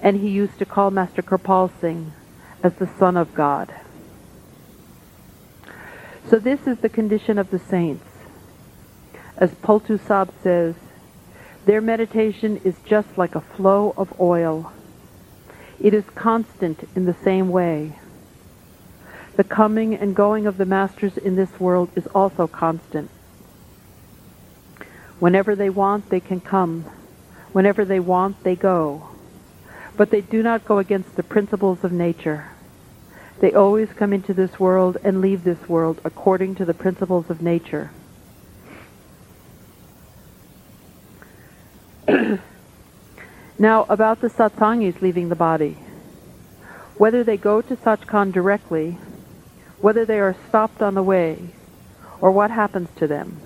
and 0.00 0.18
he 0.18 0.28
used 0.28 0.58
to 0.58 0.64
call 0.64 0.90
Master 0.90 1.20
Kirpal 1.20 1.70
Singh 1.80 2.12
as 2.62 2.74
the 2.74 2.88
Son 2.98 3.16
of 3.16 3.34
God. 3.34 3.74
So 6.28 6.38
this 6.38 6.66
is 6.66 6.78
the 6.78 6.88
condition 6.88 7.38
of 7.38 7.50
the 7.50 7.58
saints. 7.58 8.04
As 9.36 9.50
Paltu 9.54 9.98
Sab 9.98 10.32
says, 10.42 10.74
their 11.64 11.80
meditation 11.80 12.60
is 12.64 12.76
just 12.84 13.16
like 13.16 13.34
a 13.34 13.40
flow 13.40 13.94
of 13.96 14.20
oil 14.20 14.72
it 15.80 15.94
is 15.94 16.04
constant 16.14 16.88
in 16.96 17.04
the 17.04 17.14
same 17.14 17.48
way. 17.50 17.92
The 19.36 19.44
coming 19.44 19.94
and 19.94 20.14
going 20.14 20.46
of 20.46 20.56
the 20.56 20.66
masters 20.66 21.16
in 21.16 21.36
this 21.36 21.60
world 21.60 21.90
is 21.94 22.08
also 22.08 22.48
constant. 22.48 23.10
Whenever 25.20 25.54
they 25.54 25.70
want, 25.70 26.10
they 26.10 26.20
can 26.20 26.40
come. 26.40 26.84
Whenever 27.52 27.84
they 27.84 28.00
want, 28.00 28.42
they 28.42 28.56
go. 28.56 29.08
But 29.96 30.10
they 30.10 30.20
do 30.20 30.42
not 30.42 30.64
go 30.64 30.78
against 30.78 31.14
the 31.14 31.22
principles 31.22 31.84
of 31.84 31.92
nature. 31.92 32.50
They 33.40 33.52
always 33.52 33.88
come 33.92 34.12
into 34.12 34.34
this 34.34 34.58
world 34.58 34.96
and 35.04 35.20
leave 35.20 35.44
this 35.44 35.68
world 35.68 36.00
according 36.04 36.56
to 36.56 36.64
the 36.64 36.74
principles 36.74 37.30
of 37.30 37.40
nature. 37.40 37.90
Now, 43.60 43.86
about 43.88 44.20
the 44.20 44.28
satsangis 44.28 45.00
leaving 45.02 45.30
the 45.30 45.34
body. 45.34 45.78
Whether 46.96 47.24
they 47.24 47.36
go 47.36 47.60
to 47.60 47.74
Sachkhand 47.74 48.32
directly, 48.32 48.98
whether 49.80 50.04
they 50.04 50.20
are 50.20 50.36
stopped 50.48 50.80
on 50.80 50.94
the 50.94 51.02
way, 51.02 51.50
or 52.20 52.30
what 52.30 52.52
happens 52.52 52.88
to 52.98 53.08
them. 53.08 53.40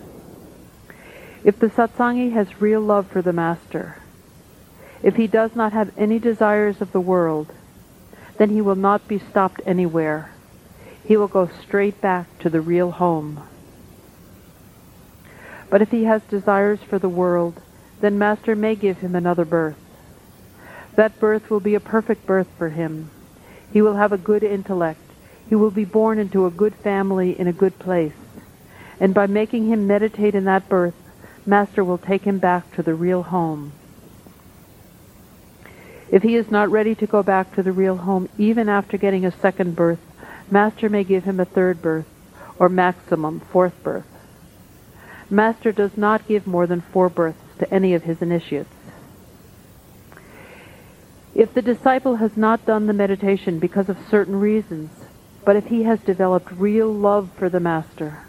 If 1.45 1.59
the 1.59 1.69
satsangi 1.69 2.33
has 2.33 2.61
real 2.61 2.81
love 2.81 3.07
for 3.09 3.23
the 3.23 3.33
Master, 3.33 4.03
if 5.03 5.17
he 5.17 5.27
does 5.27 5.57
not 5.57 5.73
have 5.73 5.93
any 5.97 6.19
desires 6.19 6.81
of 6.81 6.93
the 6.93 7.01
world, 7.01 7.53
then 8.39 8.51
he 8.51 8.61
will 8.61 8.75
not 8.75 9.07
be 9.09 9.19
stopped 9.31 9.61
anywhere. 9.67 10.33
He 11.05 11.17
will 11.17 11.29
go 11.29 11.51
straight 11.63 12.01
back 12.01 12.39
to 12.41 12.51
the 12.51 12.61
real 12.61 12.91
home. 12.91 13.43
But 15.71 15.83
if 15.83 15.91
he 15.91 16.05
has 16.05 16.23
desires 16.23 16.81
for 16.89 16.99
the 16.99 17.09
world, 17.09 17.61
then 18.01 18.19
Master 18.19 18.55
may 18.55 18.75
give 18.75 18.99
him 18.99 19.15
another 19.15 19.45
birth. 19.45 19.77
That 20.97 21.19
birth 21.19 21.51
will 21.51 21.61
be 21.61 21.75
a 21.75 21.81
perfect 21.81 22.27
birth 22.27 22.49
for 22.59 22.69
him. 22.69 23.11
He 23.73 23.81
will 23.81 23.97
have 23.97 24.13
a 24.13 24.19
good 24.19 24.43
intellect. 24.43 25.01
He 25.49 25.55
will 25.55 25.71
be 25.71 25.85
born 25.85 26.19
into 26.19 26.47
a 26.47 26.51
good 26.51 26.75
family 26.75 27.39
in 27.39 27.47
a 27.47 27.53
good 27.53 27.79
place. 27.79 28.13
And 29.01 29.15
by 29.15 29.27
making 29.27 29.69
him 29.69 29.87
meditate 29.87 30.35
in 30.35 30.45
that 30.45 30.69
birth, 30.69 30.95
Master 31.47 31.83
will 31.83 31.99
take 31.99 32.23
him 32.23 32.39
back 32.39 32.75
to 32.77 32.83
the 32.83 32.95
real 32.95 33.23
home. 33.23 33.73
If 36.13 36.23
he 36.23 36.37
is 36.37 36.51
not 36.51 36.71
ready 36.71 36.95
to 36.97 37.07
go 37.07 37.23
back 37.23 37.55
to 37.55 37.63
the 37.63 37.73
real 37.73 37.97
home, 37.97 38.29
even 38.37 38.69
after 38.69 38.99
getting 38.99 39.25
a 39.25 39.33
second 39.33 39.75
birth, 39.75 39.99
Master 40.51 40.91
may 40.91 41.05
give 41.05 41.25
him 41.25 41.41
a 41.41 41.47
third 41.47 41.81
birth, 41.81 42.05
or 42.59 42.69
maximum 42.69 43.41
fourth 43.41 43.83
birth. 43.83 44.05
Master 45.31 45.73
does 45.73 45.97
not 45.97 46.29
give 46.29 46.47
more 46.47 46.67
than 46.67 46.83
four 46.83 47.09
births 47.09 47.41
to 47.59 47.75
any 47.75 47.95
of 47.95 48.03
his 48.03 48.21
initiates. 48.21 48.69
If 51.35 51.55
the 51.55 51.63
disciple 51.63 52.17
has 52.17 52.37
not 52.37 52.67
done 52.67 52.87
the 52.87 52.93
meditation 52.93 53.59
because 53.59 53.89
of 53.89 53.97
certain 54.11 54.39
reasons, 54.39 54.91
but 55.47 55.57
if 55.57 55.69
he 55.69 55.85
has 55.85 55.99
developed 56.01 56.53
real 56.53 56.93
love 56.93 57.31
for 57.39 57.49
the 57.49 57.59
Master, 57.59 58.27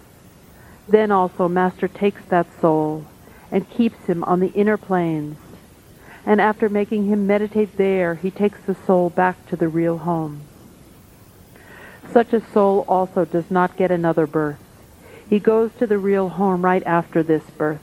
then 0.88 1.12
also 1.12 1.50
Master 1.50 1.90
takes 1.90 2.24
that 2.30 2.48
soul 2.62 3.06
and 3.52 3.70
keeps 3.70 4.06
him 4.06 4.24
on 4.24 4.40
the 4.40 4.54
inner 4.54 4.78
planes. 4.78 5.38
And 6.26 6.40
after 6.40 6.70
making 6.70 7.08
him 7.08 7.28
meditate 7.28 7.78
there, 7.78 8.16
he 8.16 8.32
takes 8.32 8.60
the 8.62 8.76
soul 8.76 9.10
back 9.10 9.46
to 9.48 9.56
the 9.56 9.68
real 9.68 10.00
home. 10.00 10.42
Such 12.12 12.34
a 12.34 12.42
soul 12.52 12.86
also 12.88 13.26
does 13.26 13.50
not 13.52 13.78
get 13.78 13.92
another 13.92 14.28
birth. 14.28 14.60
He 15.30 15.40
goes 15.40 15.72
to 15.80 15.88
the 15.88 15.98
real 15.98 16.30
home 16.30 16.64
right 16.64 16.84
after 16.86 17.24
this 17.24 17.44
birth. 17.58 17.82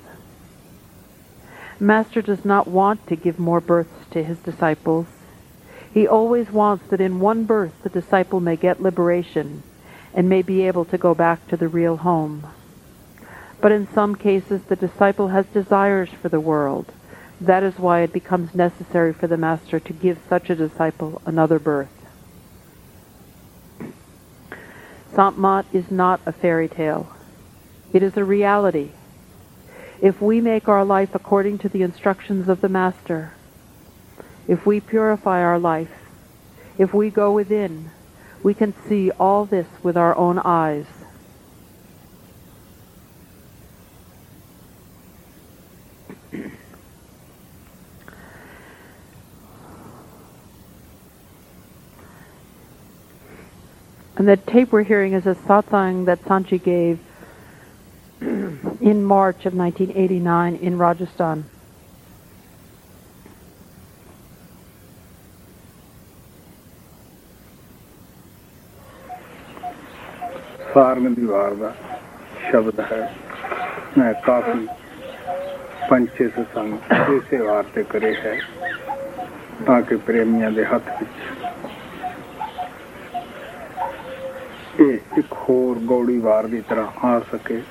Master 1.78 2.22
does 2.22 2.44
not 2.44 2.66
want 2.66 3.06
to 3.08 3.16
give 3.16 3.38
more 3.38 3.60
births 3.60 4.06
to 4.10 4.22
his 4.22 4.38
disciples. 4.38 5.06
He 5.92 6.06
always 6.06 6.50
wants 6.50 6.88
that 6.90 7.00
in 7.00 7.20
one 7.20 7.44
birth 7.44 7.72
the 7.82 7.88
disciple 7.88 8.40
may 8.40 8.56
get 8.56 8.82
liberation 8.82 9.62
and 10.14 10.28
may 10.28 10.42
be 10.42 10.66
able 10.66 10.84
to 10.86 10.98
go 10.98 11.14
back 11.14 11.46
to 11.48 11.56
the 11.56 11.68
real 11.68 11.96
home 11.96 12.46
but 13.60 13.72
in 13.72 13.92
some 13.92 14.14
cases 14.14 14.62
the 14.64 14.76
disciple 14.76 15.28
has 15.28 15.46
desires 15.46 16.08
for 16.20 16.28
the 16.28 16.40
world. 16.40 16.92
That 17.40 17.62
is 17.62 17.78
why 17.78 18.00
it 18.00 18.12
becomes 18.12 18.54
necessary 18.54 19.14
for 19.14 19.26
the 19.26 19.38
Master 19.38 19.80
to 19.80 19.92
give 19.94 20.18
such 20.28 20.50
a 20.50 20.54
disciple 20.54 21.22
another 21.24 21.58
birth. 21.58 21.88
Sant 25.14 25.38
Mat 25.38 25.66
is 25.72 25.90
not 25.90 26.20
a 26.26 26.32
fairy 26.32 26.68
tale. 26.68 27.10
It 27.92 28.02
is 28.02 28.16
a 28.16 28.24
reality. 28.24 28.90
If 30.00 30.20
we 30.20 30.40
make 30.40 30.68
our 30.68 30.84
life 30.84 31.14
according 31.14 31.58
to 31.58 31.68
the 31.68 31.82
instructions 31.82 32.48
of 32.48 32.60
the 32.60 32.68
Master, 32.68 33.32
if 34.46 34.66
we 34.66 34.80
purify 34.80 35.40
our 35.42 35.58
life, 35.58 35.90
if 36.78 36.94
we 36.94 37.10
go 37.10 37.32
within, 37.32 37.90
we 38.42 38.54
can 38.54 38.74
see 38.88 39.10
all 39.12 39.44
this 39.44 39.66
with 39.82 39.96
our 39.96 40.16
own 40.16 40.38
eyes. 40.38 40.86
And 54.20 54.28
the 54.28 54.36
tape 54.36 54.70
we're 54.70 54.82
hearing 54.82 55.14
is 55.14 55.26
a 55.26 55.34
satsang 55.34 56.04
that 56.04 56.22
Sant 56.26 56.48
Ji 56.48 56.58
gave 56.58 56.98
in 58.20 59.02
March 59.02 59.46
of 59.46 59.54
1989 59.54 60.56
in 60.56 60.76
Rajasthan. 60.76 61.44
फार्मदीवार 70.74 71.54
का 71.62 71.72
शब्द 72.52 72.80
है 72.92 73.02
मैं 73.98 74.14
काफी 74.28 74.66
पंचे 75.90 76.28
से 76.28 76.44
संग 76.52 76.92
इसे 77.16 77.40
वार्ते 77.48 77.84
करे 77.96 78.14
है 78.24 78.38
ताकि 79.66 79.96
प्रेमिया 80.06 80.50
के 80.50 80.72
हथ 80.74 80.96
विच 81.00 81.39
ਇਹ 84.80 84.98
ਇੱਕ 85.18 85.32
ਹੋਰ 85.32 85.78
ਗੌੜੀ 85.78 86.18
ਵਾਰ 86.18 86.46
ਦੀ 86.46 86.60
ਤਰ੍ਹਾਂ 86.60 87.06
ਆ 87.06 87.18
ਸਕੇ। 87.32 87.62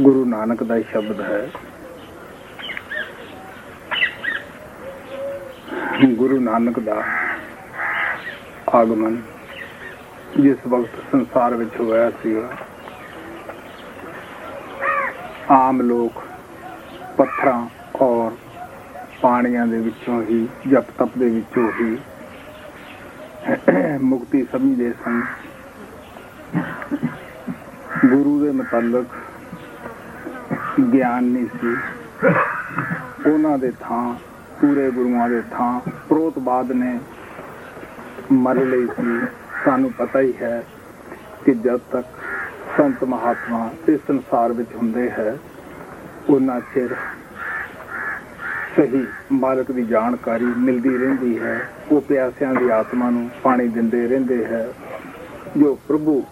ਗੁਰੂ 0.00 0.24
ਨਾਨਕ 0.24 0.62
ਦਾ 0.62 0.76
ਹੀ 0.76 0.84
ਸ਼ਬਦ 0.90 1.20
ਹੈ। 1.20 1.50
ਗੁਰੂ 6.14 6.40
ਨਾਨਕ 6.40 6.80
ਦਾ 6.80 7.02
ਆਗਮਨ 8.74 9.20
ਜਿਸ 10.38 10.66
ਵਕਤ 10.68 10.98
ਸੰਸਾਰ 11.12 11.54
ਵਿੱਚ 11.54 11.80
ਹੋਇਆ 11.80 12.10
ਸੀਗਾ, 12.22 12.48
ਆਮ 15.50 15.80
ਲੋਕ 15.82 16.22
ਪੱਥਰਾਂ 17.16 17.66
ਔਰ 18.00 18.30
ਪਾਣੀਆਂ 19.20 19.66
ਦੇ 19.66 19.78
ਵਿੱਚੋਂ 19.80 20.22
ਹੀ 20.22 20.48
ਜਪ 20.68 20.90
ਤਪ 20.98 21.18
ਦੇ 21.18 21.28
ਵਿੱਚੋਂ 21.30 21.70
ਹੀ 21.80 21.98
ਮੁਕਤੀ 24.02 24.42
ਸਮਝਦੇ 24.52 24.92
ਸਨ। 25.04 25.22
ਗੁਰੂ 28.06 28.44
ਦੇ 28.44 28.50
ਮੁਤਲਕ 28.50 29.06
ਗਿਆਨ 30.92 31.24
ਨਹੀਂ 31.24 31.46
ਸੀ। 31.60 31.76
ਉਹਨਾਂ 33.30 33.58
ਦੇ 33.58 33.72
ਥਾਂ, 33.80 34.14
ਪੂਰੇ 34.60 34.90
ਗੁਰੂਆਂ 34.90 35.28
ਦੇ 35.28 35.42
ਥਾਂ 35.50 35.80
ਪ੍ਰੋਤਬਾਦ 36.08 36.72
ਨੇ 36.72 36.98
ਮਰ 38.32 38.54
ਲਈ 38.54 38.86
ਸੀ। 38.86 39.18
ਸਾਨੂੰ 39.64 39.92
ਪਤਾ 39.92 40.20
ਹੀ 40.20 40.32
ਹੈ 40.42 40.62
ਕਿ 41.44 41.54
ਜਦ 41.54 41.80
ਤੱਕ 41.92 42.06
ਸੰਤ 42.76 43.04
ਮਹਾਤਮਾ 43.04 43.70
ਇਸ 43.88 44.00
ਸੰਸਾਰ 44.06 44.52
ਵਿੱਚ 44.52 44.74
ਹੁੰਦੇ 44.74 45.10
ਹੈ, 45.10 45.36
ਉਹਨਾਂ 46.28 46.60
ਚਿਰ 46.74 46.94
ਸਹੀ। 48.80 49.06
ਮਾਲਕ 49.32 49.72
ਦੀ 49.72 49.84
ਜਾਣਕਾਰੀ 49.84 50.44
ਮਿਲਦੀ 50.44 50.98
ਰਹਿੰਦੀ 50.98 51.38
ਹੈ। 51.38 51.68
ਉਹ 51.92 52.00
ਪਿਆਸਿਆਂ 52.00 52.54
ਦੀ 52.54 52.68
ਆਤਮਾ 52.68 53.10
ਨੂੰ 53.10 53.30
ਪਾਣੀ 53.42 53.68
ਦਿੰਦੇ 53.68 54.08
ਰਹਿੰਦੇ 54.08 54.44
ਹੈ। 54.44 54.68
ਜੋ 55.56 55.78
ਪ੍ਰਭੂ 55.88 56.24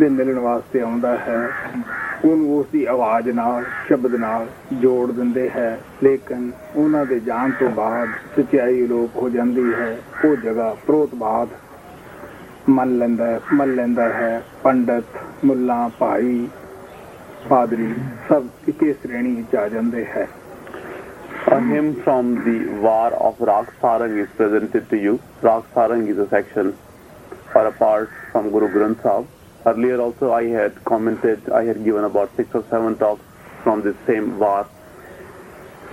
ਦੇ 0.00 0.08
ਮਿਲਣ 0.08 0.38
ਵਾਸਤੇ 0.38 0.80
ਆਉਂਦਾ 0.80 1.16
ਹੈ, 1.16 1.48
ਉਹਨੂੰ 2.24 2.58
ਉਸ 2.58 2.66
ਦੀ 2.72 2.84
ਆਵਾਜ਼ 2.84 3.28
ਨਾਲ, 3.28 3.64
ਸ਼ਬਦ 3.86 4.14
ਨਾਲ 4.14 4.46
ਜੋੜ 4.72 5.12
ਦਿੰਦੇ 5.12 5.50
ਹੈ। 5.50 5.80
ਲੇਕਿਨ 6.02 6.50
ਉਹਨਾਂ 6.76 7.06
ਦੇ 7.06 7.20
ਜਾਣ 7.20 7.50
ਤੋਂ 7.50 7.70
ਬਾਅਦ 7.70 8.08
ਸਚਾਈ 8.40 8.86
ਲੋਪ 8.86 9.16
ਹੋ 9.16 9.28
ਜਾਂਦੀ 9.28 9.74
ਹੈ। 9.74 9.98
ਉਹ 10.24 10.36
ਜਗ੍ਹਾ 10.36 10.76
ਪ੍ਰੋਤਬਾਦ 10.86 11.48
ਮੰਨ 12.68 12.98
ਲੈਂਦਾ 12.98 13.26
ਹੈ 13.26 13.40
ਮੰਨ 13.52 13.74
ਲੈਂਦਾ 13.74 14.04
ਹੈ। 14.04 14.42
ਪੰਡਤ, 14.62 15.04
ਮੁੱਲਾ, 15.44 15.90
ਭਾਈ 15.98 16.48
A 21.46 21.60
hymn 21.60 22.02
from 22.02 22.44
the 22.44 22.80
War 22.80 23.12
of 23.14 23.40
Rag 23.40 23.66
Sarang 23.80 24.22
is 24.22 24.28
presented 24.36 24.88
to 24.90 24.96
you. 24.96 25.20
Rag 25.40 25.64
Sarang 25.74 26.06
is 26.08 26.18
a 26.18 26.28
section 26.28 26.76
or 27.54 27.66
a 27.66 27.72
part 27.72 28.10
from 28.30 28.50
Guru 28.50 28.68
Granth 28.68 29.02
Sahib. 29.02 29.26
Earlier 29.66 30.00
also 30.00 30.32
I 30.32 30.44
had 30.44 30.84
commented, 30.84 31.48
I 31.50 31.64
had 31.64 31.82
given 31.84 32.04
about 32.04 32.34
six 32.36 32.54
or 32.54 32.62
seven 32.70 32.96
talks 32.96 33.24
from 33.62 33.82
this 33.82 33.96
same 34.06 34.38
War 34.38 34.68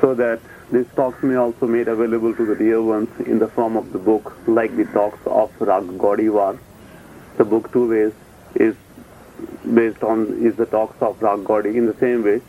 so 0.01 0.13
that 0.15 0.39
these 0.71 0.85
talks 0.95 1.23
may 1.23 1.35
also 1.35 1.65
made 1.65 1.87
available 1.87 2.35
to 2.35 2.45
the 2.45 2.55
dear 2.55 2.81
ones 2.81 3.09
in 3.25 3.39
the 3.39 3.47
form 3.47 3.77
of 3.77 3.93
the 3.93 3.99
book 3.99 4.33
like 4.47 4.75
the 4.75 4.85
talks 4.85 5.25
of 5.25 5.49
Rag 5.61 5.83
Gaudiwar. 5.83 6.59
The 7.37 7.45
book 7.45 7.71
Two 7.71 7.89
Ways 7.89 8.13
is 8.55 8.75
based 9.73 10.03
on 10.03 10.45
is 10.45 10.55
the 10.55 10.65
talks 10.65 11.01
of 11.01 11.21
Rag 11.21 11.65
in 11.65 11.85
the 11.85 11.95
same 11.99 12.23
way. 12.23 12.41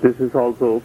This 0.00 0.18
is 0.18 0.34
also 0.34 0.82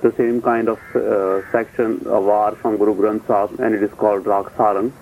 the 0.00 0.12
same 0.12 0.42
kind 0.42 0.68
of 0.68 0.78
uh, 0.94 1.50
section 1.50 2.06
of 2.06 2.24
war 2.24 2.52
from 2.56 2.76
Guru 2.76 2.94
Granth 2.94 3.26
Sahib 3.26 3.60
and 3.60 3.74
it 3.74 3.82
is 3.82 3.90
called 3.92 4.26
Rag 4.26 4.46
Sarang. 4.56 4.92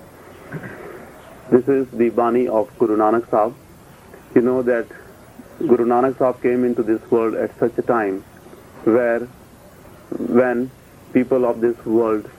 This 1.51 1.69
is 1.69 1.89
the 1.91 2.11
Bani 2.11 2.49
of 2.49 2.77
Guru 2.79 2.97
Nanak 2.97 3.31
Sahib. 3.31 3.55
You 4.35 4.43
know 4.43 4.62
that 4.62 4.87
Guru 5.59 5.85
Nanak 5.85 6.19
Sahib 6.19 6.43
came 6.43 6.64
into 6.64 6.83
this 6.83 7.11
world 7.11 7.35
at 7.35 7.59
such 7.59 7.77
a 7.79 7.83
time 7.83 8.23
where 8.85 9.21
when 10.11 10.71
people 11.12 11.45
of 11.45 11.61
this 11.61 11.77
world 11.85 12.31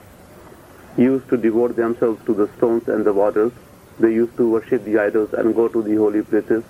used 0.96 1.28
to 1.28 1.36
devote 1.36 1.76
themselves 1.76 2.24
to 2.26 2.34
the 2.34 2.48
stones 2.56 2.88
and 2.88 3.04
the 3.04 3.12
waters, 3.12 3.52
they 4.00 4.12
used 4.12 4.36
to 4.36 4.48
worship 4.50 4.84
the 4.84 4.98
idols 4.98 5.32
and 5.32 5.54
go 5.54 5.68
to 5.68 5.82
the 5.82 5.94
holy 5.96 6.22
places 6.22 6.64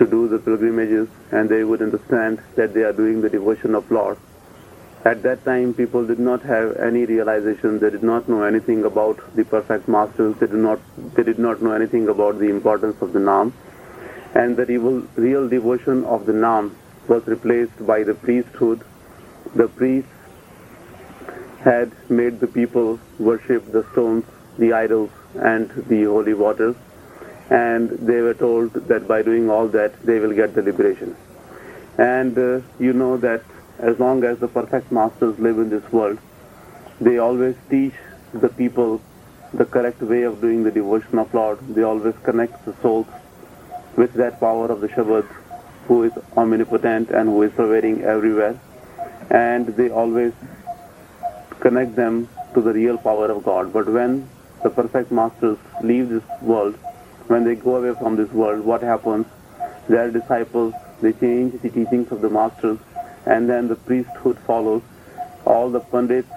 to 0.00 0.06
do 0.06 0.26
the 0.28 0.38
pilgrimages 0.38 1.08
and 1.30 1.48
they 1.48 1.62
would 1.62 1.82
understand 1.82 2.42
that 2.56 2.72
they 2.74 2.82
are 2.82 2.92
doing 2.92 3.20
the 3.20 3.28
devotion 3.28 3.74
of 3.74 3.90
Lord. 3.90 4.16
At 5.04 5.22
that 5.22 5.44
time, 5.44 5.72
people 5.72 6.06
did 6.06 6.18
not 6.18 6.42
have 6.42 6.76
any 6.76 7.04
realization. 7.06 7.78
They 7.78 7.90
did 7.90 8.02
not 8.02 8.28
know 8.28 8.42
anything 8.42 8.84
about 8.84 9.20
the 9.34 9.44
perfect 9.44 9.88
masters. 9.88 10.36
They 10.40 10.46
did 10.46 10.62
not. 10.64 10.80
They 11.14 11.22
did 11.22 11.38
not 11.38 11.62
know 11.62 11.72
anything 11.72 12.08
about 12.08 12.38
the 12.38 12.50
importance 12.50 13.00
of 13.00 13.14
the 13.14 13.18
Naam, 13.18 13.52
and 14.34 14.58
the 14.58 14.66
real, 14.66 15.00
real 15.16 15.48
devotion 15.48 16.04
of 16.04 16.26
the 16.26 16.32
Naam 16.32 16.74
was 17.08 17.26
replaced 17.26 17.86
by 17.86 18.02
the 18.02 18.14
priesthood. 18.14 18.84
The 19.54 19.68
priests 19.68 20.10
had 21.64 21.92
made 22.10 22.38
the 22.40 22.46
people 22.46 23.00
worship 23.18 23.72
the 23.72 23.86
stones, 23.92 24.24
the 24.58 24.74
idols, 24.74 25.10
and 25.34 25.70
the 25.88 26.04
holy 26.04 26.34
waters, 26.34 26.76
and 27.50 27.90
they 27.90 28.20
were 28.20 28.34
told 28.34 28.72
that 28.72 29.08
by 29.08 29.22
doing 29.22 29.50
all 29.50 29.66
that, 29.68 30.00
they 30.04 30.20
will 30.20 30.32
get 30.32 30.54
the 30.54 30.62
liberation. 30.62 31.16
And 31.98 32.38
uh, 32.38 32.60
you 32.78 32.92
know 32.92 33.16
that 33.18 33.42
as 33.80 33.98
long 33.98 34.24
as 34.24 34.38
the 34.38 34.48
perfect 34.48 34.92
masters 34.92 35.38
live 35.38 35.58
in 35.58 35.68
this 35.68 35.92
world, 35.92 36.18
they 37.00 37.18
always 37.18 37.56
teach 37.68 37.94
the 38.32 38.48
people 38.48 39.00
the 39.52 39.64
correct 39.64 40.00
way 40.00 40.22
of 40.22 40.40
doing 40.40 40.62
the 40.62 40.70
devotion 40.70 41.18
of 41.18 41.34
Lord. 41.34 41.58
They 41.74 41.82
always 41.82 42.14
connect 42.22 42.64
the 42.64 42.74
souls 42.82 43.06
with 43.96 44.14
that 44.14 44.38
power 44.38 44.70
of 44.70 44.80
the 44.80 44.88
Shabad, 44.88 45.26
who 45.88 46.04
is 46.04 46.12
omnipotent 46.36 47.10
and 47.10 47.28
who 47.28 47.42
is 47.42 47.52
pervading 47.52 48.04
everywhere. 48.04 48.60
And 49.30 49.66
they 49.66 49.90
always 49.90 50.32
connect 51.58 51.96
them 51.96 52.28
to 52.54 52.60
the 52.60 52.72
real 52.72 52.96
power 52.96 53.30
of 53.30 53.42
God. 53.42 53.72
But 53.72 53.88
when 53.88 54.28
the 54.62 54.70
perfect 54.70 55.10
masters 55.10 55.58
leave 55.82 56.10
this 56.10 56.22
world, 56.42 56.78
when 57.30 57.44
they 57.44 57.54
go 57.54 57.76
away 57.76 57.96
from 57.96 58.16
this 58.16 58.30
world, 58.32 58.64
what 58.64 58.82
happens? 58.82 59.24
Their 59.88 60.10
disciples, 60.10 60.74
they 61.00 61.12
change 61.12 61.62
the 61.62 61.70
teachings 61.70 62.10
of 62.10 62.20
the 62.22 62.28
masters 62.28 62.78
and 63.24 63.48
then 63.48 63.68
the 63.68 63.76
priesthood 63.76 64.36
follows. 64.40 64.82
All 65.44 65.70
the 65.70 65.78
pundits, 65.78 66.32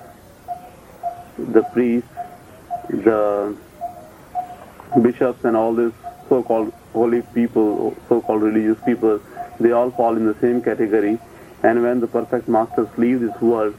the 1.38 1.64
priests, 1.74 2.10
the 2.90 3.58
bishops, 5.02 5.44
and 5.44 5.58
all 5.58 5.74
these 5.74 5.94
so-called 6.30 6.72
holy 6.94 7.24
people, 7.34 7.98
so-called 8.08 8.44
religious 8.44 8.82
people, 8.86 9.20
they 9.60 9.72
all 9.72 9.90
fall 9.90 10.16
in 10.16 10.26
the 10.26 10.36
same 10.40 10.62
category. 10.62 11.18
And 11.64 11.82
when 11.82 12.02
the 12.02 12.08
perfect 12.08 12.48
masters 12.48 12.88
leave 12.98 13.20
this 13.20 13.42
world, 13.42 13.76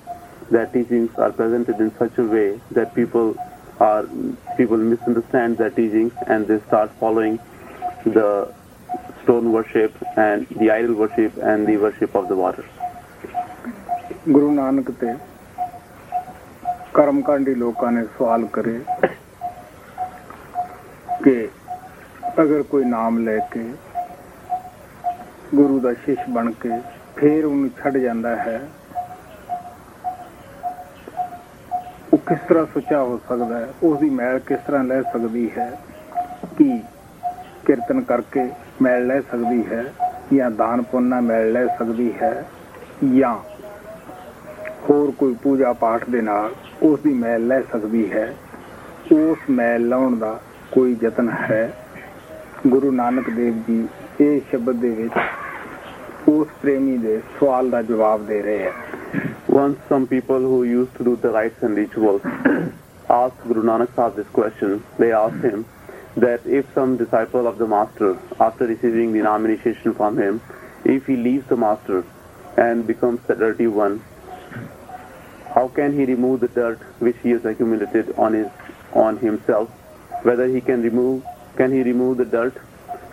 their 0.51 0.67
teachings 0.67 1.15
are 1.17 1.31
presented 1.31 1.79
in 1.79 1.97
such 1.97 2.19
a 2.19 2.25
way 2.25 2.61
that 2.73 2.95
people 2.95 3.37
are 3.79 4.05
people 4.57 4.77
misunderstand 4.79 5.59
their 5.59 5.71
teachings 5.71 6.13
and 6.27 6.47
they 6.47 6.59
start 6.61 6.91
following 7.01 7.39
the 8.07 8.53
stone 9.23 9.53
worship 9.53 9.93
and 10.17 10.47
the 10.51 10.71
idol 10.71 10.95
worship 10.95 11.37
and 11.43 11.67
the 11.67 11.77
worship 11.77 12.15
of 12.15 12.29
the 12.29 12.37
water. 12.37 12.65
Guru 14.29 14.51
Nanak 14.53 14.91
ਤੇ 15.01 15.15
ਕਰਮਕਾਂਡੀ 16.95 17.55
ਲੋਕਾਂ 17.55 17.91
ਨੇ 17.93 18.05
ਸਵਾਲ 18.19 18.45
ਕਰੇ 18.53 18.79
ਕਿ 21.25 21.37
ਅਗਰ 22.43 22.63
ਕੋਈ 22.71 22.85
ਨਾਮ 22.85 23.19
ਲੈ 23.25 23.39
ਕੇ 23.53 23.65
ਗੁਰੂ 25.55 25.79
ਦਾ 25.81 25.93
ਸ਼ਿਸ਼ 26.05 26.29
ਬਣ 26.31 26.51
ਕੇ 26.63 26.81
ਫੇਰ 27.17 27.45
ਉਹਨੂੰ 27.45 27.71
ਛੱਡ 27.83 27.99
ਜਾਂਦਾ 27.99 28.35
ਹੈ 28.37 28.61
ਉਹ 32.13 32.14
ਕਿਸ 32.27 32.39
ਤਰ੍ਹਾਂ 32.49 32.67
ਸੁਚਾ 32.67 33.03
ਹੋ 33.03 33.21
ਸਕਦਾ 33.29 33.59
ਹੈ? 33.59 33.69
ਉਸ 33.83 33.99
ਦੀ 33.99 34.11
ਮੈਲ 34.11 34.39
ਕਿਸ 34.39 34.59
ਤਰ੍ਹਾਂ 34.67 34.85
ਲੈ 34.85 35.03
ਸਕਦੀ 35.03 35.51
ਹੈ? 35.59 35.79
ਕਿ 36.59 36.81
ਕੀਰਤਨ 37.67 38.01
ਕਰਕੇ 38.01 38.49
ਮੈਲ 38.83 39.07
ਲੈ 39.07 39.21
ਸਕਦੀ 39.21 39.67
ਹੈ 39.67 39.85
ਜਾਂ 40.35 40.51
ਦਾਨ 40.51 40.83
ਪੁੰਨ 40.83 41.05
ਨਾਲ 41.05 41.23
ਮੈਲ 41.23 41.53
ਲੈ 41.53 41.67
ਸਕਦੀ 41.67 42.13
ਹੈ 42.23 42.45
ਜਾਂ 43.15 43.35
ਹੋਰ 44.91 45.11
ਕੋਈ 45.11 45.35
ਪੂਜਾ 45.43 45.73
ਪਾਠ 45.73 46.11
ਦੇ 46.11 46.21
ਨਾਲ 46.21 46.55
ਉਸ 46.83 47.01
ਦੀ 47.01 47.13
ਮੈਲ 47.13 47.47
ਲੈ 47.47 47.61
ਸਕਦੀ 47.61 48.13
ਹੈ? 48.13 48.35
ਉਸ 49.13 49.39
ਮੈਲ 49.51 49.89
ਲਾਉਣ 49.89 50.17
ਦਾ 50.17 50.41
ਕੋਈ 50.73 50.97
ਯਤਨ 51.03 51.29
ਹੈ? 51.51 51.73
ਗੁਰੂ 52.67 52.91
ਨਾਨਕ 52.93 53.31
ਦੇਵ 53.31 53.55
ਜੀ 53.69 53.89
ਇਹ 54.21 54.41
ਸ਼ਬਦ 54.51 54.77
ਦੇ 54.77 54.89
ਵਿੱਚ 54.89 55.15
ਉਸ 56.29 56.49
ਪ੍ਰੇਮੀ 56.63 56.99
ਦੇ 56.99 57.21
ਸਵਾਲ 57.41 57.71
ਦਾ 57.71 57.83
ਜਵਾਬ 57.83 58.27
ਦੇ 58.27 58.43
ਰਹੇ 58.43 58.65
ਹਨ 58.65 58.73
Once 59.55 59.79
some 59.89 60.07
people 60.09 60.41
who 60.41 60.65
used 60.65 60.93
to 60.97 61.05
do 61.05 61.15
the 61.25 61.31
rites 61.31 61.63
and 61.63 61.77
rituals 61.77 62.23
asked 63.09 63.41
Guru 63.49 63.63
Nanak 63.63 63.95
Sahib 63.95 64.17
this 64.17 64.27
question. 64.39 64.83
They 64.99 65.13
asked 65.13 65.45
him 65.45 65.65
that 66.17 66.45
if 66.45 66.73
some 66.75 66.97
disciple 66.97 67.47
of 67.47 67.59
the 67.59 67.69
master, 67.69 68.19
after 68.41 68.67
receiving 68.67 69.13
the 69.13 69.23
initiation 69.35 69.95
from 69.95 70.19
him, 70.19 70.41
if 70.85 71.07
he 71.07 71.17
leaves 71.17 71.47
the 71.47 71.57
master 71.57 72.05
and 72.57 72.85
becomes 72.85 73.21
the 73.29 73.37
dirty 73.37 73.69
one, 73.69 74.03
how 75.55 75.69
can 75.69 75.93
he 75.93 76.05
remove 76.05 76.41
the 76.41 76.49
dirt 76.49 76.81
which 76.99 77.17
he 77.23 77.31
has 77.31 77.45
accumulated 77.45 78.13
on 78.19 78.33
his 78.33 78.49
on 78.93 79.19
himself 79.19 79.71
whether 80.23 80.49
he 80.49 80.61
can 80.61 80.83
remove 80.83 81.23
can 81.57 81.73
he 81.73 81.83
remove 81.83 82.17
the 82.19 82.25
dirt 82.25 82.57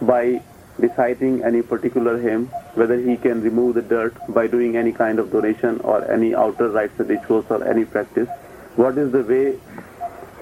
by 0.01 0.41
reciting 0.80 1.42
any 1.42 1.62
particular 1.62 2.18
hymn 2.18 2.46
whether 2.74 2.98
he 2.98 3.16
can 3.16 3.42
remove 3.42 3.74
the 3.74 3.82
dirt 3.82 4.14
by 4.28 4.46
doing 4.46 4.76
any 4.76 4.92
kind 4.92 5.18
of 5.18 5.30
donation 5.30 5.80
or 5.80 5.98
any 6.10 6.34
outer 6.34 6.68
rites 6.70 6.98
and 6.98 7.08
rituals 7.08 7.46
or 7.48 7.62
any 7.64 7.84
practice 7.84 8.28
what 8.76 8.98
is 8.98 9.10
the 9.12 9.22
way 9.22 9.58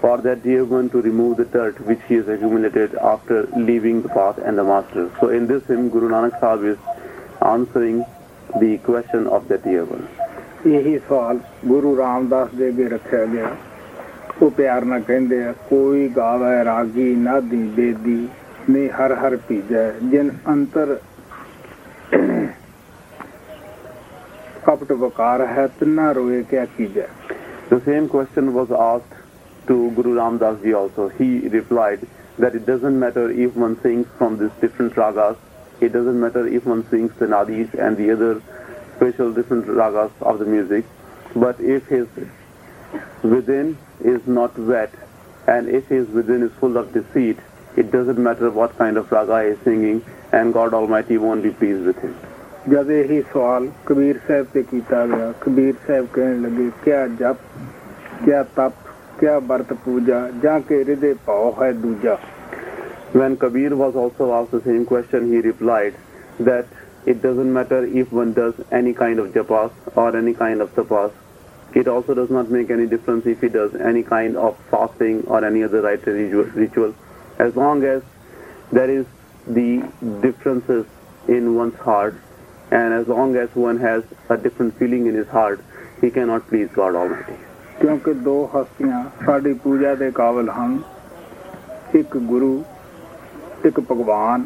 for 0.00 0.16
that 0.18 0.42
dear 0.42 0.64
one 0.64 0.90
to 0.90 1.00
remove 1.02 1.36
the 1.36 1.44
dirt 1.44 1.80
which 1.86 2.00
he 2.08 2.16
has 2.16 2.28
accumulated 2.28 2.96
after 3.12 3.46
leaving 3.70 4.02
the 4.02 4.08
path 4.08 4.38
and 4.38 4.58
the 4.58 4.64
master 4.64 5.10
so 5.20 5.28
in 5.28 5.46
this 5.46 5.64
hymn 5.66 5.88
guru 5.88 6.10
nanak 6.16 6.40
sahib 6.40 6.66
is 6.72 6.78
answering 7.54 8.04
the 8.64 8.72
question 8.90 9.26
of 9.38 9.48
that 9.48 9.66
dear 9.70 9.86
one 9.96 10.06
ਇਹੀ 10.66 10.98
ਸਵਾਲ 11.08 11.38
ਗੁਰੂ 11.68 11.96
ਰਾਮਦਾਸ 11.96 12.54
ਦੇ 12.58 12.68
ਅੱਗੇ 12.68 12.88
ਰੱਖਿਆ 12.88 13.24
ਗਿਆ 13.32 13.48
ਉਹ 14.42 14.50
ਪਿਆਰ 14.50 14.84
ਨਾਲ 14.84 15.00
ਕਹਿੰਦੇ 15.08 15.42
ਆ 15.44 15.52
ਕੋਈ 15.68 16.08
ਗਾਵੇ 16.16 16.64
ਰਾਗੀ 16.64 17.14
ਨਾਦੀ 17.16 17.62
Bedi 17.76 18.16
the 27.69 27.81
same 27.85 28.09
question 28.09 28.53
was 28.53 28.69
asked 28.71 29.13
to 29.67 29.91
Guru 29.91 30.15
Ram 30.17 30.37
Das 30.37 30.61
ji 30.61 30.73
also. 30.73 31.09
He 31.09 31.47
replied 31.47 32.05
that 32.37 32.53
it 32.53 32.67
doesn't 32.67 32.99
matter 32.99 33.31
if 33.31 33.55
one 33.55 33.81
sings 33.81 34.05
from 34.19 34.37
these 34.37 34.51
different 34.61 34.93
ragas, 34.93 35.37
it 35.81 35.91
doesn't 35.91 36.19
matter 36.19 36.45
if 36.47 36.63
one 36.65 36.87
sings 36.91 37.11
the 37.15 37.25
nadis 37.25 37.73
and 37.73 37.97
the 37.97 38.11
other 38.11 38.39
special 38.97 39.33
different 39.33 39.65
ragas 39.65 40.11
of 40.21 40.37
the 40.37 40.45
music, 40.45 40.85
but 41.35 41.59
if 41.59 41.87
his 41.87 42.07
within 43.23 43.77
is 44.01 44.25
not 44.27 44.55
wet 44.59 44.93
and 45.47 45.67
if 45.69 45.87
his 45.87 46.07
within 46.09 46.43
is 46.43 46.51
full 46.59 46.77
of 46.77 46.93
deceit, 46.93 47.39
it 47.78 47.90
doesn't 47.90 48.18
matter 48.18 48.50
what 48.50 48.76
kind 48.78 48.96
of 48.96 49.10
raga 49.12 49.42
he 49.42 49.50
is 49.54 49.58
singing 49.64 50.02
and 50.32 50.52
God 50.52 50.74
Almighty 50.74 51.18
won't 51.18 51.42
be 51.42 51.52
pleased 51.62 51.84
with 51.90 51.98
him. 52.06 52.14
ਜਦ 52.68 52.90
ਇਹੀ 52.90 53.20
ਸਵਾਲ 53.32 53.66
ਕਬੀਰ 53.86 54.18
ਸਾਹਿਬ 54.28 54.46
ਤੇ 54.52 54.62
ਕੀਤਾ 54.70 55.06
ਗਿਆ 55.06 55.32
ਕਬੀਰ 55.40 55.74
ਸਾਹਿਬ 55.86 56.06
ਕਹਿਣ 56.14 56.40
ਲੱਗੇ 56.42 56.70
ਕਿਆ 56.84 57.06
ਜਪ 57.18 57.40
ਕਿਆ 58.24 58.42
ਤਪ 58.56 58.72
ਕਿਆ 59.18 59.38
ਵਰਤ 59.48 59.72
ਪੂਜਾ 59.84 60.20
ਜਾਂ 60.42 60.60
ਕੇ 60.68 60.78
ਹਿਰਦੇ 60.78 61.14
ਭਾਉ 61.26 61.52
ਹੈ 61.62 61.72
ਦੂਜਾ 61.82 62.16
When 63.18 63.36
Kabir 63.36 63.76
was 63.76 63.94
also 63.94 64.32
asked 64.36 64.50
the 64.50 64.60
same 64.62 64.84
question, 64.84 65.26
he 65.32 65.40
replied 65.40 65.94
that 66.48 66.66
it 67.06 67.20
doesn't 67.22 67.52
matter 67.56 67.84
if 68.00 68.10
one 68.12 68.32
does 68.38 68.54
any 68.78 68.92
kind 68.92 69.20
of 69.24 69.28
japas 69.36 69.70
or 69.94 70.06
any 70.16 70.34
kind 70.40 70.64
of 70.64 70.72
tapas. 70.78 71.12
It 71.74 71.86
also 71.86 72.16
does 72.20 72.32
not 72.36 72.50
make 72.50 72.70
any 72.70 72.86
difference 72.86 73.28
if 73.34 73.40
he 73.40 73.50
does 73.58 73.76
any 73.90 74.02
kind 74.02 74.36
of 74.36 74.56
fasting 74.72 75.22
or 75.28 75.44
any 75.44 75.62
other 75.62 75.82
rite 75.82 76.08
or 76.08 76.14
ritual- 76.14 76.50
ritual. 76.64 76.92
As 77.39 77.55
long 77.55 77.83
as 77.85 78.01
there 78.71 78.89
is 78.91 79.05
the 79.49 79.81
differences 80.21 80.85
in 81.27 81.55
one's 81.55 81.75
heart 81.77 82.15
and 82.71 82.93
as 82.93 83.07
long 83.07 83.35
as 83.35 83.55
one 83.55 83.77
has 83.79 84.03
a 84.29 84.37
different 84.37 84.77
feeling 84.77 85.07
in 85.07 85.15
his 85.15 85.27
heart, 85.29 85.61
he 86.01 86.09
cannot 86.09 86.47
please 86.47 86.67
God 86.75 86.95
Almighty. 86.95 87.37
ਕਿਉਂਕਿ 87.79 88.13
ਦੋ 88.23 88.35
ਹਸਤੀਆਂ 88.55 89.03
ਸਾਡੀ 89.25 89.53
ਪੂਜਾ 89.63 89.93
ਦੇ 89.95 90.09
ਕਾਬਲ 90.11 90.49
ਹਨ 90.49 90.79
ਇੱਕ 91.95 92.17
ਗੁਰੂ 92.17 92.51
ਇੱਕ 93.65 93.79
ਭਗਵਾਨ 93.79 94.45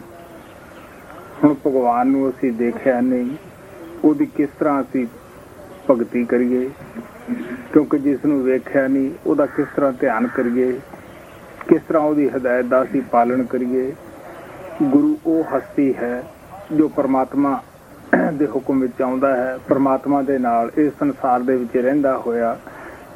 ਹੁਣ 1.44 1.56
ਭਗਵਾਨ 1.66 2.08
ਨੂੰ 2.08 2.30
ਅਸੀਂ 2.30 2.52
ਦੇਖਿਆ 2.54 3.00
ਨਹੀਂ 3.02 3.36
ਉਹਦੀ 4.04 4.26
ਕਿਸ 4.36 4.50
ਤਰ੍ਹਾਂ 4.60 4.82
ਅਸੀਂ 4.82 5.06
ਭਗਤੀ 5.90 6.24
ਕਰੀਏ 6.26 6.70
ਕਿਉਂਕਿ 7.74 7.98
ਜਿਸ 8.00 8.26
ਨੂੰ 8.26 8.42
ਵੇਖਿਆ 8.44 8.88
ਨਹੀਂ 8.88 9.12
ਉਹਦਾ 9.26 9.46
ਕਿਸ 9.56 9.68
ਤਰ੍ਹਾਂ 9.76 9.92
ਧਿਆਨ 10.02 10.28
ਕਰੀਏ 10.36 10.72
ਕਿਸ 11.70 11.82
ਤਰ੍ਹਾਂ 11.88 12.04
ਉਹਦੀ 12.04 12.30
ਹਦਾਇਤ 12.30 12.66
ਦਾ 12.66 12.84
ਅਸੀਂ 12.84 13.02
ਪਾਲਣ 13.02 13.44
ਕਰੀਏ 13.44 13.94
ਗੁਰੂ 14.84 15.18
ਉਹ 15.26 15.44
ਹਸਤੀ 15.44 15.94
ਹੈ 15.94 16.24
ਜੋ 16.74 16.88
ਪਰਮਾਤਮਾ 16.88 17.62
ਦੇ 18.34 18.48
ਹੁਕਮ 18.48 18.80
ਵਿੱਚ 18.80 19.02
ਆਉਂਦਾ 19.02 19.36
ਹੈ, 19.36 19.58
ਪਰਮਾਤਮਾ 19.70 20.22
ਦੇ 20.22 20.38
ਨਾਲ 20.38 20.72
ਇਸ 20.78 20.94
ਸੰਸਾਰ 21.00 21.40
ਦੇ 21.40 21.56
ਵਿੱਚ 21.56 21.78
ਰਹਿੰਦਾ 21.78 22.18
ਹੋਇਆ, 22.18 22.58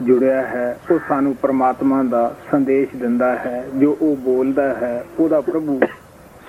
ਜੁੜਿਆ 0.01 0.41
ਹੈ, 0.41 0.79
ਉਹ 0.91 0.99
ਸਾਨੂੰ 1.07 1.35
ਪਰਮਾਤਮਾ 1.35 2.03
ਦਾ 2.03 2.35
ਸੰਦੇਸ਼ 2.51 2.95
ਦਿੰਦਾ 2.95 3.35
ਹੈ, 3.35 3.65
ਜੋ 3.75 3.97
ਉਹ 4.01 4.15
ਬੋਲਦਾ 4.15 4.73
ਹੈ, 4.73 5.05
ਉਹਦਾ 5.19 5.41
ਪ੍ਰਭੂ 5.41 5.79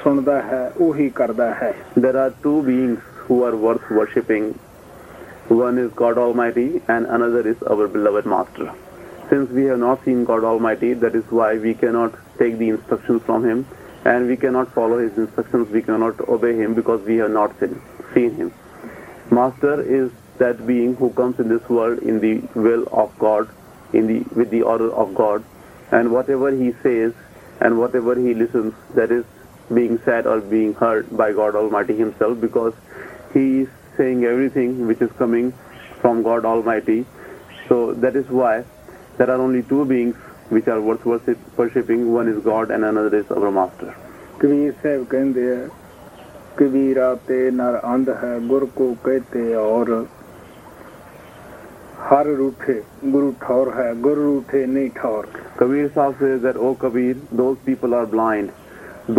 ਸੁਣਦਾ 0.05 0.43
ਹੈ, 0.43 0.73
ਉਹੀ 0.81 1.09
ਕਰਦਾ 1.11 1.55
ਹੈ 1.55 1.75
There 2.01 2.17
are 2.17 2.31
two 2.47 2.57
beings 2.63 2.99
who 3.21 3.41
are 3.43 3.57
worth 3.67 3.91
worshipping. 4.01 4.53
One 5.51 5.79
is 5.79 5.91
God 5.97 6.19
Almighty 6.19 6.69
and 6.89 7.07
another 7.07 7.49
is 7.49 7.63
our 7.71 7.89
beloved 7.89 8.27
Master. 8.27 8.88
Since 9.31 9.51
we 9.51 9.65
have 9.65 9.79
not 9.79 10.03
seen 10.05 10.25
God 10.25 10.43
Almighty, 10.43 10.95
that 10.95 11.15
is 11.15 11.25
why 11.31 11.59
we 11.59 11.75
cannot 11.75 12.15
take 12.39 12.57
the 12.57 12.71
instructions 12.71 13.23
from 13.23 13.45
Him 13.45 13.67
and 14.05 14.27
we 14.27 14.39
cannot 14.39 14.73
follow 14.73 14.99
His 14.99 15.19
instructions, 15.19 15.69
we 15.69 15.83
cannot 15.83 16.19
obey 16.29 16.57
Him 16.57 16.75
because 16.75 17.03
we 17.03 17.17
have 17.19 17.31
not 17.31 17.55
seen, 18.15 18.35
Him. 18.35 18.55
Master 19.31 19.83
is 19.83 20.11
that 20.39 20.67
being 20.67 20.95
who 20.97 21.11
comes 21.11 21.39
in 21.39 21.49
this 21.49 21.69
world 21.69 21.99
in 21.99 22.21
the 22.21 22.41
will 22.59 22.89
of 22.91 23.19
God, 23.19 23.51
in 23.93 24.07
the, 24.07 24.21
with 24.35 24.49
the 24.51 24.63
order 24.63 24.91
of 24.93 25.15
God, 25.15 25.45
and 25.93 26.11
whatever 26.11 26.51
He 26.51 26.73
says 26.83 27.13
and 27.61 27.79
whatever 27.79 28.15
He 28.15 28.33
listens, 28.33 28.73
that 28.95 29.11
is 29.11 29.27
being 29.75 29.99
said 30.07 30.27
or 30.27 30.41
being 30.41 30.73
heard 30.73 31.15
by 31.15 31.33
God 31.33 31.55
Almighty 31.55 31.97
Himself 31.97 32.41
because 32.41 32.73
He 33.35 33.61
is 33.61 33.69
saying 33.99 34.25
everything 34.25 34.87
which 34.87 35.03
is 35.03 35.13
coming 35.19 35.53
from 36.01 36.23
God 36.23 36.47
Almighty. 36.47 37.05
So 37.69 37.93
that 37.93 38.17
is 38.17 38.27
why 38.31 38.65
there 39.19 39.31
are 39.31 39.41
only 39.41 39.63
two 39.63 39.85
beings 39.85 40.17
which 40.49 40.69
are 40.69 40.81
worth 40.81 41.05
worship, 41.05 41.39
worshipping. 41.59 42.13
One 42.13 42.29
is 42.29 42.43
God 42.43 42.71
and 42.71 42.85
another 42.85 43.17
is 43.19 43.31
our 43.31 43.51
master. 43.51 43.95
kabir 44.41 44.75
sahib 44.83 45.09
ਕਹਿੰਦੇ 45.11 45.45
kavi 46.59 46.95
Kabira 46.95 47.09
nar 47.57 47.73
andha 47.75 47.95
ਅੰਧ 47.95 48.11
ਹੈ 48.23 48.39
ਗੁਰ 48.49 48.65
ਕੋ 48.77 48.95
ਕਹਤੇ 49.05 49.55
ਔਰ 49.55 49.91
ਹਰ 52.11 52.27
ਰੂਠੇ 52.39 52.83
ਗੁਰੂ 53.13 53.35
ਠੌਰ 53.41 53.73
ਹੈ 53.77 53.93
ਗੁਰ 54.07 54.17
ਰੂਠੇ 54.17 54.65
ਨਹੀਂ 54.67 54.91
ਠੌਰ 54.95 55.27
says 56.21 56.41
that 56.47 56.61
oh 56.67 56.75
kabir 56.85 57.17
those 57.41 57.59
people 57.69 57.99
are 58.01 58.07
blind 58.15 58.53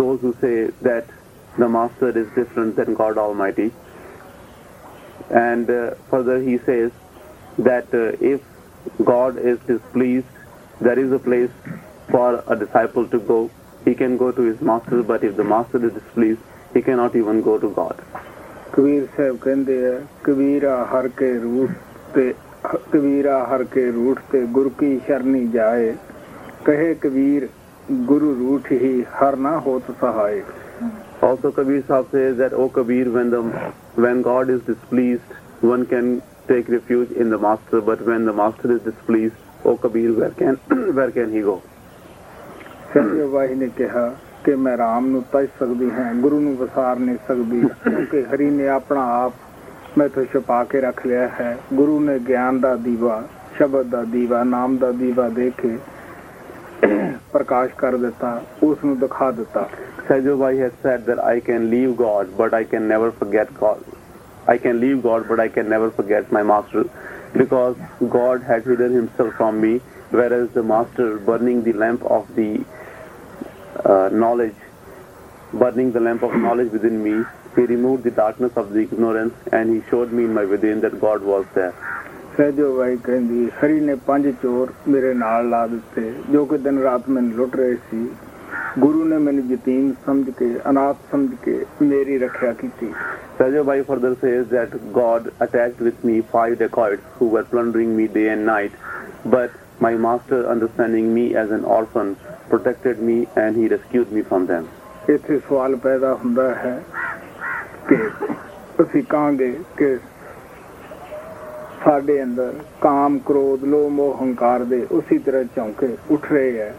those 0.00 0.22
who 0.22 0.32
say 0.44 0.56
that 0.88 1.12
the 1.58 1.68
master 1.76 2.10
is 2.22 2.28
different 2.38 2.80
than 2.80 2.94
god 3.02 3.18
almighty 3.26 3.68
and 5.42 5.70
uh, 5.70 5.80
further 6.10 6.38
he 6.48 6.56
says 6.68 6.90
that 7.68 7.94
uh, 7.94 8.32
if 8.34 8.49
God 9.04 9.38
is 9.38 9.58
displeased, 9.66 10.26
there 10.80 10.98
is 10.98 11.12
a 11.12 11.18
place 11.18 11.50
for 12.08 12.42
a 12.46 12.56
disciple 12.56 13.06
to 13.08 13.18
go. 13.20 13.50
He 13.84 13.94
can 13.94 14.16
go 14.16 14.30
to 14.32 14.42
his 14.42 14.60
Master, 14.60 15.02
but 15.02 15.24
if 15.24 15.36
the 15.36 15.44
Master 15.44 15.84
is 15.84 15.92
displeased, 15.92 16.40
he 16.74 16.82
cannot 16.82 17.16
even 17.16 17.42
go 17.42 17.58
to 17.58 17.70
God. 17.70 18.02
Kabir 18.72 19.06
Sahib 19.16 19.36
ਕਹਿੰਦੇ 19.42 19.76
ਆ 19.86 19.92
ਕਬੀਰਾ 20.24 20.74
ਹਰ 20.92 21.08
ਕੇ 21.18 21.32
ਰੂਠ 21.38 21.70
ਤੇ 22.14 22.32
ਕਬੀਰਾ 22.92 23.38
ਹਰ 23.50 23.64
ਕੇ 23.72 23.90
ਰੂਠ 23.92 24.20
ਤੇ 24.32 24.44
ਗੁਰ 24.52 24.68
ਕੀ 24.80 24.98
ਸ਼ਰਨੀ 25.06 25.46
ਜਾਏ 25.54 25.94
ਕਹੇ 26.64 26.94
ਕਬੀਰ 27.02 27.48
ਗੁਰੂ 28.08 28.34
ਰੂਠ 28.38 28.70
ਹੀ 28.72 29.02
ਹਰ 29.20 29.36
ਨਾ 29.36 29.58
ਹੋਤ 29.66 29.90
Sahay 30.00 30.42
Also, 31.22 31.50
Kabir 31.52 31.82
Sahib 31.86 32.06
says 32.10 32.36
that, 32.38 32.54
O 32.54 32.68
Kabir, 32.70 33.10
when 33.14 33.30
the 33.30 33.40
when 34.04 34.22
God 34.22 34.48
is 34.48 34.62
displeased, 34.62 35.32
one 35.62 35.84
can 35.84 36.06
take 36.50 36.68
refuge 36.68 37.10
in 37.12 37.30
the 37.30 37.38
Master, 37.38 37.80
but 37.80 38.06
when 38.06 38.24
the 38.24 38.32
Master 38.32 38.72
is 38.72 38.82
displeased, 38.82 39.34
O 39.64 39.76
Kabir, 39.76 40.12
where 40.14 40.30
can 40.32 40.56
where 40.98 41.12
can 41.18 41.36
he 41.36 41.42
go? 41.50 41.60
ਸਤਿਵਾਹੀ 42.94 43.54
ਨੇ 43.54 43.68
ਕਿਹਾ 43.76 44.08
ਕਿ 44.44 44.54
ਮੈਂ 44.56 44.76
ਰਾਮ 44.78 45.06
ਨੂੰ 45.06 45.22
ਤਜ 45.32 45.46
ਸਕਦੀ 45.58 45.90
ਹਾਂ 45.90 46.14
ਗੁਰੂ 46.22 46.40
ਨੂੰ 46.40 46.56
ਵਿਸਾਰ 46.56 46.98
ਨਹੀਂ 46.98 47.16
ਸਕਦੀ 47.28 47.60
ਕਿਉਂਕਿ 47.84 48.22
ਹਰੀ 48.32 48.50
ਨੇ 48.50 48.68
ਆਪਣਾ 48.68 49.04
ਆਪ 49.24 49.98
ਮੈਥੋਂ 49.98 50.24
ਛੁਪਾ 50.32 50.62
ਕੇ 50.64 50.80
ਰੱਖ 50.80 51.06
ਲਿਆ 51.06 51.28
ਹੈ 51.40 51.56
ਗੁਰੂ 51.74 51.98
ਨੇ 52.00 52.18
ਗਿਆਨ 52.28 52.58
ਦਾ 52.60 52.74
ਦੀਵਾ 52.86 53.22
ਸ਼ਬਦ 53.58 53.90
ਦਾ 53.90 54.02
ਦੀਵਾ 54.12 54.42
ਨਾਮ 54.44 54.76
ਦਾ 54.78 54.90
ਦੀਵਾ 55.02 55.28
ਦੇ 55.38 55.50
ਕੇ 55.58 55.76
ਪ੍ਰਕਾਸ਼ 57.32 57.74
ਕਰ 57.78 57.96
ਦਿੱਤਾ 57.96 58.40
ਉਸ 58.62 58.84
ਨੂੰ 58.84 58.98
ਦਿਖਾ 58.98 59.30
ਦਿੱਤਾ 59.32 59.68
Sajobai 60.10 60.54
has 60.58 60.72
said 60.84 61.04
that 61.06 61.20
I 61.24 61.38
can 61.38 61.66
leave 61.70 61.90
God, 61.96 62.30
but 62.36 62.54
I 62.54 62.64
can 62.64 62.88
never 62.88 63.10
forget 63.12 63.50
God. 63.54 63.82
I 64.49 64.57
can 64.57 64.79
leave 64.79 65.01
God, 65.03 65.27
but 65.27 65.39
I 65.39 65.47
can 65.47 65.69
never 65.69 65.89
forget 65.91 66.31
my 66.31 66.43
Master, 66.43 66.83
because 67.33 67.75
God 68.09 68.43
had 68.43 68.63
hidden 68.63 68.93
Himself 68.93 69.33
from 69.35 69.61
me, 69.61 69.81
whereas 70.11 70.49
the 70.51 70.63
Master, 70.63 71.17
burning 71.17 71.63
the 71.63 71.73
lamp 71.73 72.03
of 72.03 72.35
the 72.35 72.63
uh, 73.85 74.09
knowledge, 74.11 74.55
burning 75.53 75.91
the 75.91 75.99
lamp 75.99 76.23
of 76.23 76.35
knowledge 76.35 76.71
within 76.71 77.03
me, 77.03 77.15
He 77.55 77.61
removed 77.61 78.03
the 78.03 78.11
darkness 78.11 78.53
of 78.55 78.71
the 78.73 78.81
ignorance, 78.81 79.33
and 79.51 79.73
He 79.73 79.81
showed 79.89 80.11
me 80.11 80.25
in 80.25 80.33
my 80.33 80.45
within 80.45 80.81
that 80.81 80.99
God 80.99 81.23
was 81.33 81.45
there. 81.55 81.73
Sahajo 82.37 82.71
ਬਾਈ 82.77 82.95
ਕਹਿੰਦੀ 83.03 83.49
ਹਰੀ 83.59 83.79
ਨੇ 83.79 83.93
ਪੰਜ 84.07 84.27
ਚੋਰ 84.41 84.71
ਮੇਰੇ 84.87 85.13
ਨਾਲ 85.13 85.49
ਲਾ 85.49 85.65
ਦਿੱਤੇ 85.67 86.13
ਜੋ 86.31 86.45
ਕਿ 86.45 86.57
ਦਿਨ 86.63 86.79
ਰਾਤ 86.83 87.07
ਮੈਨੂੰ 87.09 87.31
ਲੁੱਟ 87.37 87.55
ਰਹੇ 87.55 87.75
ਸੀ 87.91 88.07
ਗੁਰੂ 88.79 89.03
ਨੇ 89.03 89.17
ਮੈਨੂੰ 89.17 89.43
ਯਤੀਮ 89.51 89.91
ਸਮਝ 90.05 90.29
ਕੇ 90.29 90.53
ਅਨਾਥ 90.69 90.97
ਸਮਝ 91.11 91.35
ਕੇ 91.43 91.63
ਮੇਰੀ 91.81 92.17
ਰੱਖਿਆ 92.17 92.53
ਕੀਤੀ 92.53 92.91
Sajobai 93.39 93.75
further 93.83 94.15
says 94.15 94.43
that 94.47 94.75
God 94.93 95.25
attached 95.39 95.79
with 95.79 96.03
me 96.03 96.13
five 96.33 96.53
dacoits 96.57 97.07
who 97.15 97.27
were 97.27 97.43
plundering 97.43 97.89
me 97.97 98.05
day 98.07 98.29
and 98.29 98.45
night, 98.45 98.77
but 99.25 99.57
my 99.79 99.91
master, 99.97 100.39
understanding 100.49 101.13
me 101.13 101.25
as 101.35 101.51
an 101.51 101.65
orphan, 101.77 102.15
protected 102.49 103.01
me 103.01 103.17
and 103.35 103.57
he 103.57 103.67
rescued 103.67 104.11
me 104.11 104.23
from 104.31 104.47
them. 104.51 104.69
ਇੱਥੇ 105.09 105.39
ਸਵਾਲ 105.39 105.75
ਪੈਦਾ 105.75 106.13
ਹੁੰਦਾ 106.13 106.49
ਹੈ 106.55 106.81
ਕਿ 107.87 107.97
ਅਸੀਂ 108.81 109.03
ਕਹਾਂਗੇ 109.03 109.53
ਕਿ 109.77 109.97
ਸਾਡੇ 111.85 112.21
ਅੰਦਰ 112.23 112.53
ਕਾਮ 112.81 113.17
ਕ੍ਰੋਧ 113.25 113.63
ਲੋਭ 113.65 113.91
ਮੋਹ 113.91 114.17
ਹੰਕਾਰ 114.21 114.63
ਦੇ 114.63 114.85
ਉਸੇ 114.91 115.17
ਤਰ੍ਹਾਂ 115.17 115.43
ਚੌਂਕੇ 115.55 115.95
ਉੱਠ 116.11 116.31
ਰਹੇ 116.31 116.59
ਹੈ 116.59 116.73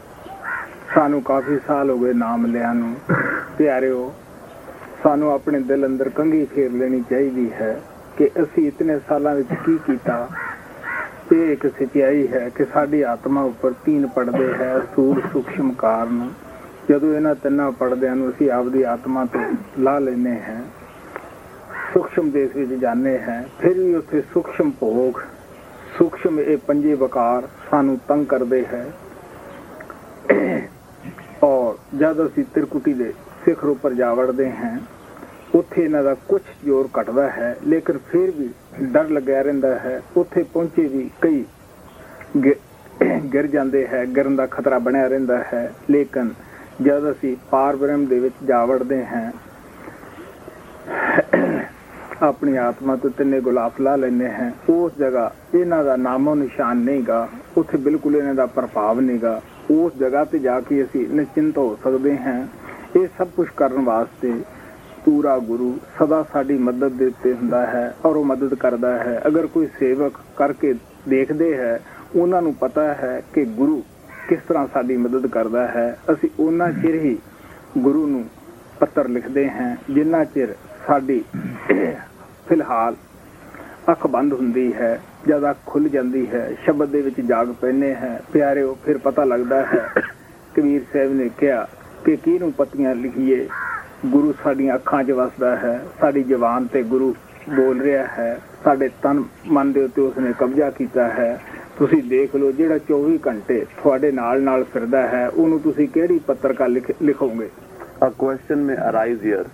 ਸਾਨੂੰ 0.96 1.22
ਕਾਫੀ 1.22 1.58
ਸਾਲ 1.68 1.90
ਹੋ 1.90 1.98
ਗਏ 2.00 2.14
ਨਾਮ 2.14 2.46
ਲਿਆ 2.46 2.72
ਨੂੰ। 2.74 2.96
ਪਿਆਰਿਓ, 3.58 4.14
ਸਾਨੂੰ 5.04 5.32
ਆਪਣੇ 5.34 5.60
ਦਿਲ 5.60 5.86
ਅੰਦਰ 5.86 6.10
ਕੰਘੀ 6.10 6.46
ਫੇਰ 6.46 6.72
ਲੈਣੀ 6.72 7.04
ਚਾਹੀਦੀ 7.10 7.52
ਹੈ 7.52 7.82
ਕਿ 8.18 8.30
ਅਸੀਂ 8.44 8.68
ਇਤਨੇ 8.68 8.98
ਸਾਲਾਂ 9.00 9.36
ਵਿੱਚ 9.36 9.54
ਕੀ 9.66 9.78
ਕੀਤਾ। 9.86 10.28
ਇਹ 11.34 11.52
ਇੱਕ 11.52 11.68
ਸਚਾਈ 11.68 12.28
ਹੈ 12.28 12.50
ਕਿ 12.50 12.66
ਸਾਡੀ 12.66 13.02
ਆਤਮਾ 13.02 13.42
ਉੱਪਰ 13.42 13.74
ਤੀਨ 13.86 14.08
ਪੜਦੇ 14.08 14.54
ਹੈ 14.54 14.80
ਸੂਰ 14.96 15.22
ਸੂਖਸ਼ਮ 15.34 15.72
ਕਾਰਨ। 15.74 16.30
ਜਦੋਂ 16.90 17.14
ਇਹਨਾਂ 17.16 17.36
ਤਿੰਨਾਂ 17.36 17.72
ਪੜਦਿਆਂ 17.72 18.16
ਨੂੰ 18.16 18.30
ਅਸੀਂ 18.30 18.50
ਆਪਦੀ 18.52 18.82
ਆਤਮਾ 18.84 19.26
ਤੋਂ 19.26 19.44
ਲਾ 19.80 19.98
ਲੈਨੇ 20.00 20.36
ਹਾਂ 20.40 20.62
ਸੂਖਸ਼ਮ 21.94 22.32
ਦੇਸ਼ 22.32 22.56
ਵਿੱਚ 22.56 22.74
ਜਾਂਦੇ 22.74 23.18
ਹਾਂ, 23.20 23.44
ਫਿਰ 23.60 23.74
ਵੀ 23.74 23.94
ਉੱਥੇ 23.96 24.22
ਸੂਖਸ਼ਮ 24.34 24.72
ਭੋਗ 24.80 25.20
ਸੂਖਸ਼ਮ 25.98 26.40
ਇਹ 26.40 26.58
ਪੰਜੇ 26.58 26.94
ਵਕਾਰ 26.96 27.48
ਸਾਨੂੰ 27.72 27.98
ਤੰਗ 28.08 28.26
ਕਰਦੇ 28.26 28.66
ਹੈ। 28.66 28.86
ਔਰ 31.44 31.98
ਜਦ 31.98 32.26
ਅਸੀਂ 32.28 32.46
ਤਿਰਕੁਟੀ 32.54 32.94
ਦੇ 32.94 33.14
ਸਿਖਰ 33.46 33.68
ਉੱਪਰ 33.68 33.94
ਜਾ 33.94 34.14
ਵੜਦੇ 34.14 34.52
ਹਾਂ, 34.52 34.80
ਉੱਥੇ 35.56 35.84
ਇਹਨਾਂ 35.84 36.04
ਦਾ 36.04 36.14
ਕੁਝ 36.14 36.42
ਜ਼ੋਰ 36.66 36.90
ਘਟਦਾ 37.02 37.30
ਹੈ, 37.30 37.58
ਲੇਕਿਨ 37.68 37.98
ਫਿਰ 38.12 38.32
ਵੀ 38.32 38.50
ਡਰ 38.82 39.10
ਲੱਗਿਆ 39.10 39.42
ਰਹਿੰਦਾ 39.42 39.80
ਹੈ। 39.80 40.02
ਉੱਥੇ 40.18 40.44
ਪਹੁੰਚੇ 40.44 40.88
ਵੀ 40.88 41.10
ਕਈ 41.22 41.46
ਗਿ- 42.44 43.22
ਗਿਰ 43.34 43.48
ਜਾਂਦੇ 43.48 43.88
ਹੈ, 43.88 44.06
ਗਿਰਨ 44.16 44.36
ਦਾ 44.36 44.46
ਖਤਰਾ 44.46 44.80
ਬਣਿਆ 44.80 45.08
ਰਹਿੰਦਾ 45.08 45.44
ਹੈ। 45.54 45.74
ਲੇਕਿਨ 45.90 46.30
ਜਦ 46.82 47.12
ਅਸੀਂ 47.12 47.38
ਪਾਰ 47.52 47.76
ਬ੍ਰਹਮ 47.76 48.06
ਦੇ 48.06 48.20
ਵਿੱਚ 48.20 48.36
ਜਾ 48.46 48.66
ਵੜਦੇ 48.66 49.06
ਹਾਂ, 49.06 49.32
ਆਪਣੀ 52.22 52.56
ਆਤਮਾ 52.58 52.96
ਤੋਂ 52.96 53.10
ਤਿੰਨੇ 53.10 53.42
ਗੁਲਾਬ 53.42 53.72
ਲਾ 53.82 53.96
ਲੈਂਦੇ 53.96 54.32
ਹਾਂ। 54.32 54.52
ਉਸ 54.70 54.92
ਜਗ੍ਹਾ 55.00 55.34
ਇਹਨਾਂ 55.54 55.84
ਦਾ 55.84 55.96
ਨਾਮੋ 55.96 56.36
ਨਿਸ਼ਾਨ 56.36 56.78
ਨਹੀਂਗਾ, 56.78 57.30
ਉੱਥੇ 57.58 57.78
ਬਿਲਕੁਲ 57.78 58.16
ਇਹਨਾਂ 58.16 58.36
ਦਾ 58.36 58.46
ਪ੍ਰਭਾਵ 58.46 59.00
ਨਹੀਂਗਾ। 59.00 59.42
ਉਸ 59.72 59.94
ਜਗ੍ਹਾ 59.98 60.24
ਤੇ 60.24 60.40
ਜਾ 60.40 60.60
ਕੇ 60.60 60.84
ਅਸੀਂ 60.84 61.08
ਨਿਸ਼ਚਿੰਤ 61.10 61.58
ਹੋ 61.58 61.78
ਸਕਦੇ 61.84 62.18
ਹਾਂ। 62.18 62.48
ਇਹ 62.96 63.08
ਸਭ 63.18 63.28
ਕੁਝ 63.28 63.48
ਕਰਨ 63.58 63.84
ਵਾਸਤੇ 63.84 64.34
ਪੂਰਾ 65.06 65.38
ਗੁਰੂ 65.40 65.78
ਸਦਾ 66.00 66.24
ਸਾਡੀ 66.34 66.58
ਮਦਦ 66.58 66.92
ਦੇ 66.92 67.06
ਉੱਤੇ 67.06 67.34
ਹੁੰਦਾ 67.34 67.66
ਹੈ 67.66 67.84
ਔਰ 68.06 68.16
ਉਹ 68.16 68.26
ਮਦਦ 68.26 68.54
ਕਰਦਾ 68.56 68.92
ਹੈ। 69.00 69.22
ਅਗਰ 69.28 69.48
ਕੋਈ 69.48 69.68
ਸੇਵਕ 69.80 70.20
ਕਰਕੇ 70.38 70.74
ਦੇਖਦੇ 71.10 71.56
ਹੈ, 71.58 71.80
ਉਹਨਾਂ 72.16 72.42
ਨੂੰ 72.42 72.54
ਪਤਾ 72.54 72.84
ਹੈ 72.94 73.22
ਕਿ 73.34 73.46
ਗੁਰੂ 73.46 73.84
ਕਿਸ 74.30 74.40
ਤਰ੍ਹਾਂ 74.48 74.68
ਸਾਡੀ 74.74 74.98
ਮਦਦ 74.98 75.28
ਕਰਦਾ 75.28 75.68
ਹੈ। 75.68 75.98
ਅਸੀਂ 76.12 76.30
ਉਹਨਾਂ 76.40 76.72
ਚਿਰ 76.72 76.96
ਹੀ 76.96 77.18
ਗੁਰੂ 77.78 78.06
ਨੂੰ 78.08 78.26
ਪੱਤਰ 78.80 79.08
ਲਿਖਦੇ 79.08 79.50
ਹਾਂ, 79.50 79.76
ਜਿੰਨਾ 79.90 80.24
ਚਿਰ 80.26 80.56
ਸਾਡੀ 80.88 81.24
ਫਿਲਹਾਲ 82.48 82.96
ਅੱਖ 83.92 84.08
ਬੰਦ 84.08 84.34
ਹੁੰਦੀ 84.34 84.74
ਹੈ। 84.74 85.00
ਜਦ 85.28 85.50
ਅੱਖ 85.50 85.58
ਖੁੱਲ 85.66 85.90
ਜਾਂਦੀ 85.90 86.28
ਹੈ, 86.28 86.56
ਸ਼ਬਦ 86.64 86.90
ਦੇ 86.90 87.02
ਵਿੱਚ 87.02 87.22
ਜਾਗ 87.22 87.48
ਪੈਨੇ 87.62 87.94
ਹੈ। 87.94 88.22
ਪਿਆਰਿਓ, 88.34 88.78
ਫਿਰ 88.86 88.98
ਪਤਾ 88.98 89.24
ਲੱਗਦਾ 89.24 89.66
ਹੈ, 89.66 89.94
ਕਬੀਰ 90.58 90.82
ਸਾਹਿਬ 90.94 91.14
ਨੇ 91.14 91.30
ਕਿਹਾ 91.38 91.68
ਕਿ 92.06 92.16
ਕਿਹਨੂੰ 92.16 92.52
ਪੱਤੀਆਂ 92.52 92.96
ਲਿਖੀਏ? 92.96 93.50
ਗੁਰੂ 94.06 94.34
ਸਾਡੀਆਂ 94.44 94.76
ਅੱਖਾਂ 94.76 95.04
'ਚ 95.04 95.12
ਵਸਦਾ 95.12 95.56
ਹੈ, 95.56 95.86
ਸਾਡੀ 96.02 96.24
ਜ਼ੁਬਾਨ 96.24 96.68
ਤੇ 96.68 96.84
ਗੁਰੂ 96.84 97.16
ਬੋਲ 97.56 97.82
ਰਿਹਾ 97.82 98.04
ਹੈ, 98.04 98.40
ਸਾਡੇ 98.64 98.90
ਤਨ 99.04 99.24
ਮਨ 99.48 99.72
ਦੇ 99.72 99.84
ਉੱਤੇ 99.84 100.02
ਉਸਨੇ 100.02 100.34
ਕਬਜ਼ਾ 100.40 100.70
ਕੀਤਾ 100.70 101.08
ਹੈ। 101.08 101.42
ਤੁਸੀਂ 101.80 102.04
ਦੇਖ 102.04 102.36
ਲਓ 102.36 102.52
ਜਿਹੜਾ 102.52 102.78
24 102.78 103.20
ਘੰਟੇ 103.28 103.66
ਤੁਹਾਡੇ 103.84 104.12
ਨਾਲ 104.12 104.42
ਨਾਲ 104.42 104.64
ਫਿਰਦਾ 104.64 105.08
ਹੈ, 105.08 105.30
ਉਹਨੂੰ 105.30 105.60
ਤੁਸੀਂ 105.60 105.88
ਕਿਹੜੀ 105.88 106.20
ਪੱਤਰਕਾ 106.20 106.68
ਲਿਖ- 106.68 106.96
ਲਿਖੋਗੇ? 107.02 107.50
A 108.06 108.12
question 108.24 108.62
may 108.68 108.76
arise 108.76 109.34
here. 109.34 109.50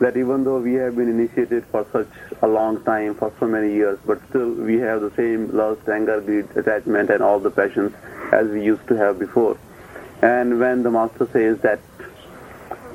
That 0.00 0.16
even 0.16 0.44
though 0.44 0.58
we 0.58 0.74
have 0.74 0.96
been 0.96 1.08
initiated 1.08 1.64
for 1.66 1.86
such 1.92 2.08
a 2.42 2.48
long 2.48 2.82
time, 2.84 3.14
for 3.14 3.32
so 3.38 3.46
many 3.46 3.72
years, 3.72 3.98
but 4.04 4.20
still 4.28 4.50
we 4.50 4.78
have 4.78 5.00
the 5.00 5.10
same 5.12 5.50
lust, 5.56 5.88
anger, 5.88 6.20
greed, 6.20 6.48
attachment, 6.56 7.10
and 7.10 7.22
all 7.22 7.38
the 7.38 7.50
passions 7.50 7.94
as 8.32 8.48
we 8.48 8.62
used 8.62 8.86
to 8.88 8.96
have 8.96 9.18
before. 9.18 9.56
And 10.22 10.58
when 10.58 10.82
the 10.82 10.90
Master 10.90 11.28
says 11.32 11.58
that 11.60 11.80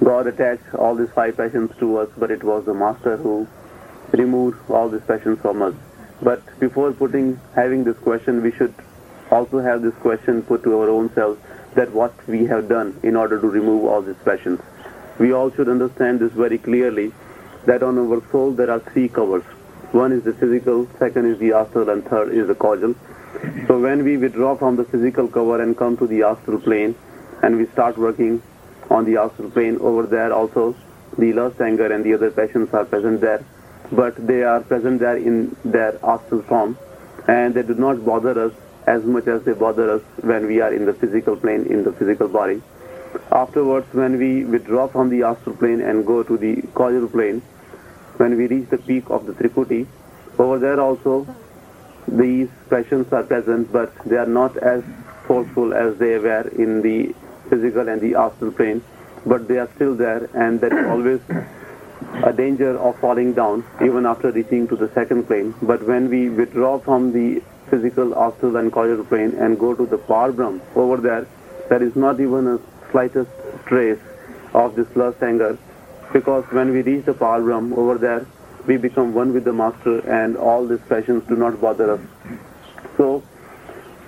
God 0.04 0.28
attached 0.28 0.74
all 0.76 0.96
these 0.96 1.10
five 1.12 1.38
passions 1.38 1.72
to 1.80 1.98
us, 1.98 2.10
but 2.18 2.32
it 2.32 2.44
was 2.44 2.66
the 2.66 2.74
Master 2.74 3.18
who 3.18 3.48
removed 4.12 4.58
all 4.70 4.90
these 4.90 5.02
passions 5.02 5.40
from 5.40 5.62
us. 5.62 5.76
But 6.22 6.42
before 6.60 6.92
putting, 6.92 7.40
having 7.56 7.84
this 7.84 7.98
question, 7.98 8.42
we 8.42 8.52
should 8.52 8.74
also 9.32 9.60
have 9.60 9.82
this 9.82 9.94
question 9.96 10.42
put 10.42 10.64
to 10.64 10.80
our 10.80 10.90
own 10.90 11.14
selves 11.14 11.40
that 11.76 11.92
what 11.92 12.14
we 12.28 12.46
have 12.46 12.68
done 12.68 13.00
in 13.04 13.16
order 13.16 13.40
to 13.40 13.48
remove 13.48 13.86
all 13.86 14.02
these 14.02 14.18
passions. 14.26 14.60
We 15.20 15.34
all 15.34 15.52
should 15.52 15.68
understand 15.68 16.20
this 16.20 16.32
very 16.32 16.58
clearly 16.58 17.12
that 17.66 17.84
on 17.84 17.98
our 17.98 18.22
soul 18.32 18.52
there 18.54 18.72
are 18.72 18.80
three 18.80 19.10
covers. 19.10 19.44
One 19.92 20.12
is 20.12 20.24
the 20.24 20.34
physical, 20.34 20.88
second 20.98 21.26
is 21.26 21.40
the 21.40 21.54
astral, 21.54 21.90
and 21.90 22.06
third 22.06 22.34
is 22.34 22.48
the 22.48 22.56
causal. 22.56 22.96
So 23.68 23.80
when 23.80 24.04
we 24.04 24.18
withdraw 24.18 24.56
from 24.56 24.76
the 24.76 24.86
physical 24.86 25.28
cover 25.28 25.62
and 25.62 25.78
come 25.78 25.98
to 25.98 26.08
the 26.08 26.24
astral 26.24 26.60
plane 26.60 26.96
and 27.44 27.58
we 27.58 27.68
start 27.68 27.98
working 27.98 28.42
on 28.90 29.06
the 29.06 29.18
astral 29.18 29.50
plane 29.52 29.78
over 29.82 30.04
there 30.04 30.34
also 30.34 30.76
the 31.18 31.34
lust, 31.34 31.60
anger 31.62 31.92
and 31.92 32.04
the 32.04 32.14
other 32.14 32.32
passions 32.32 32.74
are 32.74 32.86
present 32.86 33.22
there 33.22 33.44
but 33.92 34.16
they 34.28 34.44
are 34.44 34.62
present 34.62 35.00
there 35.00 35.18
in 35.18 35.56
their 35.66 35.94
astral 36.04 36.42
form 36.44 36.78
and 37.28 37.54
they 37.54 37.64
do 37.64 37.76
not 37.76 38.04
bother 38.06 38.46
us 38.46 38.54
as 38.88 39.04
much 39.04 39.28
as 39.28 39.44
they 39.44 39.54
bother 39.54 39.92
us 39.92 40.02
when 40.22 40.48
we 40.48 40.62
are 40.62 40.74
in 40.74 40.86
the 40.86 40.94
physical 40.94 41.36
plane, 41.36 41.66
in 41.66 41.84
the 41.84 41.92
physical 41.94 42.28
body. 42.28 42.62
Afterwards, 43.32 43.88
when 43.94 44.18
we 44.18 44.46
withdraw 44.46 44.88
from 44.88 45.10
the 45.10 45.24
astral 45.24 45.56
plane 45.56 45.82
and 45.82 46.06
go 46.06 46.24
to 46.24 46.38
the 46.38 46.62
causal 46.74 47.08
plane, 47.08 47.42
when 48.18 48.38
we 48.38 48.48
reach 48.48 48.70
the 48.70 48.78
peak 48.78 49.10
of 49.10 49.26
the 49.26 49.34
Trikuti, 49.34 49.88
over 50.38 50.60
there 50.60 50.80
also 50.80 51.28
these 52.08 52.50
passions 52.70 53.12
are 53.14 53.24
present, 53.24 53.72
but 53.72 53.94
they 54.06 54.18
are 54.18 54.26
not 54.26 54.58
as 54.58 54.84
forceful 55.26 55.74
as 55.74 55.98
they 55.98 56.18
were 56.18 56.48
in 56.58 56.82
the 56.82 57.14
physical 57.50 57.88
and 57.88 58.02
the 58.02 58.16
astral 58.16 58.52
plane, 58.52 58.82
but 59.26 59.48
they 59.48 59.58
are 59.58 59.70
still 59.76 59.96
there, 59.96 60.30
and 60.34 60.60
there 60.60 60.78
is 60.78 60.86
always 60.88 61.22
a 62.24 62.34
danger 62.34 62.78
of 62.80 62.98
falling 63.00 63.34
down 63.34 63.64
even 63.84 64.06
after 64.06 64.32
reaching 64.32 64.68
to 64.68 64.76
the 64.76 64.90
second 64.94 65.28
plane. 65.28 65.54
But 65.62 65.86
when 65.86 66.10
we 66.10 66.30
withdraw 66.30 66.80
from 66.80 67.12
the 67.12 67.42
physical, 67.70 68.18
astral 68.18 68.56
and 68.56 68.72
causal 68.72 69.04
plane 69.04 69.36
and 69.36 69.60
go 69.60 69.76
to 69.76 69.86
the 69.86 69.98
Parbrahm, 69.98 70.62
over 70.76 70.98
there, 70.98 71.28
there 71.70 71.84
is 71.84 71.96
not 71.96 72.20
even 72.20 72.48
a 72.48 72.60
slightest 72.92 73.30
trace 73.66 74.00
of 74.54 74.76
this 74.76 74.88
lust 74.96 75.22
anger 75.22 75.58
because 76.12 76.44
when 76.52 76.72
we 76.72 76.82
reach 76.82 77.06
the 77.06 77.14
Parbrahm 77.14 77.76
over 77.78 77.98
there, 77.98 78.26
we 78.66 78.78
become 78.78 79.14
one 79.14 79.34
with 79.34 79.44
the 79.46 79.54
Master 79.54 80.00
and 80.10 80.36
all 80.38 80.66
these 80.66 80.82
passions 80.90 81.24
do 81.28 81.36
not 81.36 81.62
bother 81.62 81.94
us. 81.94 82.02
So, 82.98 83.24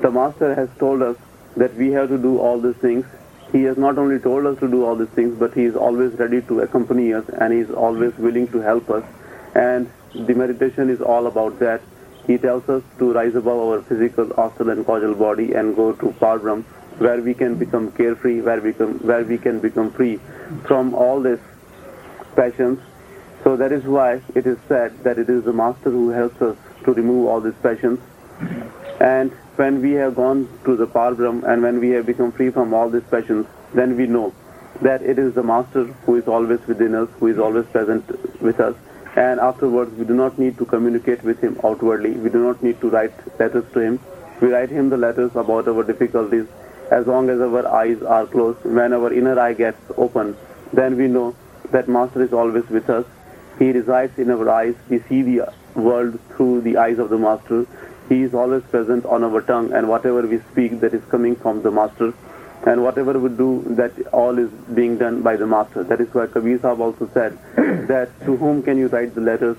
the 0.01 0.11
Master 0.11 0.55
has 0.55 0.69
told 0.79 1.01
us 1.01 1.15
that 1.57 1.75
we 1.75 1.91
have 1.91 2.09
to 2.09 2.17
do 2.17 2.39
all 2.39 2.59
these 2.59 2.75
things 2.75 3.05
he 3.51 3.63
has 3.63 3.77
not 3.77 3.97
only 3.97 4.17
told 4.17 4.45
us 4.45 4.57
to 4.59 4.67
do 4.69 4.85
all 4.85 4.95
these 4.95 5.09
things, 5.09 5.37
but 5.37 5.53
he 5.53 5.65
is 5.65 5.75
always 5.75 6.13
ready 6.13 6.41
to 6.43 6.61
accompany 6.61 7.13
us 7.13 7.25
and 7.27 7.53
he 7.53 7.59
is 7.59 7.69
always 7.69 8.17
willing 8.17 8.47
to 8.49 8.59
help 8.59 8.89
us. 8.89 9.03
And 9.55 9.91
the 10.15 10.33
meditation 10.33 10.89
is 10.89 11.01
all 11.01 11.27
about 11.27 11.59
that. 11.59 11.81
He 12.27 12.37
tells 12.37 12.69
us 12.69 12.81
to 12.99 13.11
rise 13.11 13.35
above 13.35 13.59
our 13.59 13.81
physical, 13.81 14.31
astral 14.39 14.69
and 14.69 14.85
causal 14.85 15.15
body 15.15 15.53
and 15.53 15.75
go 15.75 15.91
to 15.91 16.05
Parbrahm, 16.21 16.63
where 16.97 17.21
we 17.21 17.33
can 17.33 17.55
become 17.55 17.91
carefree, 17.91 18.41
where 18.41 18.61
we, 18.61 18.73
can, 18.73 18.99
where 18.99 19.23
we 19.23 19.37
can 19.37 19.59
become 19.59 19.91
free 19.91 20.19
from 20.65 20.93
all 20.93 21.21
these 21.21 21.39
passions. 22.35 22.79
So 23.43 23.55
that 23.57 23.71
is 23.71 23.83
why 23.83 24.21
it 24.35 24.45
is 24.45 24.57
said 24.67 25.03
that 25.03 25.17
it 25.17 25.29
is 25.29 25.43
the 25.43 25.53
Master 25.53 25.89
who 25.89 26.09
helps 26.09 26.41
us 26.41 26.57
to 26.85 26.93
remove 26.93 27.27
all 27.27 27.41
these 27.41 27.55
passions. 27.63 27.99
And 28.99 29.31
when 29.55 29.81
we 29.81 29.93
have 29.93 30.15
gone 30.15 30.47
to 30.65 30.75
the 30.75 30.87
Parbrahm 30.87 31.43
and 31.43 31.63
when 31.63 31.79
we 31.79 31.89
have 31.91 32.05
become 32.05 32.31
free 32.31 32.51
from 32.51 32.73
all 32.73 32.89
these 32.89 33.03
passions, 33.09 33.47
then 33.73 33.97
we 33.97 34.05
know 34.05 34.33
that 34.81 35.01
it 35.01 35.19
is 35.19 35.33
the 35.33 35.43
Master 35.43 35.85
who 36.05 36.15
is 36.15 36.27
always 36.27 36.65
within 36.67 36.95
us, 36.95 37.09
who 37.19 37.27
is 37.27 37.39
always 37.39 37.65
present 37.67 38.05
with 38.41 38.59
us. 38.59 38.75
And 39.15 39.39
afterwards, 39.39 39.91
we 39.93 40.05
do 40.05 40.13
not 40.13 40.39
need 40.39 40.57
to 40.57 40.65
communicate 40.65 41.23
with 41.23 41.39
him 41.41 41.59
outwardly. 41.63 42.11
We 42.11 42.29
do 42.29 42.43
not 42.43 42.63
need 42.63 42.79
to 42.81 42.89
write 42.89 43.13
letters 43.39 43.65
to 43.73 43.79
him. 43.79 43.99
We 44.39 44.47
write 44.49 44.69
him 44.69 44.89
the 44.89 44.97
letters 44.97 45.35
about 45.35 45.67
our 45.67 45.83
difficulties. 45.83 46.47
As 46.91 47.07
long 47.07 47.29
as 47.29 47.39
our 47.39 47.65
eyes 47.67 48.01
are 48.03 48.25
closed, 48.25 48.65
when 48.65 48.93
our 48.93 49.13
inner 49.13 49.39
eye 49.39 49.53
gets 49.53 49.81
open, 49.97 50.35
then 50.73 50.97
we 50.97 51.07
know 51.07 51.35
that 51.71 51.87
Master 51.87 52.21
is 52.21 52.33
always 52.33 52.67
with 52.69 52.89
us. 52.89 53.05
He 53.59 53.71
resides 53.71 54.19
in 54.19 54.29
our 54.29 54.49
eyes. 54.49 54.75
We 54.89 54.99
see 55.07 55.21
the 55.21 55.53
world 55.75 56.19
through 56.35 56.61
the 56.61 56.77
eyes 56.77 56.99
of 56.99 57.09
the 57.09 57.17
Master. 57.17 57.65
He 58.09 58.23
is 58.23 58.33
always 58.33 58.63
present 58.63 59.05
on 59.05 59.23
our 59.23 59.41
tongue 59.41 59.71
and 59.71 59.87
whatever 59.87 60.21
we 60.27 60.39
speak 60.51 60.81
that 60.81 60.93
is 60.93 61.03
coming 61.05 61.35
from 61.37 61.61
the 61.61 61.71
Master 61.71 62.13
and 62.63 62.83
whatever 62.83 63.17
we 63.17 63.29
do 63.29 63.63
that 63.69 63.93
all 64.13 64.37
is 64.37 64.49
being 64.75 64.97
done 64.97 65.21
by 65.21 65.35
the 65.37 65.47
Master. 65.47 65.83
That 65.83 66.01
is 66.01 66.13
why 66.13 66.27
Kabir 66.27 66.59
Sahib 66.59 66.81
also 66.81 67.09
said 67.13 67.37
that 67.87 68.09
to 68.25 68.35
whom 68.35 68.61
can 68.63 68.77
you 68.77 68.87
write 68.87 69.15
the 69.15 69.21
letters 69.21 69.57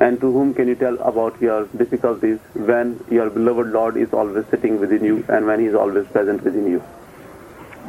and 0.00 0.20
to 0.20 0.28
whom 0.32 0.52
can 0.54 0.68
you 0.68 0.74
tell 0.76 0.96
about 1.02 1.40
your 1.40 1.58
difficulties 1.78 2.38
when 2.68 2.92
your 3.10 3.28
beloved 3.30 3.72
Lord 3.72 3.96
is 3.96 4.14
always 4.14 4.46
sitting 4.46 4.78
within 4.80 5.04
you 5.04 5.16
and 5.28 5.46
when 5.46 5.60
he 5.60 5.66
is 5.66 5.74
always 5.74 6.06
present 6.14 6.44
within 6.44 6.70
you. 6.72 6.80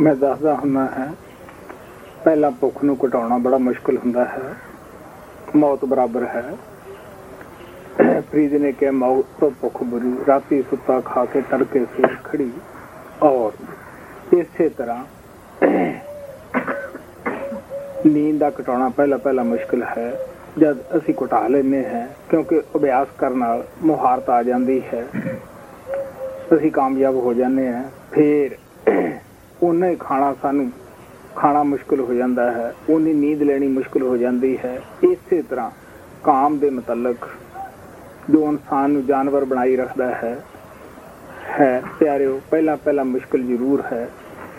ਮੈਂ 0.02 0.16
ਦੱਸਦਾ 0.16 0.56
ਹੁੰਦਾ 0.56 0.86
ਹੈ 0.88 1.12
ਪਹਿਲਾਂ 2.24 2.52
ਭੁੱਖ 2.52 2.84
ਨੂੰ 2.84 2.98
ਘਟਾਉਣਾ 3.06 3.38
ਬੜਾ 3.38 3.58
ਮੁਸ਼ਕਲ 3.58 3.98
ਹੁੰਦਾ 3.98 4.26
ਹੈ 4.26 4.56
ਮੌਤ 5.56 5.86
ਬਰਾਬਰ 5.86 6.26
ਹੈ 6.26 6.44
ਫਰੀਦ 8.32 8.54
ਨੇ 8.54 8.72
ਕਿਹਾ 8.72 8.92
ਮੌਤ 8.92 9.40
ਤੋਂ 9.40 9.52
ਭੁੱਖ 9.62 9.84
ਬੁਰੀ 9.84 10.14
ਰਾਤੀ 10.28 10.62
ਸੁੱਤਾ 10.70 11.00
ਖਾ 11.06 11.26
ਕੇ 11.26 11.42
ਤੜਕੇ 11.52 11.86
ਸੇ 11.96 12.08
ਖੜੀ 12.24 12.52
ਔਰ 13.24 13.52
ਇਸੇ 14.34 14.70
ਤਰ੍ਹਾਂ 14.78 15.04
ਨੀਂਦ 18.06 18.40
ਦਾ 18.40 18.50
ਘਟਾਉਣਾ 18.60 18.90
ਪਹਿਲਾ 18.90 19.18
ਪਹਿਲਾ 19.18 19.44
ਮੁਸ਼ਕਲ 19.44 19.84
ਹੈ 19.98 20.12
ਜਦ 20.59 20.77
ਅਸੀਂ 20.97 21.15
ਘਟਾ 21.25 21.47
ਲੈਨੇ 21.49 21.85
ਹਾਂ, 21.85 22.07
ਕਿਉਂਕਿ 22.31 22.61
ਅਭਿਆਸ 22.77 23.09
ਕਰਨ 23.19 23.39
ਨਾਲ 23.39 23.65
ਮੁਹਾਰਤ 23.83 24.31
ਆ 24.31 24.43
ਜਾਂਦੀ 24.43 24.81
ਹੈ। 24.95 25.05
ਅਸੀਂ 26.55 26.71
ਕਾਮਯਾਬ 26.71 27.15
ਹੋ 27.15 27.35
ਜਾਂਦੇ 27.35 27.69
ਹਾਂ, 27.73 27.83
ਫਿਰ 28.13 28.57
ਉਹਨੇ 29.63 29.95
ਖਾਣਾ 30.01 30.35
ਸਾਨੂੰ 30.43 30.71
ਖਾਣਾ 31.37 31.63
ਮੁਸ਼ਕਲ 31.63 32.01
ਹੋ 32.01 32.15
ਜਾਂਦਾ 32.15 32.51
ਹੈ, 32.53 32.73
ਉਹਨੀ 32.91 33.13
ਨੀਂਦ 33.13 33.43
ਲੈਣੀ 33.43 33.67
ਮੁਸ਼ਕਲ 33.67 34.03
ਹੋ 34.03 34.17
ਜਾਂਦੀ 34.17 34.57
ਹੈ। 34.65 34.81
ਇਸੇ 35.03 35.43
ਤਰ੍ਹਾਂ 35.43 35.71
ਕਾਮ 36.25 36.59
ਦੇ 36.59 36.71
ਮੁਤਲਕ 36.71 37.29
ਜੋ 38.31 38.47
ਇਨਸਾਨ 38.49 38.91
ਨੂੰ 38.91 39.07
ਜਾਨਵਰ 39.07 39.45
ਬਣਾਈ 39.45 39.77
ਰੱਖਦਾ 39.77 40.07
ਹੈ 40.15 40.37
ਹੈ, 41.61 41.83
ਪਿਆਰਿਓ 42.01 42.41
ਪਹਿਲਾਂ 42.51 42.77
ਪਹਿਲਾਂ 42.77 43.05
ਮੁਸ਼ਕਲ 43.05 43.43
ਜ਼ਰੂਰ 43.43 43.83
ਹੈ। 43.93 44.09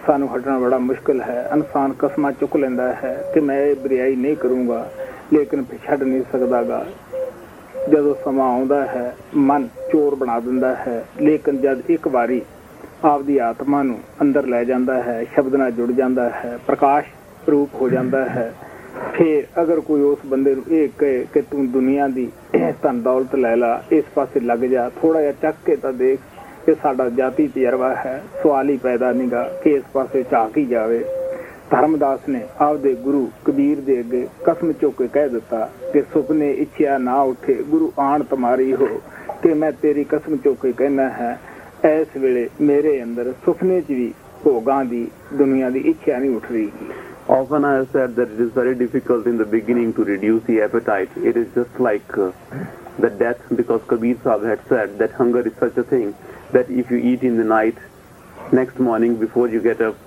ਸਾਨੂੰ 0.07 0.35
ਹਟਣਾ 0.35 0.57
ਬੜਾ 0.59 0.77
ਮੁਸ਼ਕਲ 0.77 1.21
ਹੈ। 1.21 1.49
ਇਨਸਾਨ 1.53 1.93
ਕਸਮਾਂ 1.99 2.31
ਚੁੱਕ 2.31 2.55
ਲੈਂਦਾ 2.55 2.93
ਹੈ 2.93 3.31
ਕਿ 3.33 3.39
ਮੈਂ 3.39 3.59
ਇਹ 3.59 3.75
ਬੁਰਾਈ 3.75 4.15
ਨਹੀਂ 4.15 4.35
ਕਰੂੰਗਾ। 4.35 4.89
ਲੇਕਿਨ 5.33 5.63
ਫਿਰ 5.63 5.79
ਛੱਡ 5.85 6.03
ਨਹੀਂ 6.03 6.21
ਸਕਦਾਗਾ। 6.31 6.85
ਜਦੋਂ 7.89 8.13
ਸਮਾਂ 8.23 8.49
ਆਉਂਦਾ 8.49 8.85
ਹੈ, 8.85 9.15
ਮਨ 9.35 9.67
ਚੋਰ 9.91 10.15
ਬਣਾ 10.15 10.39
ਦਿੰਦਾ 10.39 10.73
ਹੈ। 10.77 11.03
ਲੇਕਿਨ 11.21 11.57
ਜਦ 11.57 11.81
ਇੱਕ 11.89 12.07
ਵਾਰੀ 12.07 12.41
ਆਪਦੀ 13.05 13.37
ਆਤਮਾ 13.37 13.81
ਨੂੰ 13.83 13.99
ਅੰਦਰ 14.21 14.45
ਲੈ 14.45 14.63
ਜਾਂਦਾ 14.63 15.01
ਹੈ, 15.03 15.23
ਸ਼ਬਦ 15.33 15.55
ਨਾਲ 15.55 15.71
ਜੁੜ 15.71 15.91
ਜਾਂਦਾ 15.91 16.29
ਹੈ, 16.29 16.57
ਪ੍ਰਕਾਸ਼ 16.67 17.07
ਰੂਪ 17.49 17.75
ਹੋ 17.81 17.89
ਜਾਂਦਾ 17.89 18.23
ਹੈ, 18.25 18.53
ਫਿਰ 19.13 19.43
ਅਗਰ 19.61 19.79
ਕੋਈ 19.79 20.01
ਉਸ 20.01 20.19
ਬੰਦੇ 20.25 20.55
ਨੂੰ 20.55 20.63
ਇਹ 20.69 20.89
ਕਹੇ 20.97 21.25
ਕਿ 21.33 21.41
ਤੂੰ 21.41 21.69
ਦੁਨੀਆ 21.71 22.07
ਦੀ 22.07 22.27
ਧਨ 22.83 23.01
ਦੌਲਤ 23.01 23.35
ਲੈ 23.35 23.55
ਲਾ, 23.55 23.81
ਇਸ 23.91 24.03
ਪਾਸੇ 24.15 24.39
ਲੱਗ 24.39 24.59
ਜਾ 24.59 24.89
ਥੋੜਾ 25.01 25.21
ਜਿਹਾ 25.21 25.33
ਚੱਕ 25.41 25.55
ਕੇ 25.65 25.75
ਤਾਂ 25.75 25.93
ਦੇਖ 25.93 26.19
ਕਿ 26.65 26.75
ਸਾਡਾ 26.81 27.09
ਜਾਤੀ 27.09 27.47
ਤਜਰਬਾ 27.47 27.93
ਹੈ, 27.95 28.21
ਸਵਾਲ 28.43 28.69
ਹੀ 28.69 28.77
ਪੈਦਾ 28.77 29.11
ਨਹੀਂਗਾ 29.11 29.43
ਕਿ 29.63 29.69
ਇਸ 29.69 29.83
ਪਾਸੇ 29.93 30.23
ਝਾਕ 30.31 30.57
ਹੀ 30.57 30.65
ਜਾਵੇ। 30.65 31.03
ਧਰਮਦਾਸ 31.71 32.27
ਨੇ 32.29 32.41
ਆਪਦੇ 32.61 32.93
ਗੁਰੂ 33.03 33.27
ਕਬੀਰ 33.45 33.79
ਦੇ 33.85 33.99
ਅੱਗੇ 33.99 34.27
ਕਸਮ 34.45 34.71
ਚੁੱਕ 34.81 34.97
ਕੇ 34.97 35.07
ਕਹਿ 35.13 35.29
ਦਿੱਤਾ 35.29 35.69
ਕਿ 35.93 36.01
ਸੁਪਨੇ 36.13 36.51
ਇੱਛਿਆ 36.63 36.97
ਨਾ 36.97 37.21
ਉੱਠੇ 37.31 37.53
ਗੁਰੂ 37.69 37.91
ਆਣ 37.99 38.23
ਤੁਮਾਰੀ 38.29 38.73
ਹੋ 38.73 38.87
ਕਿ 39.41 39.53
ਮੈਂ 39.53 39.71
ਤੇਰੀ 39.81 40.03
ਕਸਮ 40.09 40.37
ਚੁੱਕ 40.43 40.61
ਕੇ 40.61 40.71
ਕਹਿਣਾ 40.77 41.09
ਹੈ 41.09 41.37
ਇਸ 41.85 42.15
ਵੇਲੇ 42.21 42.47
ਮੇਰੇ 42.61 43.01
ਅੰਦਰ 43.03 43.33
ਸੁਪਨੇ 43.45 43.81
'ਚ 43.81 43.91
ਵੀ 43.91 44.11
ਭੋਗਾਂ 44.43 44.83
ਦੀ 44.85 45.07
ਦੁਨੀਆ 45.33 45.69
ਦੀ 45.69 45.79
ਇੱਛਾ 45.89 46.17
ਨਹੀਂ 46.17 46.35
ਉੱਠ 46.35 46.51
ਰਹੀ 46.51 46.69
Often 47.29 47.65
I 47.65 47.71
have 47.71 47.87
said 47.93 48.13
that 48.15 48.29
it 48.33 48.39
is 48.39 48.51
very 48.51 48.73
difficult 48.73 49.25
in 49.27 49.37
the 49.37 49.45
beginning 49.45 49.89
to 49.95 50.03
reduce 50.05 50.43
the 50.43 50.53
appetite. 50.61 51.17
It 51.21 51.39
is 51.39 51.49
just 51.55 51.81
like 51.81 52.13
uh, 52.17 52.27
the 52.97 53.09
death 53.21 53.41
because 53.53 53.81
Kabir 53.85 54.13
Sahib 54.21 54.45
had 54.45 54.63
said 54.69 54.93
that 54.99 55.11
hunger 55.13 55.41
is 55.41 55.57
such 55.57 55.75
a 55.75 55.85
thing 55.85 56.13
that 56.53 56.71
if 56.75 56.89
you 56.89 56.99
eat 57.11 57.23
in 57.23 57.35
the 57.35 57.43
night, 57.45 57.81
next 58.53 58.79
morning 58.81 59.17
before 59.17 59.47
you 59.49 59.61
get 59.61 59.81
up, 59.81 59.97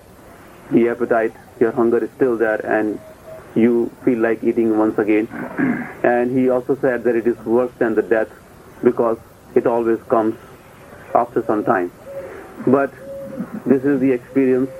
the 0.70 0.88
appetite, 0.88 1.36
your 1.60 1.72
hunger 1.72 2.02
is 2.04 2.10
still 2.16 2.36
there 2.36 2.64
and 2.66 2.98
you 3.54 3.92
feel 4.04 4.18
like 4.18 4.42
eating 4.42 4.76
once 4.78 4.98
again. 4.98 5.28
And 6.02 6.36
he 6.36 6.48
also 6.48 6.76
said 6.80 7.04
that 7.04 7.14
it 7.14 7.26
is 7.26 7.36
worse 7.44 7.72
than 7.78 7.94
the 7.94 8.02
death 8.02 8.30
because 8.82 9.18
it 9.54 9.66
always 9.66 10.00
comes 10.04 10.34
after 11.14 11.44
some 11.44 11.64
time. 11.64 11.92
But 12.66 12.92
this 13.66 13.84
is 13.84 14.00
the 14.00 14.12
experience 14.12 14.70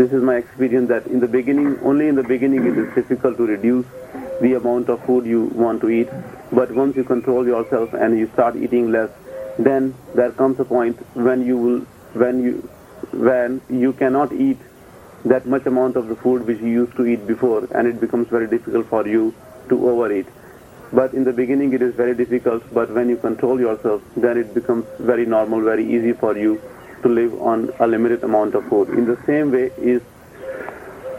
this 0.00 0.12
is 0.12 0.22
my 0.22 0.36
experience 0.36 0.88
that 0.88 1.06
in 1.08 1.20
the 1.20 1.28
beginning, 1.28 1.78
only 1.82 2.08
in 2.08 2.14
the 2.14 2.22
beginning 2.22 2.64
it 2.64 2.78
is 2.78 2.94
difficult 2.94 3.36
to 3.36 3.44
reduce 3.44 3.84
the 4.40 4.54
amount 4.54 4.88
of 4.88 5.04
food 5.04 5.26
you 5.26 5.42
want 5.54 5.82
to 5.82 5.90
eat. 5.90 6.08
But 6.50 6.70
once 6.70 6.96
you 6.96 7.04
control 7.04 7.46
yourself 7.46 7.92
and 7.92 8.18
you 8.18 8.30
start 8.32 8.56
eating 8.56 8.90
less, 8.90 9.10
then 9.58 9.94
there 10.14 10.30
comes 10.30 10.58
a 10.58 10.64
point 10.64 10.96
when 11.14 11.44
you 11.44 11.58
will, 11.58 11.80
when 12.14 12.42
you, 12.42 12.68
when 13.12 13.60
you 13.68 13.92
cannot 13.92 14.32
eat 14.32 14.56
that 15.24 15.46
much 15.46 15.66
amount 15.66 15.96
of 15.96 16.08
the 16.08 16.16
food 16.16 16.46
which 16.46 16.60
you 16.60 16.68
used 16.68 16.96
to 16.96 17.06
eat 17.06 17.26
before, 17.26 17.68
and 17.72 17.86
it 17.86 18.00
becomes 18.00 18.28
very 18.28 18.46
difficult 18.46 18.86
for 18.88 19.06
you 19.06 19.34
to 19.68 19.88
overeat. 19.88 20.26
But 20.92 21.12
in 21.14 21.24
the 21.24 21.32
beginning 21.32 21.72
it 21.72 21.82
is 21.82 21.94
very 21.94 22.14
difficult, 22.14 22.62
but 22.74 22.90
when 22.92 23.08
you 23.08 23.16
control 23.16 23.60
yourself, 23.60 24.02
then 24.16 24.38
it 24.38 24.54
becomes 24.54 24.86
very 24.98 25.26
normal, 25.26 25.60
very 25.60 25.84
easy 25.84 26.12
for 26.12 26.36
you 26.36 26.60
to 27.02 27.08
live 27.08 27.40
on 27.40 27.72
a 27.78 27.86
limited 27.86 28.24
amount 28.24 28.54
of 28.54 28.66
food. 28.68 28.88
In 28.90 29.06
the 29.06 29.18
same 29.26 29.52
way 29.52 29.70
is 29.78 30.02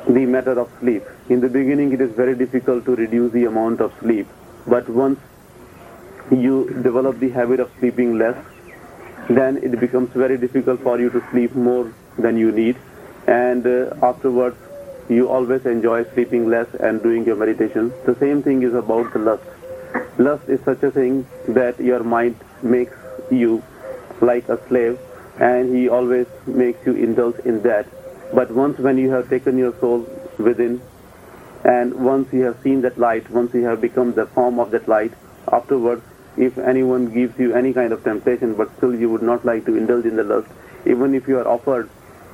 the 0.08 0.26
matter 0.26 0.60
of 0.60 0.70
sleep. 0.80 1.04
In 1.30 1.40
the 1.40 1.50
beginning 1.50 1.94
it 1.94 2.02
is 2.02 2.12
very 2.12 2.36
difficult 2.36 2.86
to 2.86 2.96
reduce 2.96 3.32
the 3.32 3.46
amount 3.46 3.82
of 3.82 3.94
sleep, 4.00 4.28
but 4.68 4.90
once 4.90 5.20
you 6.32 6.70
develop 6.84 7.20
the 7.20 7.30
habit 7.30 7.60
of 7.60 7.72
sleeping 7.80 8.18
less, 8.18 8.38
then 9.30 9.58
it 9.58 9.80
becomes 9.80 10.10
very 10.12 10.38
difficult 10.38 10.82
for 10.82 11.00
you 11.00 11.10
to 11.10 11.24
sleep 11.32 11.56
more 11.56 11.94
than 12.18 12.38
you 12.38 12.52
need, 12.52 12.76
and 13.28 13.66
uh, 13.66 13.94
afterwards 14.02 14.58
you 15.10 15.30
always 15.30 15.66
enjoy 15.66 16.04
sleeping 16.14 16.50
less 16.50 16.68
and 16.76 17.04
doing 17.04 17.26
your 17.26 17.36
meditation. 17.36 17.94
The 18.06 18.16
same 18.16 18.42
thing 18.42 18.64
is 18.64 18.74
about 18.74 19.12
the 19.14 19.20
lust. 19.20 19.44
Lust 20.18 20.48
is 20.48 20.62
such 20.64 20.84
a 20.84 20.92
thing 20.92 21.28
that 21.50 21.80
your 21.80 22.04
mind 22.04 22.38
makes 22.62 22.96
you 23.30 23.64
like 24.22 24.48
a 24.50 24.58
slave 24.68 25.00
and 25.40 25.76
he 25.76 25.90
always 25.90 26.28
makes 26.46 26.86
you 26.86 26.94
indulge 26.94 27.40
in 27.40 27.62
that. 27.64 27.88
But 28.34 28.52
once 28.52 28.78
when 28.80 28.98
you 28.98 29.12
have 29.12 29.30
taken 29.30 29.58
your 29.58 29.78
soul 29.80 30.08
within 30.38 30.82
and 31.64 31.94
once 31.94 32.32
you 32.32 32.44
have 32.44 32.62
seen 32.64 32.82
that 32.82 32.98
light, 32.98 33.30
once 33.30 33.54
you 33.54 33.66
have 33.66 33.82
become 33.82 34.14
the 34.14 34.28
form 34.28 34.60
of 34.60 34.72
that 34.72 34.88
light, 34.88 35.14
afterwards 35.52 36.04
if 36.38 36.58
anyone 36.58 37.14
gives 37.14 37.38
you 37.38 37.54
any 37.54 37.74
kind 37.74 37.92
of 37.92 38.04
temptation 38.04 38.54
but 38.54 38.74
still 38.78 38.96
you 38.96 39.10
would 39.10 39.22
not 39.22 39.44
like 39.44 39.66
to 39.66 39.76
indulge 39.76 40.06
in 40.06 40.16
the 40.16 40.24
lust, 40.24 40.48
even 40.86 41.14
if 41.14 41.28
you 41.28 41.38
are 41.38 41.48
offered 41.48 41.90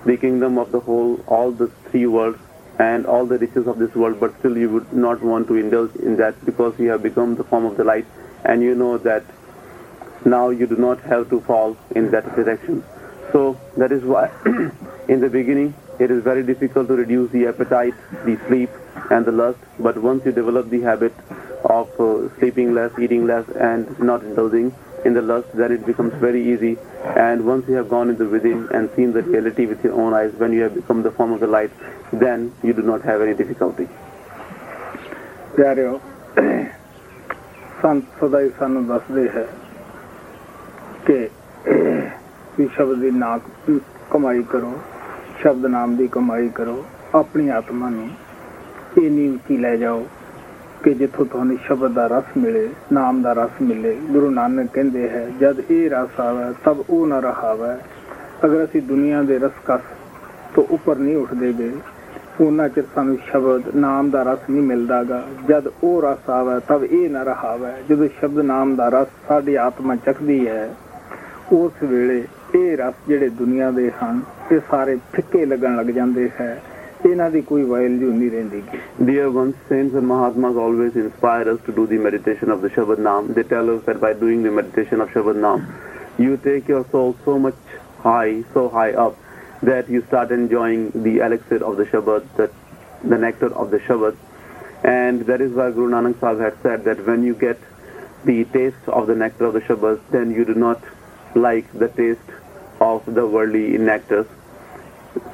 the 0.08 0.18
kingdom 0.18 0.58
of 0.58 0.72
the 0.72 0.80
whole, 0.80 1.24
all 1.28 1.52
the 1.52 1.68
three 1.90 2.06
worlds, 2.08 2.40
and 2.80 3.06
all 3.06 3.26
the 3.26 3.38
riches 3.38 3.68
of 3.68 3.80
this 3.80 3.94
world, 3.96 4.20
but 4.20 4.38
still 4.40 4.58
you 4.58 4.70
would 4.70 4.94
not 4.94 5.22
want 5.24 5.48
to 5.48 5.56
indulge 5.56 5.96
in 5.96 6.16
that 6.18 6.46
because 6.46 6.78
you 6.80 6.90
have 6.90 7.02
become 7.02 7.36
the 7.36 7.44
form 7.44 7.66
of 7.66 7.76
the 7.78 7.84
light 7.84 8.06
and 8.46 8.62
you 8.62 8.76
know 8.76 8.98
that 8.98 9.24
now 10.26 10.50
you 10.50 10.68
do 10.68 10.76
not 10.76 11.02
have 11.02 11.30
to 11.30 11.40
fall 11.42 11.76
in 11.96 12.12
that 12.12 12.36
direction. 12.36 12.84
So 13.32 13.60
that 13.78 13.92
is 13.92 14.04
why 14.04 14.32
in 15.08 15.20
the 15.22 15.30
beginning 15.30 15.74
it 16.00 16.12
is 16.12 16.24
very 16.24 16.44
difficult 16.44 16.88
to 16.90 16.96
reduce 16.96 17.32
the 17.32 17.48
appetite, 17.48 17.96
the 18.26 18.38
sleep 18.48 18.70
and 19.10 19.26
the 19.26 19.32
lust, 19.32 19.60
but 19.80 19.98
once 19.98 20.26
you 20.26 20.32
develop 20.32 20.70
the 20.70 20.82
habit 20.82 21.14
of 21.66 21.90
uh, 22.00 22.30
sleeping 22.38 22.74
less, 22.74 22.92
eating 23.00 23.26
less 23.26 23.48
and 23.50 24.00
not 24.00 24.24
indulging, 24.24 24.74
in 25.08 25.14
the 25.14 25.22
lust, 25.22 25.48
then 25.54 25.72
it 25.72 25.86
becomes 25.86 26.14
very 26.22 26.42
easy. 26.54 26.78
And 27.28 27.46
once 27.46 27.68
you 27.68 27.76
have 27.76 27.90
gone 27.90 28.10
into 28.10 28.28
within 28.30 28.68
and 28.72 28.90
seen 28.96 29.14
the 29.14 29.24
reality 29.24 29.66
with 29.66 29.84
your 29.84 29.94
own 29.94 30.14
eyes, 30.14 30.34
when 30.38 30.54
you 30.54 30.62
have 30.64 30.76
become 30.76 31.02
the 31.02 31.12
form 31.12 31.32
of 31.32 31.40
the 31.40 31.48
light, 31.48 31.72
then 32.14 32.52
you 32.64 32.74
do 32.74 32.84
not 32.92 33.02
have 33.04 33.22
any 33.28 33.36
difficulty. 33.44 33.88
ਪਿਆਰਿਓ 35.56 36.00
ਸੰਤ 37.82 38.04
ਸਦਾ 38.20 38.40
ਹੀ 38.40 38.50
ਸਾਨੂੰ 38.60 38.86
ਦੱਸਦੇ 38.88 39.28
ਹੈ 39.36 39.46
ਕਿ 41.06 41.18
ਵੀ 42.58 42.68
ਸ਼ਬਦ 42.76 43.00
ਦੀ 43.02 43.12
ਨਾ 43.12 43.38
ਕਮਾਈ 44.12 44.44
ਕਰੋ 44.52 44.74
ਸ਼ਬਦ 45.42 45.66
ਨਾਮ 45.66 45.96
ਦੀ 45.98 46.08
ਕਮਾਈ 46.12 46.50
ਕਰੋ 46.56 46.84
ਆਪਣੀ 47.16 47.48
ਆਤਮਾ 47.58 47.90
ਨੂੰ 47.90 48.08
ਇੰਨੀ 49.04 49.28
ਉੱਚੀ 49.30 49.58
ਲੈ 49.58 49.76
ਜਾਓ 49.76 50.06
ਕਿ 50.84 50.94
ਜਿੱਥੋਂ 50.94 51.26
ਤੁਹਾਨੂੰ 51.26 51.58
ਸ਼ਬਦ 51.68 51.92
ਦਾ 51.92 52.08
ਰਸ 52.08 52.38
ਮਿਲੇ, 52.38 52.70
ਨਾਮ 52.92 53.22
ਦਾ 53.22 53.34
ਰਸ 53.34 53.62
ਮਿਲੇ, 53.62 53.98
ਗੁਰੂ 54.12 54.30
ਨਾਨਕ 54.30 54.70
ਕਹਿੰਦੇ 54.74 55.10
ਹੈ, 55.10 55.28
ਜਦ 55.40 55.62
ਇਹ 55.72 55.90
ਰਸ 55.90 56.20
ਆਵੇ, 56.20 56.54
ਤਬ 56.66 56.84
ਉਹ 56.90 57.08
ਨਾ 57.08 57.20
ਰਹਾਵੇ। 57.20 57.76
ਅਗਰ 58.46 58.64
ਅਸੀਂ 58.64 58.82
ਦੁਨੀਆ 58.82 59.22
ਦੇ 59.22 59.40
ਰਸ 59.40 59.52
ਕਸ 59.68 59.82
ਤੋਂ 60.54 60.64
ਉੱਪਰ 60.72 60.98
ਨਹੀਂ 60.98 61.18
ਉੱਠਦੇ 61.18 61.54
ਗਏ 61.60 61.72
ਉਹਨਾਂ 62.42 62.70
ਚਿਰ 62.70 62.84
ਸਾਨੂੰ 62.96 63.18
ਸ਼ਬਦ, 63.32 63.76
ਨਾਮ 63.76 64.10
ਦਾ 64.10 64.24
ਰਸ 64.24 64.40
ਨਹੀਂ 64.50 64.64
ਮਿਲਦਾਗਾ। 64.64 65.24
ਜਦ 65.50 65.68
ਉਹ 65.84 66.02
ਰਸ 66.02 66.30
ਆਵੇ, 66.30 66.60
ਤਬ 66.68 66.84
ਇਹ 66.84 67.10
ਨਾ 67.10 67.24
ਰਹਾਵੇ। 67.24 67.72
ਜਦੋਂ 67.90 68.08
ਸ਼ਬਦ, 68.20 68.40
ਨਾਮ 68.40 68.76
ਦਾ 68.76 68.90
ਰਸ 68.90 69.08
ਸਾਡੀ 69.28 69.56
ਆਤਮਾ 69.56 69.96
ਚੱਕਦੀ 69.96 70.48
ਹੈ, 70.48 70.70
ਉਸ 71.52 71.84
ਵੇਲੇ 71.84 72.24
ਇਹ 72.56 72.78
ਰਸ 72.78 72.94
ਜਿਹੜੇ 73.08 73.30
ਦੁਨੀਆ 73.30 73.72
ਦੇ 73.72 73.92
ਹਨ, 74.04 74.22
ਇਹ 74.52 74.60
ਸਾਰੇ 74.72 74.98
ਫਿੱਕੇ 75.14 75.46
ਲੱਗਣ 75.46 75.76
ਲੱਗ 75.76 75.86
ਜਾਂਦੇ 75.86 76.30
ਹੈ। 76.42 76.62
Dear 79.06 79.30
ones, 79.30 79.56
saints 79.70 79.94
and 79.94 80.08
Mahatmas 80.08 80.58
always 80.58 80.96
inspire 80.96 81.48
us 81.48 81.60
to 81.66 81.72
do 81.72 81.86
the 81.86 81.98
meditation 81.98 82.50
of 82.50 82.62
the 82.62 82.70
Shabad 82.70 82.98
Nam. 82.98 83.34
They 83.34 83.44
tell 83.44 83.70
us 83.70 83.84
that 83.86 84.02
by 84.02 84.14
doing 84.14 84.42
the 84.42 84.50
meditation 84.50 85.00
of 85.02 85.10
Shabad 85.10 85.36
Nam, 85.36 85.68
you 86.18 86.38
take 86.38 86.68
your 86.68 86.86
soul 86.90 87.16
so 87.24 87.38
much 87.38 87.56
high, 88.00 88.44
so 88.54 88.68
high 88.70 88.94
up, 88.94 89.16
that 89.62 89.88
you 89.90 90.04
start 90.08 90.32
enjoying 90.32 90.90
the 90.92 91.20
elixir 91.20 91.64
of 91.64 91.78
the 91.78 91.86
Shabad, 91.86 92.26
the, 92.36 92.52
the 93.04 93.18
nectar 93.18 93.54
of 93.54 93.70
the 93.70 93.78
Shabad. 93.80 94.18
And 94.84 95.22
that 95.28 95.40
is 95.40 95.52
why 95.54 95.70
Guru 95.72 95.92
Nanak 95.92 96.20
Sahib 96.20 96.40
had 96.40 96.62
said 96.64 96.84
that 96.86 97.06
when 97.06 97.24
you 97.24 97.36
get 97.36 97.60
the 98.26 98.44
taste 98.46 98.88
of 98.88 99.06
the 99.06 99.16
nectar 99.16 99.46
of 99.46 99.54
the 99.54 99.62
Shabad, 99.62 100.02
then 100.10 100.32
you 100.32 100.46
do 100.46 100.56
not 100.56 100.82
like 101.36 101.72
the 101.74 101.90
taste 101.90 102.20
of 102.82 103.06
the 103.06 103.26
worldly 103.28 103.78
nectars. 103.78 104.28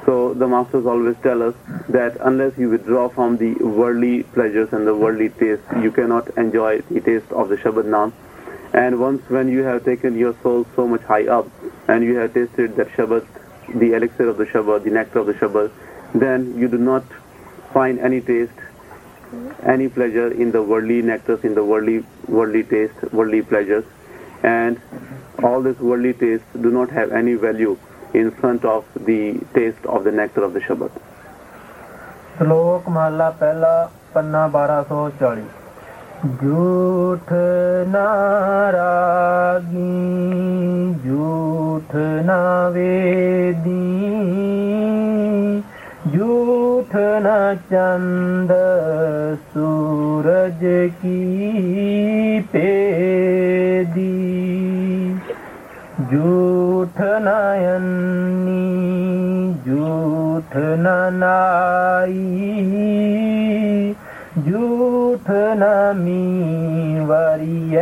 So 0.04 0.34
the 0.34 0.46
masters 0.46 0.86
always 0.86 1.16
tell 1.22 1.42
us 1.42 1.54
that 1.88 2.16
unless 2.20 2.56
you 2.58 2.70
withdraw 2.70 3.08
from 3.08 3.36
the 3.36 3.54
worldly 3.54 4.22
pleasures 4.22 4.72
and 4.72 4.86
the 4.86 4.94
worldly 4.94 5.30
taste, 5.30 5.62
you 5.80 5.90
cannot 5.90 6.36
enjoy 6.36 6.80
the 6.90 7.00
taste 7.00 7.30
of 7.32 7.48
the 7.48 7.56
Shabad 7.56 7.84
Naam. 7.84 8.12
And 8.72 8.98
once 8.98 9.22
when 9.28 9.48
you 9.48 9.62
have 9.62 9.84
taken 9.84 10.16
your 10.18 10.34
soul 10.42 10.66
so 10.74 10.86
much 10.88 11.02
high 11.02 11.26
up 11.26 11.48
and 11.88 12.04
you 12.04 12.16
have 12.16 12.34
tasted 12.34 12.76
that 12.76 12.88
Shabad, 12.88 13.26
the 13.74 13.92
elixir 13.92 14.28
of 14.28 14.36
the 14.36 14.46
Shabad, 14.46 14.84
the 14.84 14.90
nectar 14.90 15.20
of 15.20 15.26
the 15.26 15.34
Shabad, 15.34 15.70
then 16.14 16.58
you 16.58 16.68
do 16.68 16.78
not 16.78 17.04
find 17.72 17.98
any 17.98 18.20
taste, 18.20 18.52
any 19.62 19.88
pleasure 19.88 20.30
in 20.30 20.52
the 20.52 20.62
worldly 20.62 21.02
nectars, 21.02 21.44
in 21.44 21.54
the 21.54 21.64
worldly, 21.64 22.04
worldly 22.28 22.64
taste, 22.64 22.94
worldly 23.12 23.42
pleasures. 23.42 23.84
And 24.42 24.80
all 25.42 25.62
this 25.62 25.78
worldly 25.78 26.12
taste 26.12 26.44
do 26.60 26.70
not 26.70 26.90
have 26.90 27.12
any 27.12 27.34
value 27.34 27.78
in 28.14 28.30
front 28.30 28.64
of 28.64 28.84
the 28.94 29.38
taste 29.54 29.84
of 29.86 30.04
the 30.04 30.12
nectar 30.12 30.44
of 30.44 30.52
the 30.54 30.60
Shabad. 30.60 30.90
shlok 32.38 32.88
mahalla 32.94 33.28
pehla 33.42 33.74
panna 34.14 34.48
1240 34.48 35.44
झूठ 36.24 37.32
नारागी 37.92 39.80
झूठ 41.04 41.94
नावेदी 42.28 43.74
झूठ 46.12 46.96
न 47.26 47.34
चंद 47.70 48.52
सूरज 49.50 50.64
की 51.02 52.40
पेदी 52.52 54.10
जूठ 56.00 56.96
नयन्नी 57.24 58.62
जूठ 59.66 60.56
ननाई 60.56 62.14
जूठ 64.46 65.30
नमी 65.60 66.24
वरिय 67.10 67.78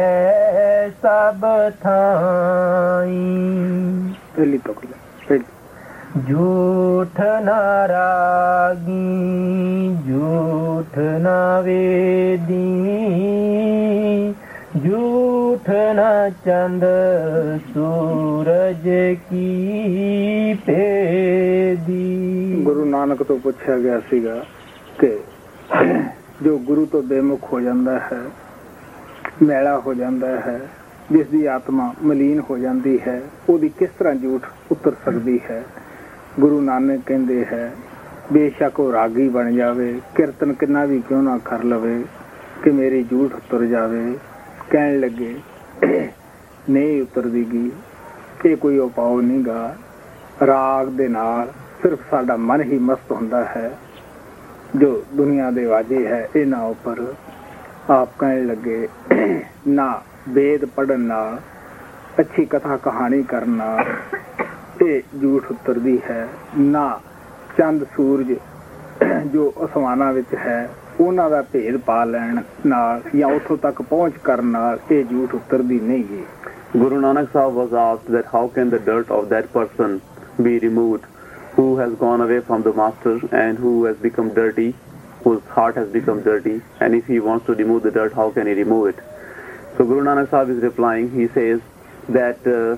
सब 1.04 1.46
थाई 1.84 3.16
जूठ 6.28 7.20
न 7.20 7.56
रागी 7.92 9.08
जूठ 10.08 10.98
न 10.98 11.36
वेदी 11.64 12.68
झूठ 14.77 15.69
न 15.95 16.03
चंद 16.45 16.83
सूरज 17.67 18.83
की 19.23 19.47
पेदी 20.65 22.03
ਗੁਰੂ 22.63 22.85
ਨਾਨਕ 22.85 23.23
ਤੋਂ 23.23 23.37
ਪੁੱਛਿਆ 23.39 23.77
ਗਿਆ 23.77 23.99
ਸੀਗਾ 24.09 24.35
ਕਿ 24.99 25.17
ਜੋ 26.43 26.57
ਗੁਰੂ 26.57 26.85
ਤੋਂ 26.85 27.01
ਬੇਮੁਖ 27.03 27.51
ਹੋ 27.53 27.59
ਜਾਂਦਾ 27.59 27.97
ਹੈ 28.01 28.21
ਮੈਲਾ 29.43 29.77
ਹੋ 29.79 29.93
ਜਾਂਦਾ 29.93 30.27
ਹੈ 30.39 30.59
ਜਿਸ 31.11 31.27
ਦੀ 31.27 31.45
ਆਤਮਾ 31.45 31.93
ਮਲੀਨ 32.03 32.39
ਹੋ 32.39 32.57
ਜਾਂਦੀ 32.57 32.99
ਹੈ 33.07 33.21
ਉਹਦੀ 33.49 33.69
ਕਿਸ 33.69 33.89
ਤਰ੍ਹਾਂ 33.99 34.15
ਝੂਠ 34.15 34.47
ਉਤਰ 34.71 34.95
ਸਕਦੀ 35.05 35.39
ਹੈ 35.49 35.63
ਗੁਰੂ 36.39 36.61
ਨਾਨਕ 36.61 37.01
ਕਹਿੰਦੇ 37.05 37.43
ਹੈ 37.45 37.71
ਬੇਸ਼ੱਕ 38.33 38.79
ਉਹ 38.79 38.91
ਰਾਗੀ 38.93 39.27
ਬਣ 39.29 39.51
ਜਾਵੇ 39.51 39.93
ਕੀਰਤਨ 40.15 40.53
ਕਿੰਨਾ 40.53 40.85
ਵੀ 40.85 41.01
ਕਿਉਂ 41.09 41.23
ਨਾ 41.23 41.37
ਕਰ 41.45 41.63
ਲਵੇ 41.63 42.01
ਕਿ 42.63 42.71
ਮੇਰੀ 42.71 43.03
ਝੂਠ 43.03 43.35
ਉਤਰ 43.35 43.65
ਜਾਵੇ 43.65 44.17
ਕਹਿਣ 44.72 45.00
ਲੱਗੇ, 45.00 45.34
ਨਹੀਂ 46.70 47.00
ਉਤਰਦੀਗੀ 47.02 47.70
ਇਹ 48.46 48.56
ਕੋਈ 48.56 48.78
ਉਪਾਅ 48.78 49.20
ਨਹੀਂਗਾ 49.22 49.74
ਰਾਗ 50.46 50.88
ਦੇ 50.88 51.08
ਨਾਲ 51.08 51.50
ਸਿਰਫ 51.82 51.98
ਸਾਡਾ 52.10 52.36
ਮਨ 52.36 52.62
ਹੀ 52.62 52.78
ਮਸਤ 52.78 53.12
ਹੁੰਦਾ 53.12 53.44
ਹੈ। 53.44 53.70
ਜੋ 54.76 55.04
ਦੁਨੀਆ 55.14 55.50
ਦੇ 55.50 55.64
ਵਾਜੇ 55.66 56.06
ਹੈ, 56.06 56.28
ਇਹਨਾਂ 56.36 56.60
ਉੱਪਰ 56.60 57.04
ਆਪ 57.90 58.08
ਕਹਿਣ 58.18 58.46
ਲੱਗੇ, 58.46 58.88
ਨਾ 59.66 60.02
ਵੇਦ 60.28 60.64
ਪੜਨ 60.66 61.00
ਨਾਲ, 61.00 61.38
ਅੱਛੀ 62.20 62.44
ਕਥਾ 62.44 62.76
ਕਹਾਣੀ 62.76 63.22
ਕਰਨ 63.22 63.50
ਨਾਲ 63.50 63.84
ਇਹ 64.82 65.02
ਝੂਠ 65.22 65.50
ਉਤਰਦੀ 65.50 65.98
ਹੈ। 66.10 66.26
ਨਾ 66.58 67.00
ਚੰਦ 67.58 67.84
ਸੂਰਜ 67.96 68.32
ਜੋ 69.26 69.52
ਅਸਮਾਨਾਂ 69.64 70.12
ਵਿੱਚ 70.12 70.34
ਹੈ 70.34 70.68
ਉਹਨਾਂ 71.01 71.29
ਦਾ 71.29 71.41
ਭੇਦ 71.51 71.77
ਪਾ 71.85 72.03
ਲੈਣ 72.05 72.41
ਨਾਲ 72.65 73.01
ਜਾਂ 73.15 73.27
ਉੱਥੋਂ 73.35 73.57
ਤੱਕ 73.57 73.81
ਪਹੁੰਚ 73.81 74.13
ਕਰਨ 74.23 74.45
ਨਾਲ 74.51 74.79
ਇਹ 74.91 75.03
ਝੂਠ 75.11 75.35
ਉਤਰਦੀ 75.35 75.79
ਨਹੀਂ 75.79 76.03
ਹੈ 76.11 76.23
Guru 76.75 76.97
Nanak 76.99 77.29
Sahib 77.33 77.53
was 77.53 77.73
asked 77.81 78.07
that 78.13 78.25
how 78.31 78.47
can 78.55 78.69
the 78.71 78.79
dirt 78.87 79.11
of 79.17 79.29
that 79.29 79.45
person 79.53 79.93
be 80.47 80.59
removed 80.59 81.05
who 81.55 81.77
has 81.77 81.93
gone 82.01 82.23
away 82.25 82.39
from 82.49 82.65
the 82.65 82.73
master 82.73 83.13
and 83.43 83.57
who 83.57 83.71
has 83.85 83.95
become 83.97 84.33
dirty, 84.33 84.65
whose 85.23 85.39
heart 85.55 85.79
has 85.81 85.87
become 85.93 86.19
dirty, 86.23 86.55
and 86.81 86.93
if 86.93 87.07
he 87.07 87.19
wants 87.19 87.45
to 87.45 87.55
remove 87.61 87.81
the 87.83 87.93
dirt, 87.99 88.13
how 88.13 88.27
can 88.31 88.47
he 88.47 88.53
remove 88.59 88.83
it? 88.87 88.99
So 89.77 89.85
Guru 89.85 90.03
Nanak 90.03 90.29
Sahib 90.29 90.49
is 90.49 90.61
replying, 90.61 91.09
he 91.11 91.27
says 91.29 91.61
that 92.09 92.45
uh, 92.45 92.77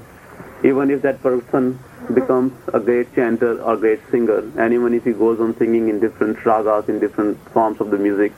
even 0.63 0.91
if 0.91 1.01
that 1.01 1.21
person 1.23 1.79
becomes 2.12 2.52
a 2.72 2.80
great 2.80 3.14
chanter 3.14 3.60
or 3.62 3.76
great 3.76 4.00
singer, 4.10 4.50
and 4.58 4.74
even 4.74 4.94
if 4.94 5.04
he 5.04 5.12
goes 5.12 5.40
on 5.40 5.56
singing 5.56 5.88
in 5.88 6.00
different 6.00 6.36
ragas, 6.38 6.88
in 6.88 6.98
different 6.98 7.38
forms 7.50 7.80
of 7.80 7.90
the 7.90 7.98
music, 7.98 8.32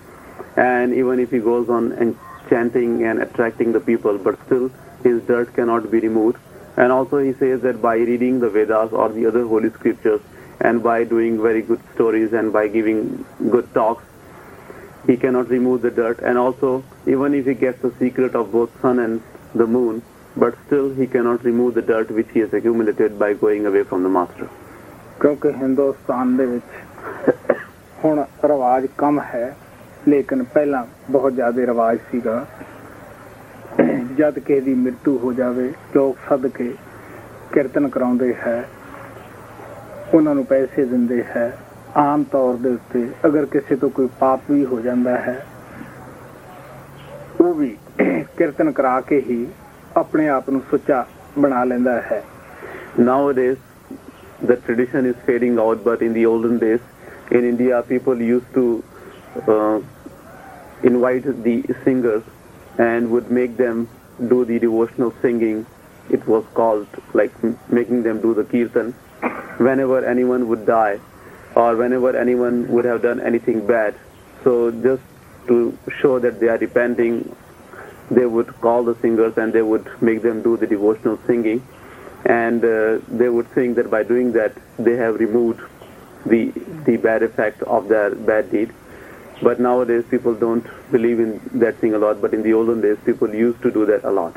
and 0.57 0.95
even 0.95 1.19
if 1.19 1.31
he 1.31 1.39
goes 1.39 1.69
on 1.69 1.93
and 1.93 2.17
chanting 2.49 3.05
and 3.05 3.21
attracting 3.21 3.73
the 3.73 3.81
people, 3.81 4.19
but 4.19 4.39
still 4.47 4.71
his 5.03 5.23
dirt 5.25 5.53
cannot 5.55 5.91
be 5.91 6.01
removed. 6.01 6.39
And 6.77 6.93
also 6.93 7.19
he 7.19 7.33
says 7.33 7.63
that 7.63 7.81
by 7.81 7.97
reading 7.97 8.41
the 8.41 8.51
Vedas 8.51 8.93
or 8.93 9.09
the 9.09 9.27
other 9.27 9.47
holy 9.47 9.71
scriptures 9.71 10.21
and 10.61 10.83
by 10.83 11.05
doing 11.05 11.41
very 11.41 11.63
good 11.63 11.81
stories 11.95 12.33
and 12.33 12.53
by 12.53 12.69
giving 12.69 13.25
good 13.51 13.73
talks, 13.75 14.05
he 15.07 15.17
cannot 15.17 15.49
remove 15.49 15.83
the 15.83 15.91
dirt. 15.91 16.19
And 16.21 16.37
also, 16.37 16.85
even 17.07 17.35
if 17.35 17.47
he 17.47 17.55
gets 17.55 17.81
the 17.81 17.93
secret 17.99 18.35
of 18.35 18.53
both 18.53 18.81
sun 18.81 18.99
and 18.99 19.23
the 19.55 19.67
moon, 19.67 20.03
but 20.37 20.55
still, 20.67 20.89
he 20.95 21.07
cannot 21.07 21.45
remove 21.45 21.75
the 21.75 21.83
dirt 21.83 22.11
which 22.11 22.31
he 22.33 22.41
has 22.41 22.53
accumulated 22.53 23.19
by 23.19 23.33
going 23.35 23.67
away 23.67 23.85
from 23.85 24.03
the 24.03 24.13
master. 24.17 24.49
ਕਿਉਂਕਿ 25.21 25.51
ਹਿੰਦੁਸਤਾਨ 25.61 26.37
ਦੇ 26.37 26.47
ਵਿੱਚ 26.47 27.21
ਹੁਣ 28.05 28.25
ਰਿਵਾਜ 28.45 28.87
ਕਮ 28.99 29.21
ਹੈ, 29.35 29.57
ਲੇਕਿਨ 30.09 30.43
ਪਹਿਲਾਂ 30.55 30.85
ਬਹੁਤ 31.11 31.33
ਜ਼ਿਆਦਾ 31.35 31.67
ਰਿਵਾਜ 31.67 31.99
ਸੀਗਾ 32.11 32.45
ਜਦ 34.19 34.39
ਕਿਸੇ 34.39 34.61
ਦੀ 34.61 34.75
ਮ੍ਰਿਤੂ 34.75 35.17
ਹੋ 35.19 35.33
ਜਾਵੇ, 35.33 35.73
ਲੋਕ 35.97 36.17
ਸੱਦ 36.29 36.47
ਕੇ 36.47 36.73
ਕੀਰਤਨ 37.53 37.89
ਕਰਾਉਂਦੇ 37.89 38.33
ਹੈ, 38.47 38.69
ਉਹਨਾਂ 40.15 40.35
ਨੂੰ 40.35 40.45
ਪੈਸੇ 40.47 40.85
ਦਿੰਦੇ 40.85 41.23
ਹੈ 41.37 41.53
ਆਮ 41.97 42.25
ਤੌਰ 42.33 42.57
ਦੇ 42.63 42.71
ਉੱਤੇ 42.71 43.09
ਅਗਰ 43.27 43.47
ਕਿਸੇ 43.53 43.77
ਤੋਂ 43.77 43.91
ਕੋਈ 43.91 44.09
ਪਾਪ 44.21 44.51
ਵੀ 44.51 44.65
ਹੋ 44.65 44.81
ਜਾਂਦਾ 44.81 45.17
ਹੈ, 45.19 45.45
ਉਹ 47.41 47.55
ਵੀ 47.55 47.77
ਕੀਰਤਨ 48.37 48.71
ਕਰਾ 48.73 49.01
ਕੇ 49.01 49.21
ਹੀ 49.29 49.47
ਆਪਣੇ 49.98 50.28
ਆਪ 50.30 50.50
ਨੂੰ 50.50 50.62
ਸੁੱਚਾ 50.72 51.06
ਬਣਾ 51.40 51.64
ਲੈਂਦਾ 51.64 52.02
ਹੈ 52.12 52.22
Nowadays, 53.08 53.60
the 54.50 54.56
tradition 54.64 55.06
is 55.10 55.20
fading 55.28 55.60
out, 55.66 55.84
but 55.84 56.02
in 56.08 56.16
the 56.16 56.24
olden 56.30 56.58
days, 56.64 56.82
in 57.40 57.46
India, 57.50 57.78
people 57.90 58.24
used 58.30 58.50
to 58.56 58.64
uh, 59.54 59.78
invite 60.84 61.30
the 61.46 61.54
singers 61.86 62.24
and 62.88 63.10
would 63.14 63.30
make 63.32 63.56
them 63.62 63.88
do 64.34 64.40
the 64.50 64.58
devotional 64.60 65.14
singing. 65.22 65.66
It 66.10 66.28
was 66.28 66.44
called 66.54 67.00
like 67.14 67.32
m- 67.44 67.58
making 67.80 68.04
them 68.04 68.20
do 68.26 68.34
the 68.34 68.44
kirtan. 68.44 68.92
Whenever 69.70 70.04
anyone 70.16 70.48
would 70.50 70.66
die, 70.66 71.00
or 71.56 71.70
whenever 71.84 72.12
anyone 72.26 72.60
would 72.74 72.86
have 72.86 73.02
done 73.02 73.22
anything 73.32 73.66
bad, 73.66 73.96
so 74.44 74.72
just 74.90 75.04
to 75.48 75.62
show 76.02 76.20
that 76.20 76.40
they 76.42 76.48
are 76.48 76.58
repenting, 76.58 77.16
they 78.11 78.27
would 78.27 78.49
call 78.61 78.85
the 78.85 78.95
singers 79.01 79.37
and 79.37 79.53
they 79.53 79.63
would 79.63 79.91
make 80.01 80.23
them 80.23 80.43
do 80.43 80.57
the 80.57 80.67
devotional 80.67 81.19
singing. 81.27 81.67
And 82.25 82.65
uh, 82.65 82.99
they 83.09 83.29
would 83.29 83.49
think 83.49 83.77
that 83.77 83.91
by 83.91 84.03
doing 84.03 84.33
that 84.33 84.53
they 84.79 84.97
have 84.97 85.17
removed 85.17 85.61
the 86.25 86.51
the 86.87 86.97
bad 86.97 87.23
effect 87.23 87.63
of 87.63 87.89
their 87.89 88.15
bad 88.15 88.51
deed. 88.51 88.73
But 89.43 89.61
nowadays 89.61 90.05
people 90.11 90.35
don't 90.35 90.67
believe 90.91 91.21
in 91.21 91.41
that 91.61 91.79
thing 91.79 91.95
a 91.95 91.99
lot 91.99 92.21
but 92.21 92.35
in 92.35 92.43
the 92.43 92.55
olden 92.55 92.81
days 92.81 92.97
people 93.05 93.35
used 93.35 93.63
to 93.63 93.71
do 93.71 93.87
that 93.87 94.05
a 94.05 94.11
lot. 94.11 94.37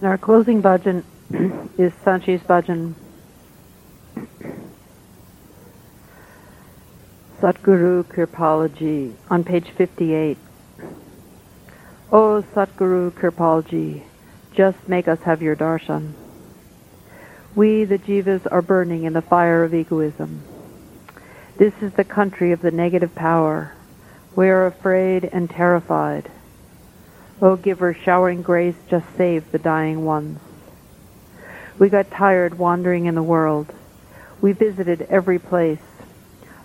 In 0.00 0.08
our 0.08 0.18
closing 0.18 0.62
bhajan, 0.62 1.04
is 1.32 1.92
Sant 2.04 2.24
Ji's 2.24 2.42
bhajan. 2.42 2.94
Satguru 7.40 8.04
Kirpalaji 8.04 9.14
on 9.30 9.42
page 9.42 9.70
58. 9.70 10.36
Oh 12.12 12.44
Satguru 12.54 13.10
Kirpalji, 13.10 14.02
just 14.54 14.86
make 14.86 15.08
us 15.08 15.20
have 15.22 15.40
your 15.40 15.56
darshan. 15.56 16.12
We, 17.54 17.84
the 17.84 17.98
jivas, 17.98 18.46
are 18.50 18.62
burning 18.62 19.04
in 19.04 19.14
the 19.14 19.22
fire 19.22 19.64
of 19.64 19.74
egoism. 19.74 20.42
This 21.56 21.72
is 21.80 21.94
the 21.94 22.04
country 22.04 22.52
of 22.52 22.60
the 22.60 22.70
negative 22.70 23.14
power. 23.14 23.74
We 24.36 24.48
are 24.50 24.66
afraid 24.66 25.24
and 25.24 25.48
terrified. 25.48 26.30
O 27.40 27.56
giver, 27.56 27.94
showering 27.94 28.42
grace, 28.42 28.76
just 28.88 29.06
save 29.16 29.50
the 29.50 29.58
dying 29.58 30.04
ones. 30.04 30.38
We 31.82 31.88
got 31.88 32.12
tired 32.12 32.58
wandering 32.58 33.06
in 33.06 33.16
the 33.16 33.24
world. 33.24 33.66
We 34.40 34.52
visited 34.52 35.02
every 35.10 35.40
place. 35.40 35.82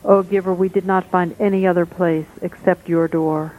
O 0.06 0.22
giver, 0.22 0.53
we 0.53 0.69
did 0.69 0.85
not 0.85 1.10
find 1.10 1.35
any 1.39 1.65
other 1.65 1.88
place 1.88 2.27
except 2.44 2.88
your 2.88 3.07
door. 3.07 3.53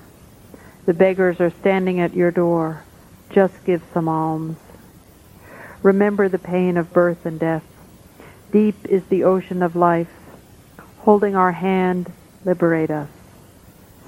The 0.87 0.95
beggars 0.95 1.41
are 1.41 1.51
standing 1.51 1.99
at 1.99 2.15
your 2.15 2.31
door. 2.31 2.85
Just 3.31 3.65
give 3.65 3.83
some 3.93 4.09
alms. 4.09 4.57
Remember 5.83 6.29
the 6.29 6.39
pain 6.39 6.77
of 6.77 6.93
birth 6.93 7.27
and 7.27 7.41
death. 7.41 7.65
Deep 8.53 8.77
is 8.85 9.03
the 9.07 9.25
ocean 9.25 9.61
of 9.61 9.75
life. 9.75 10.13
Holding 10.99 11.35
our 11.35 11.51
hand, 11.51 12.13
liberate 12.45 12.93
us. 12.93 13.11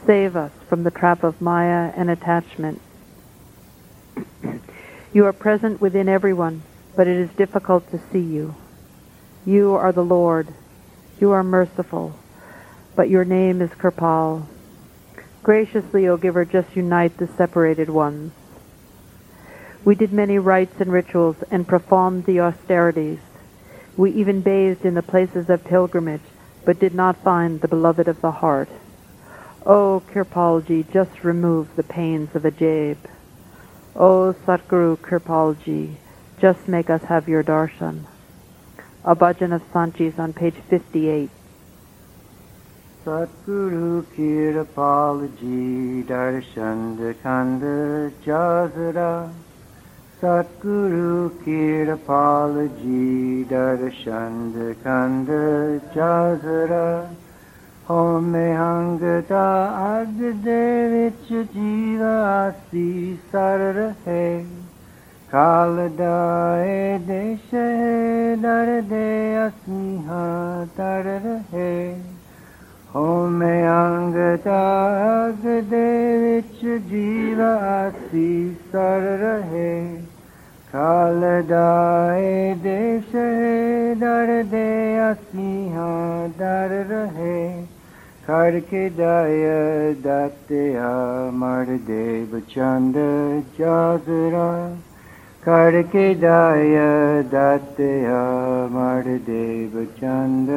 Save 0.06 0.36
us 0.36 0.52
from 0.68 0.85
the 0.85 0.93
trap 0.93 1.24
of 1.24 1.40
Maya 1.40 1.93
and 1.97 2.10
attachment. 2.10 2.81
you 5.12 5.27
are 5.27 5.32
present 5.32 5.81
within 5.81 6.09
everyone, 6.09 6.62
but 7.01 7.09
it 7.09 7.16
is 7.16 7.31
difficult 7.31 7.90
to 7.90 7.98
see 8.12 8.20
you. 8.20 8.55
You 9.47 9.72
are 9.72 9.90
the 9.90 10.05
Lord. 10.05 10.48
You 11.18 11.31
are 11.31 11.43
merciful, 11.43 12.14
but 12.94 13.09
your 13.09 13.24
name 13.24 13.62
is 13.62 13.70
Kirpal. 13.70 14.47
Graciously, 15.43 16.06
O 16.09 16.18
Giver, 16.18 16.44
just 16.44 16.77
unite 16.77 17.16
the 17.16 17.27
separated 17.27 17.89
ones. 17.89 18.35
We 19.82 19.94
did 19.94 20.12
many 20.12 20.39
rites 20.39 20.78
and 20.78 20.93
rituals 20.93 21.36
and 21.51 21.66
performed 21.66 22.27
the 22.27 22.40
austerities. 22.40 23.20
We 23.97 24.10
even 24.10 24.43
bathed 24.43 24.85
in 24.85 24.93
the 24.93 25.02
places 25.02 25.48
of 25.48 25.64
pilgrimage, 25.64 26.28
but 26.66 26.78
did 26.78 26.94
not 26.94 27.24
find 27.24 27.62
the 27.62 27.68
beloved 27.68 28.09
of 28.09 28.20
the 28.20 28.32
heart. 28.32 28.68
O 29.64 30.02
Kirpalji, 30.12 30.93
just 30.93 31.24
remove 31.24 31.77
the 31.77 31.82
pains 31.82 32.36
of 32.36 32.43
Ajaib. 32.43 32.98
O 33.97 34.35
Satguru 34.44 34.98
Kirpalji, 34.98 35.97
just 36.41 36.69
make 36.69 36.89
us 36.89 37.03
have 37.05 37.29
your 37.29 37.45
darshan. 37.45 38.05
A 39.05 39.15
bhajan 39.15 39.55
of 39.55 39.62
Sant 39.73 39.97
Ji's 39.97 40.19
on 40.19 40.33
page 40.33 40.55
58. 40.69 41.31
Satguru 43.05 44.03
Kirapalaji 44.15 46.05
Darshan 46.05 47.15
Kanda 47.23 48.12
Jazara 48.25 49.33
Satguru 50.21 51.31
Kirapalaji 51.45 53.47
Darshan 53.47 54.37
Kanda 54.83 55.81
Jazara 55.95 57.09
Om 57.89 58.33
Mehangata 58.33 59.47
Agde 59.97 60.62
Vich 60.93 61.29
Jiva 61.55 62.15
Asi 62.49 63.19
Sarara 63.33 63.89
कालदाय 65.35 66.98
देश 66.98 67.51
दर 68.43 68.70
दे 68.81 69.36
अस्मिहा 69.36 70.23
तर 70.78 71.05
रहे 71.27 71.74
होमे 72.94 73.51
अंग 73.66 74.19
ताग 74.47 75.47
दे 75.70 75.85
विच 76.19 76.65
जीव 76.89 77.44
sir 78.73 79.07
रहे 79.23 79.70
कालदाय 80.74 82.28
देश 82.62 83.12
दर 84.02 84.35
दे 84.51 84.66
अस्मिहा 85.07 85.89
दर 86.43 86.78
रहे 86.93 87.39
करके 88.27 88.89
दय 89.01 89.48
दत्ते 90.02 90.69
मर 91.39 91.77
देव 91.86 92.39
चंद 92.51 92.94
जागरा। 93.61 94.47
करके 95.45 96.15
खड़किदाय 96.15 96.77
दत्तया 97.33 98.23
मणदेव 98.73 99.85
चंद 99.99 100.49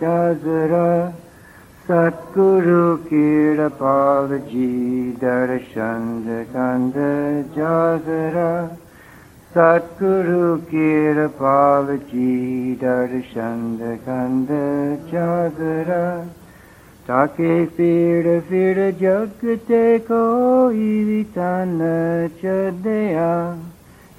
चाजरा 0.00 0.88
सतगुरु 1.88 2.96
कीड़पाव 3.06 4.36
जी 4.48 4.70
दर्शन 5.22 6.24
कंद 6.54 6.94
जाजरा 7.56 8.50
सतगुरु 9.54 10.56
कीड़पाव 10.72 11.94
जी 12.10 12.74
दर्शन 12.82 13.78
कंद 14.08 14.48
जागरा 15.12 16.02
ताके 17.06 17.64
पीड़ 17.78 18.38
फिर 18.50 18.82
जगते 19.00 19.86
कोई 20.10 20.92
भी 21.04 21.22
तन 21.38 21.78
चया 22.42 23.32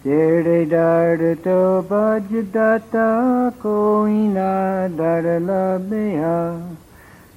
तेरे 0.07 0.59
डर 0.71 1.21
तो 1.45 1.61
बज 1.87 2.29
दाता 2.51 3.07
कोई 3.61 4.19
ना 4.27 4.51
डर 4.97 5.25
लबया 5.45 6.35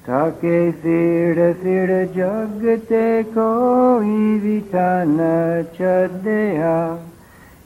ताके 0.07 0.59
फिर 0.83 1.41
फिर 1.63 1.91
जगते 2.17 3.01
कोई 3.37 4.19
भी 4.43 4.59
तन 4.75 5.17
चदया 5.79 6.75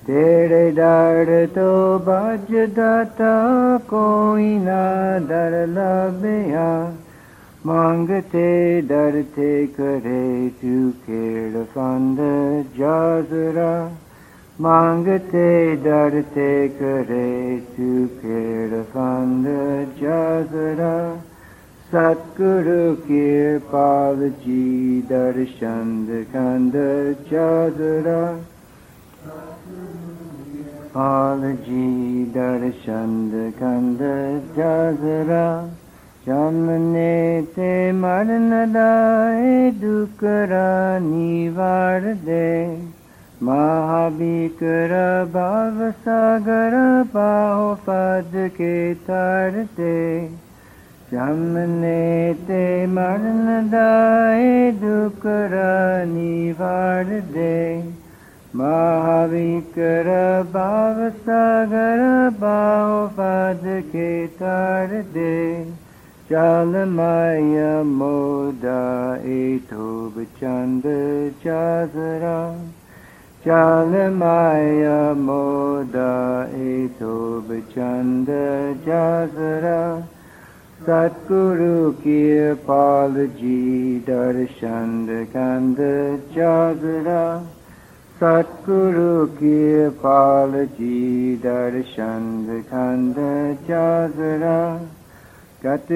तेरे 0.07 0.63
डर 0.79 1.33
तो 1.57 1.73
बज 2.09 2.55
दाता 2.79 3.35
कोई 3.93 4.49
ना 4.61 4.87
डर 5.29 5.59
लबया 5.75 6.71
मांगते 7.67 8.49
डरते 8.89 9.53
करे 9.77 10.49
तू 10.63 10.91
खेड़ 11.05 11.63
फंद 11.77 12.25
जाजरा 12.79 13.71
ਮੰਗਤੇ 14.61 15.77
ਡਰਤੇ 15.77 16.69
ਕਰੇ 16.69 17.61
ਤੂ 17.77 18.07
ਫੇਰ 18.23 18.83
ਫੰਦ 18.95 19.47
ਜਾਗੜਾ 20.01 21.17
ਸਤਗੁਰੂ 21.93 22.95
ਕਿਰਪਾ 22.95 24.15
ਜੀ 24.47 25.03
ਦਰਸ਼ਨ 25.09 26.25
ਕੰਦ 26.33 26.77
ਚਾਦਰਾ 27.31 28.39
ਪਾਲ 30.95 31.53
ਜੀ 31.53 32.25
ਦਰਸ਼ਨ 32.25 33.51
ਕੰਦ 33.61 34.03
ਚਾਦਰਾ 34.57 35.69
ਜਮਨੇ 36.27 37.45
ਤੇ 37.57 37.93
ਮਰਨ 37.93 38.73
ਦਾ 38.73 39.31
ਦੁਖ 39.71 40.25
ਰਾਨੀ 40.25 41.49
ਵਾਰਦੇ 41.49 42.77
दे 43.44 43.46
महाविकर 43.46 44.92
भाव 45.34 45.92
सागर 45.92 47.04
पाहो 47.04 47.74
पद 47.88 48.32
के 48.34 48.94
तार 48.94 49.52
दे 49.52 50.30
जमने 51.12 52.34
ते 52.48 52.86
मरण 52.88 53.70
दाए 53.70 54.72
दुकरा 54.72 56.04
निवार 56.06 57.06
दे 57.06 57.84
महाविकर 58.56 60.10
भाव 60.54 61.10
सागर 61.10 62.30
पाहो 62.42 63.08
पद 63.20 63.62
के 63.92 64.28
तार 64.28 64.88
दे 64.88 65.66
चल 66.32 66.86
माया 66.90 67.84
मोदा 67.84 68.82
एठो 69.16 70.10
बचंद 70.18 70.84
चाजरा 71.44 72.38
चल 72.58 72.83
चल 73.47 73.95
मया 74.21 74.99
मोद 75.23 75.97
एो 76.59 77.17
चन्द 77.73 78.29
यागरा 78.89 79.81
सत्गुरु 80.87 81.91
के 82.05 82.23
पाल 82.69 83.19
जी 83.41 83.59
दर्द 84.09 85.11
गन्ध 85.35 85.83
यागरा 86.39 87.21
सतगुरु 88.23 89.27
के 89.43 89.61
पाल 90.07 90.57
जी 90.81 91.37
दर्द 91.45 92.01
गन्द 92.73 93.19
यागरा 93.71 94.59
गत 95.67 95.93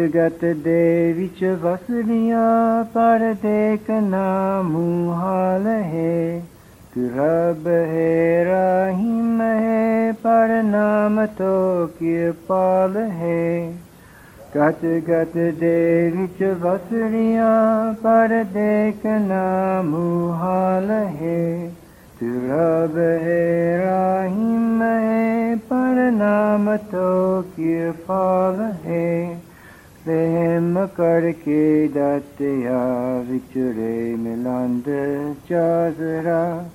रब 6.96 7.64
है, 7.66 8.44
राहिम 8.44 9.42
है, 9.42 10.12
पर 10.12 10.62
नाम 10.62 11.26
तो 11.26 11.86
कृपाल 11.86 12.96
है। 12.96 13.72
गत 14.56 14.80
गत 14.84 15.32
दे 15.36 16.10
विच 16.10 16.42
वसलिया 16.42 17.92
पर 17.92 18.44
देखना 18.44 19.82
मुहाल 19.82 20.90
है। 20.90 21.66
रब 22.22 22.94
है, 22.98 23.78
राहिम 23.78 24.82
है, 24.82 25.56
पर 25.56 26.10
नाम 26.10 26.76
तो 26.76 27.42
कृपाल 27.42 28.72
है। 28.84 29.36
प्रेम 30.04 30.86
करके 30.86 31.88
दत्या 31.88 33.20
विचुरे 33.30 34.14
मिलंद 34.16 34.84
चाजरा 35.50 36.70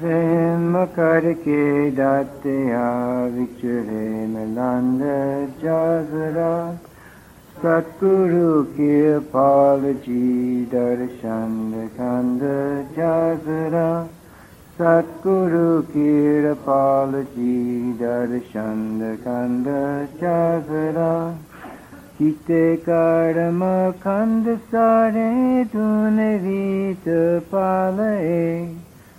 प्रेम 0.00 0.74
करके 0.96 1.62
दत्या 1.90 2.82
विचुरे 3.36 4.26
मिलंद 4.26 5.00
चाजरा 5.62 6.52
सतगुरु 7.56 8.62
के 8.76 9.18
पाल 9.32 9.82
जी 10.04 10.64
दर्शन 10.74 11.56
चाजरा 12.96 13.88
सतगुरु 14.78 15.66
की 15.90 16.54
पाल 16.68 17.20
जी 17.34 17.58
दर्शन 18.02 18.98
कर्म 22.88 23.64
खंड 24.02 24.56
सारे 24.72 25.30
धुन 25.72 26.20
रीत 26.44 27.08
पालए 27.52 28.87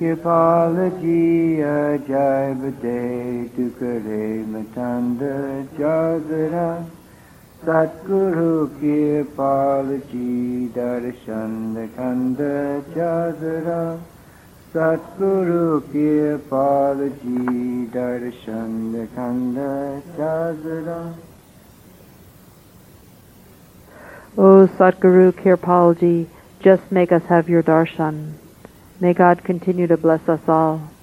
Kīpālajī 0.00 1.60
Ajay 1.60 2.54
Bade 2.60 3.50
Tukare 3.54 4.46
Matanda 4.52 5.34
Jagara 5.76 6.86
Satguru 7.62 8.70
kīpālajī 8.80 10.72
Darshan 10.72 11.76
Kanda 11.94 12.80
Jagara 12.96 14.00
Satguru 14.72 15.82
kīpālajī 15.92 17.90
Darshan 17.92 19.06
Kanda 19.14 20.00
Jagara 20.16 21.14
O 24.38 24.66
Satguru 24.66 25.32
Kirpalaji, 25.32 26.26
just 26.60 26.90
make 26.90 27.12
us 27.12 27.24
have 27.24 27.50
your 27.50 27.62
darshan. 27.62 28.39
May 29.00 29.14
God 29.14 29.42
continue 29.44 29.86
to 29.86 29.96
bless 29.96 30.20
us 30.28 30.40
all. 30.46 30.99